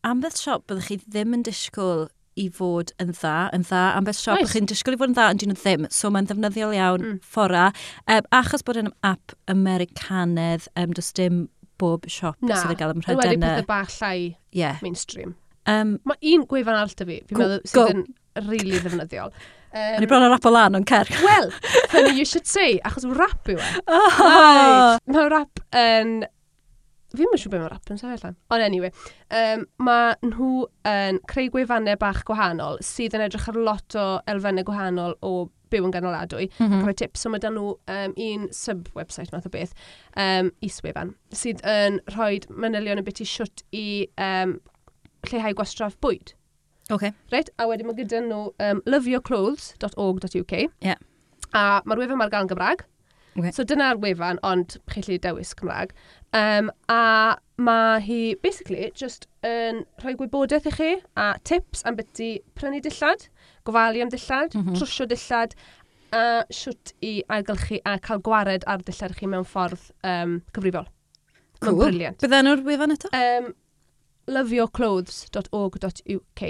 ambell 0.08 0.38
siop 0.38 0.68
byddwch 0.70 0.92
chi 0.92 1.00
ddim 1.04 1.36
yn 1.38 1.46
disgwyl 1.48 2.08
i 2.42 2.48
fod 2.54 2.94
yn 3.02 3.14
dda, 3.14 3.36
yn 3.56 3.66
dda 3.68 3.84
am 3.98 4.08
beth 4.08 4.20
siop. 4.20 4.42
Nice. 4.42 4.56
Chi'n 4.56 4.70
disgwyl 4.70 4.98
i 4.98 5.00
fod 5.02 5.12
yn 5.12 5.18
dda, 5.18 5.30
ond 5.34 5.44
dyn 5.44 5.54
nhw 5.54 5.60
ddim. 5.62 5.88
So 5.94 6.12
mae'n 6.14 6.30
ddefnyddiol 6.30 6.76
iawn 6.78 7.06
mm. 7.06 7.20
ffora. 7.26 7.70
Um, 8.08 8.28
achos 8.42 8.66
bod 8.68 8.80
yn 8.82 8.92
app 9.08 9.36
Americanedd, 9.52 10.68
um, 10.80 10.96
does 10.98 11.12
dim 11.18 11.46
bob 11.82 12.06
siop 12.10 12.38
Na. 12.46 12.58
sydd 12.60 12.76
yn 12.76 12.82
gael 12.82 12.96
ymrhydennau. 12.96 13.22
Na, 13.22 13.30
yn 13.30 13.38
wedi 13.38 13.46
pethau 13.46 13.70
bach 13.70 13.96
llai 14.00 14.18
yeah. 14.58 14.82
mainstream. 14.86 15.36
Um, 15.70 15.98
Mae 16.10 16.34
un 16.34 16.46
gwefan 16.50 16.78
arall 16.78 16.94
da 16.98 17.08
fi, 17.08 17.22
fi'n 17.30 17.42
meddwl, 17.42 17.66
sydd 17.70 17.96
yn 17.96 18.06
really 18.50 18.78
ddefnyddiol. 18.80 19.34
Um, 19.72 19.96
O'n 19.96 20.04
i 20.04 20.08
bron 20.10 20.26
ar 20.26 20.34
rap 20.34 20.46
o 20.46 20.52
lan 20.52 20.76
o'n 20.76 20.86
cer. 20.88 21.08
Wel, 21.24 21.50
funny 21.94 22.18
you 22.18 22.26
should 22.28 22.50
say, 22.50 22.80
achos 22.88 23.08
rap 23.16 23.52
yw 23.52 23.62
e. 23.62 23.72
Oh. 23.88 24.18
Right. 24.20 25.00
Mae 25.08 25.30
rap 25.32 25.62
yn 25.78 26.16
Fi 27.12 27.20
ddim 27.20 27.34
yn 27.36 27.42
siŵr 27.42 27.52
beth 27.54 27.64
mae 27.64 27.72
rap 27.74 27.92
yn 27.92 28.00
sefyll 28.00 28.28
am. 28.30 28.36
Ond 28.56 28.64
anyway, 28.66 28.92
um, 29.38 29.66
mae 29.84 30.14
nhw 30.24 30.52
yn 30.88 31.20
creu 31.32 31.50
gwefannau 31.52 32.00
bach 32.00 32.22
gwahanol 32.28 32.80
sydd 32.86 33.18
yn 33.18 33.26
edrych 33.26 33.50
ar 33.52 33.60
lot 33.60 33.98
o 34.00 34.06
elfennau 34.32 34.68
gwahanol 34.68 35.18
o 35.28 35.34
byw 35.72 35.88
yn 35.88 35.94
ganoladwy. 35.96 36.50
Mm 36.58 36.68
-hmm. 36.68 36.84
Rhoi 36.86 36.96
tips, 37.02 37.24
so 37.24 37.32
mae 37.32 37.44
dan 37.44 37.56
nhw 37.56 37.76
um, 37.76 38.16
un 38.28 38.48
sub-website 38.56 39.32
math 39.36 39.48
o 39.48 39.54
beth, 39.54 39.74
um, 40.16 40.52
iswefan, 40.64 41.16
sydd 41.44 41.64
yn 41.68 42.00
rhoi 42.16 42.42
manylion 42.50 43.02
y 43.02 43.08
beth 43.08 43.24
i 43.24 43.28
siwt 43.28 43.66
i 43.72 43.88
um, 44.18 44.60
lleihau 45.28 45.56
gwastraff 45.58 46.00
bwyd. 46.04 46.36
Okay. 46.92 47.14
Reit, 47.32 47.52
a 47.58 47.68
wedyn 47.70 47.88
mae 47.88 48.00
gyda 48.00 48.20
nhw 48.26 48.52
um, 48.60 48.82
loveyourclothes.org.uk. 48.88 50.56
Yeah. 50.84 51.00
A 51.52 51.82
mae'r 51.88 52.04
wefan 52.04 52.20
mae'r 52.20 52.32
gael 52.34 52.48
yn 52.48 52.52
Gymraeg. 52.52 52.86
Okay. 53.38 53.52
So 53.56 53.64
dyna'r 53.64 54.00
wefan, 54.04 54.40
ond 54.44 54.76
chi 54.92 55.02
lli 55.06 55.16
dewis 55.24 55.54
Cymraeg. 55.56 55.94
Um, 56.36 56.72
a 56.92 57.38
mae 57.62 58.02
hi 58.04 58.36
basically 58.44 58.92
just 58.96 59.28
yn 59.48 59.86
rhoi 60.04 60.16
gwybodaeth 60.20 60.68
i 60.68 60.74
chi 60.76 60.90
a 61.20 61.40
tips 61.48 61.86
am 61.88 61.96
beth 62.00 62.22
prynu 62.60 62.82
dillad, 62.84 63.22
gofalu 63.68 64.02
am 64.04 64.12
dillad, 64.12 64.56
mm 64.56 64.66
-hmm. 64.66 64.76
trwsio 64.80 65.06
dillad, 65.08 65.52
a 66.12 66.44
siwt 66.52 66.94
i 67.02 67.24
ailgylchu 67.30 67.80
a 67.86 68.00
cael 68.00 68.20
gwared 68.28 68.64
ar 68.68 68.82
dillad 68.88 69.16
chi 69.16 69.28
mewn 69.28 69.46
ffordd 69.48 69.92
um, 70.04 70.42
cyfrifol. 70.52 70.88
Cool. 71.62 71.78
Mae'n 71.78 71.86
briliant. 71.86 72.22
Bydda 72.24 72.42
nhw'r 72.44 72.62
wefan 72.68 72.92
eto? 72.98 73.08
Um, 73.16 73.46
loveyourclothes.org.uk 74.28 76.42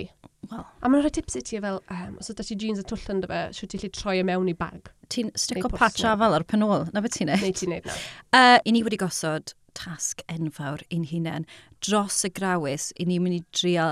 Wel. 0.49 0.63
A 0.81 0.89
mae'n 0.89 1.03
rhoi 1.05 1.13
tips 1.13 1.37
i 1.37 1.43
ti 1.45 1.59
fel, 1.61 1.77
um, 1.93 2.15
os 2.19 2.31
ydy 2.33 2.45
ti 2.47 2.57
jeans 2.63 2.81
a 2.81 2.85
twll 2.87 3.13
yn 3.13 3.21
dy 3.21 3.29
fe, 3.29 3.41
siw 3.55 3.69
ti'n 3.69 3.83
lli 3.83 3.89
troi 3.93 4.15
e 4.19 4.25
mewn 4.25 4.49
i 4.49 4.55
bag. 4.57 4.89
Ti'n 5.13 5.29
stick 5.35 5.59
stico 5.59 5.69
patcha 5.69 6.15
fel 6.17 6.37
ar 6.37 6.45
penol, 6.47 6.87
na 6.95 7.03
beth 7.03 7.19
ti'n 7.19 7.29
neud? 7.29 7.43
Neu 7.45 7.57
ti'n 7.59 7.73
neud 7.75 7.89
na. 7.89 7.97
Uh, 8.33 8.57
I 8.65 8.73
ni 8.73 8.81
wedi 8.87 8.99
gosod 9.01 9.53
tasg 9.77 10.23
enfawr 10.31 10.81
i'n 10.89 11.05
hunain. 11.11 11.45
Dros 11.85 12.23
y 12.27 12.31
grawys, 12.33 12.89
i 12.97 13.05
ni'n 13.07 13.23
mynd 13.23 13.37
i 13.37 13.43
drio 13.55 13.87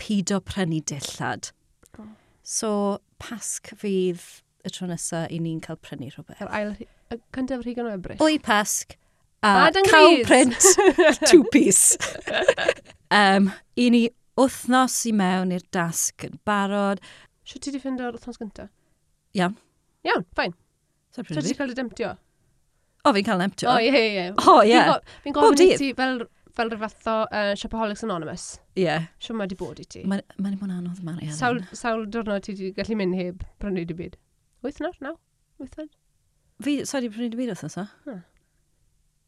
pido 0.00 0.40
prynu 0.40 0.80
dillad. 0.88 1.52
Oh. 1.98 2.08
So, 2.42 2.72
pasg 3.22 3.74
fydd 3.78 4.24
y 4.64 4.72
tro 4.72 4.88
nesaf 4.88 5.28
i 5.30 5.40
ni'n 5.42 5.60
cael 5.64 5.78
prynu 5.84 6.10
rhywbeth. 6.10 6.40
Yr 6.42 6.52
ail, 6.58 6.76
y 7.12 7.20
cyntaf 7.36 7.64
rhigon 7.64 7.90
o 7.90 7.94
ebrych. 7.94 8.22
Wy 8.24 8.40
pasg 8.42 8.96
a, 9.44 9.68
a 9.68 9.82
cow 9.86 10.16
print 10.24 10.56
two 11.28 11.44
piece. 11.52 11.98
um, 13.10 13.52
I 13.76 13.88
ni 13.92 14.08
wythnos 14.40 14.98
i 15.08 15.14
mewn 15.16 15.54
i'r 15.54 15.64
dasg 15.74 16.26
yn 16.28 16.38
barod. 16.48 17.02
Sio 17.44 17.60
ti 17.60 17.70
wedi 17.70 17.82
ffind 17.82 18.02
o'r 18.02 18.16
wythnos 18.16 18.40
gyntaf? 18.40 18.70
Iawn. 19.38 19.56
Iawn, 20.06 20.26
fain. 20.36 20.54
So 21.14 21.22
ti 21.22 21.36
wedi 21.38 21.56
cael 21.58 21.72
ei 21.74 21.78
demtio? 21.78 22.14
O, 23.04 23.12
fi'n 23.12 23.26
cael 23.26 23.44
emptio. 23.44 23.68
O, 23.68 23.76
ie, 23.78 24.04
ie. 24.16 24.28
O, 24.48 24.60
ie. 24.64 24.80
Fi'n 25.24 25.36
gofyn 25.36 25.60
i 25.66 25.76
ti 25.78 25.90
fel, 25.96 26.22
fel 26.56 26.70
rhywbeth 26.72 27.08
o 27.10 27.16
uh, 27.24 27.52
Shopaholics 27.60 28.04
Anonymous. 28.06 28.46
Ie. 28.74 28.86
Yeah. 28.86 29.08
Sio 29.22 29.36
mae 29.36 29.44
wedi 29.44 29.58
bod 29.60 29.82
i 29.82 29.84
ti. 29.84 30.04
Mae'n 30.08 30.24
ma 30.40 30.54
bod 30.60 30.72
anodd 30.72 31.02
mari. 31.06 31.28
Sawl, 31.36 31.60
sawl 31.76 32.06
diwrnod 32.10 32.46
ti 32.46 32.54
wedi 32.56 32.72
gallu 32.78 32.96
mynd 33.00 33.18
heb 33.20 33.44
prynu 33.62 33.84
dy 33.90 33.98
byd? 33.98 34.16
Wythnos, 34.64 34.96
naw? 35.04 35.18
Wythnos? 35.60 35.92
Fi, 36.64 36.78
sori, 36.88 37.12
prynu 37.12 37.30
dy 37.34 37.42
byd 37.42 37.52
wythnos 37.52 37.76
o? 37.82 37.86
Hmm. 38.06 38.24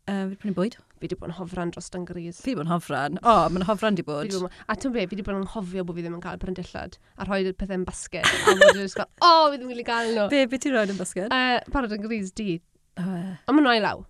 Uh, 0.06 0.14
fi 0.14 0.30
wedi 0.30 0.36
prynu 0.38 0.54
bwyd. 0.54 0.74
Fi 1.00 1.08
wedi 1.08 1.16
bod 1.18 1.32
yn 1.32 1.34
hofran 1.34 1.72
dros 1.74 1.88
dan 1.90 2.04
gris. 2.06 2.38
Fi 2.38 2.52
wedi 2.52 2.60
bod 2.60 2.68
yn 2.68 2.72
hofran. 2.72 3.18
O, 3.22 3.32
oh, 3.32 3.48
mae'n 3.50 3.66
hofran 3.66 3.96
di 3.98 4.04
bod. 4.06 4.30
bod. 4.30 4.60
A 4.70 4.76
ti'n 4.78 4.94
be, 4.94 5.02
fi 5.02 5.16
wedi 5.16 5.24
bod 5.26 5.40
yn 5.40 5.48
hofio 5.50 5.82
bod 5.86 5.98
fi 5.98 6.04
ddim 6.04 6.14
yn 6.14 6.22
cael 6.22 6.38
prendillad 6.42 6.94
a 7.18 7.26
rhoi 7.26 7.40
pethau 7.50 7.80
yn 7.80 7.86
basged. 7.88 8.22
a 8.22 8.54
bod 8.60 8.78
yn 8.78 8.84
ysgol, 8.84 9.10
o, 9.18 9.32
oh, 9.32 9.50
fi 9.50 9.58
ddim 9.58 9.72
yn 9.72 9.74
gallu 9.74 9.86
gael 9.90 10.12
nhw. 10.14 10.28
Be, 10.30 10.44
be 10.52 10.62
ti'n 10.62 10.76
rhoi 10.76 10.86
yn 10.86 11.00
basged? 11.00 11.34
Uh, 11.34 11.58
parod 11.74 11.96
yn 11.98 12.06
gris 12.06 12.30
di. 12.38 12.60
Uh, 13.02 13.34
Ond 13.50 13.58
mae'n 13.58 13.66
rhoi 13.66 13.76
law. 13.82 14.06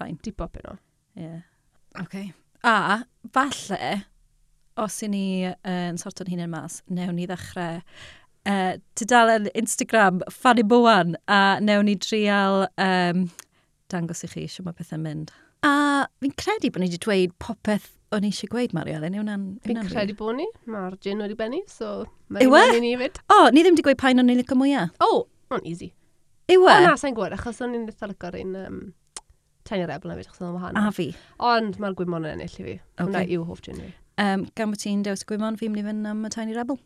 Fain. 0.00 0.16
Di 0.24 0.32
bop 0.32 0.56
yno. 0.62 0.78
Yeah. 1.20 1.44
Okay. 2.00 2.30
A, 2.64 3.02
falle, 3.36 3.94
os 4.80 5.02
i 5.04 5.12
ni 5.12 5.26
uh, 5.52 5.56
yn 5.68 6.00
sorto'n 6.00 6.32
hunain 6.32 6.52
mas, 6.52 6.80
newn 6.88 7.16
ni 7.20 7.28
ddechrau 7.28 7.82
uh, 8.46 8.76
tudalen 8.96 9.48
Instagram 9.54 10.22
Fanny 10.30 10.62
Bowan 10.62 11.16
a 11.28 11.58
newn 11.60 11.84
ni 11.84 11.94
drial 11.94 12.66
um, 12.78 13.28
dangos 13.92 14.24
i 14.26 14.30
chi 14.30 14.46
sio 14.50 14.64
mae 14.66 14.76
pethau'n 14.76 15.04
mynd. 15.04 15.34
A 15.66 16.06
fi'n 16.22 16.34
credu 16.38 16.70
bod 16.72 16.82
ni 16.82 16.90
wedi 16.90 17.00
dweud 17.02 17.36
popeth 17.42 17.92
o'n 18.14 18.26
i 18.26 18.30
eisiau 18.30 18.50
gweud, 18.50 18.74
Mario 18.76 18.98
Elen, 19.00 19.16
yw'n 19.18 19.30
an... 19.32 19.46
Fi'n 19.64 19.80
credu 19.88 20.14
bod 20.18 20.36
ni. 20.38 20.46
Mae'r 20.70 20.96
gin 21.02 21.22
wedi 21.24 21.36
benni, 21.38 21.62
so... 21.70 22.04
Yw 22.30 22.54
e? 22.58 22.64
Ni 22.82 22.92
o, 22.96 23.40
ni 23.50 23.64
ddim 23.64 23.74
wedi 23.74 23.84
gweud 23.86 24.00
pa'n 24.00 24.22
o'n 24.22 24.30
i'n 24.32 24.40
licio 24.40 24.58
mwyaf. 24.58 24.94
O, 25.02 25.08
oh, 25.08 25.24
o'n 25.54 25.66
easy. 25.66 25.90
Yw 26.52 26.62
e? 26.62 26.70
O, 26.70 26.78
na, 26.86 26.94
sa'n 27.00 27.16
gwybod, 27.16 27.34
achos 27.36 27.60
o'n 27.64 27.74
i'n 27.76 27.88
eitha 27.90 28.08
lygo'r 28.10 28.38
un 28.42 28.58
um, 28.62 28.80
Tiny 29.66 29.88
Rebel 29.90 30.14
fi, 30.14 30.26
achos 30.28 30.42
o'n 30.44 30.54
wahanol. 30.54 30.86
A 30.86 30.94
fi. 30.94 31.08
Ond 31.42 31.80
mae'r 31.82 31.96
gwymon 31.98 32.28
yn 32.28 32.36
ennill 32.36 32.60
i 32.60 32.66
fi. 32.68 32.76
Okay. 32.76 33.08
Hwna 33.08 33.24
yw 33.34 33.48
hoff 33.48 33.64
gin 33.66 33.82
fi. 33.82 33.90
Um, 34.22 34.46
gan 34.56 34.70
bod 34.72 34.80
ti'n 34.82 35.02
dewis 35.06 35.26
gwymon, 35.28 35.58
fi'n 35.60 35.74
mynd 35.74 35.82
i 35.82 35.88
fynd 35.88 36.12
am 36.12 36.22
y 36.28 36.30
Tiny 36.32 36.54
Rebel. 36.56 36.78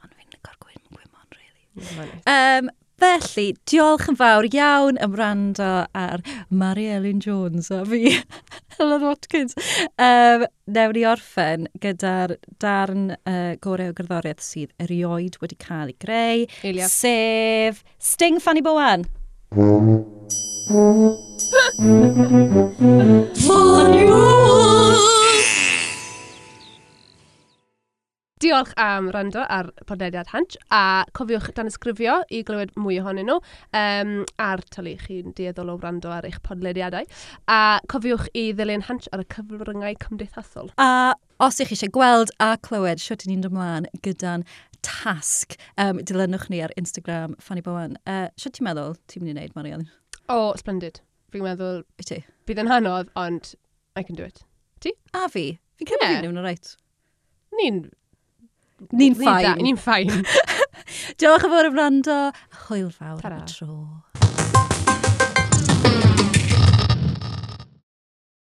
Ond 0.00 0.16
fi'n 0.16 0.32
licor 0.32 0.56
gwyn 0.64 0.80
gwymon, 0.88 1.28
really. 1.36 1.68
Mm, 1.76 2.24
um, 2.32 2.72
Felly, 3.02 3.48
diolch 3.68 4.06
yn 4.12 4.16
fawr 4.16 4.46
iawn 4.54 4.98
am 5.02 5.16
rando 5.18 5.70
ar 5.98 6.22
Mary 6.48 6.86
Ellen 6.94 7.18
Jones 7.20 7.70
a 7.74 7.80
fi, 7.88 8.12
Helen 8.78 9.02
Watkins. 9.02 9.56
Um, 9.98 10.44
Newn 10.70 10.94
ni 10.96 11.02
orffen 11.10 11.66
gyda'r 11.82 12.36
darn 12.62 13.10
uh, 13.26 13.56
gorau 13.64 13.90
o 13.92 13.96
gerddoriaeth 13.98 14.44
sydd 14.46 14.72
erioed 14.86 15.40
wedi 15.42 15.58
cael 15.60 15.90
ei 15.92 15.98
greu, 16.06 16.46
Elia. 16.70 16.88
sef 16.88 17.82
Sting 17.98 18.38
Fanny 18.40 18.62
Bowan. 18.64 19.04
Fanny 23.46 24.06
Bowan! 24.06 25.23
Diolch 28.44 28.74
am 28.76 29.06
rando 29.08 29.40
ar 29.48 29.70
podlediad 29.88 30.28
Hanch, 30.28 30.58
a 30.68 31.06
cofiwch 31.16 31.46
dan 31.56 31.70
ysgrifio 31.70 32.18
i 32.28 32.42
glywed 32.44 32.74
mwy 32.76 32.98
ohonyn 33.00 33.30
nhw, 33.30 33.38
um, 33.78 34.10
a'r 34.44 34.60
tylu 34.74 34.92
chi'n 35.00 35.32
dieddol 35.38 35.70
o 35.72 35.76
rando 35.80 36.12
ar 36.12 36.26
eich 36.28 36.36
podlediadau, 36.44 37.08
a 37.48 37.60
cofiwch 37.88 38.26
i 38.36 38.50
ddilyn 38.58 38.84
Hanch 38.90 39.08
ar 39.16 39.22
y 39.22 39.26
cyfryngau 39.32 39.96
cymdeithasol. 40.02 40.68
A 40.76 41.14
os 41.40 41.62
ych 41.64 41.72
eisiau 41.72 41.94
gweld 41.96 42.34
a 42.44 42.50
clywed 42.68 43.00
siwt 43.00 43.24
i 43.24 43.32
ni'n 43.32 43.48
ymlaen 43.48 43.88
gyda'n 44.04 44.44
tasg, 44.84 45.56
um, 45.80 46.04
dilynwch 46.04 46.50
ni 46.52 46.60
ar 46.68 46.76
Instagram, 46.76 47.40
Fanny 47.40 47.64
Bowen. 47.64 47.96
Uh, 48.04 48.28
siwt 48.36 48.58
ti'n 48.58 48.68
meddwl 48.68 48.98
ti'n 49.08 49.24
mynd 49.24 49.38
i 49.38 49.38
wneud, 49.38 49.56
Marianne? 49.56 49.88
O, 50.28 50.36
oh, 50.36 50.54
splendid. 50.60 51.00
Fi'n 51.32 51.48
meddwl... 51.48 51.86
I 51.96 52.10
ti? 52.12 52.20
Bydd 52.44 52.60
yn 52.66 52.74
hanodd, 52.76 53.08
ond 53.16 53.54
I 53.96 54.04
can 54.04 54.20
do 54.20 54.28
it. 54.28 54.44
Ti? 54.84 54.92
A 55.16 55.30
fi. 55.32 55.54
Fi'n 55.80 55.94
cymryd 55.94 56.18
yeah. 56.18 56.24
nhw'n 56.28 56.44
o 56.44 56.48
reit. 56.50 56.76
Ni'n 57.56 57.86
Ni'n 58.92 59.14
ffain. 59.18 59.60
Ni'n 59.62 59.78
ffain. 59.80 60.10
Diolch 61.20 61.46
yn 61.46 61.52
fawr 61.54 61.68
am 61.70 61.78
rando. 61.78 62.18
Hwyl 62.66 62.90
fawr 62.94 63.24
am 63.30 63.38
y 63.40 63.46
tro. 63.50 63.76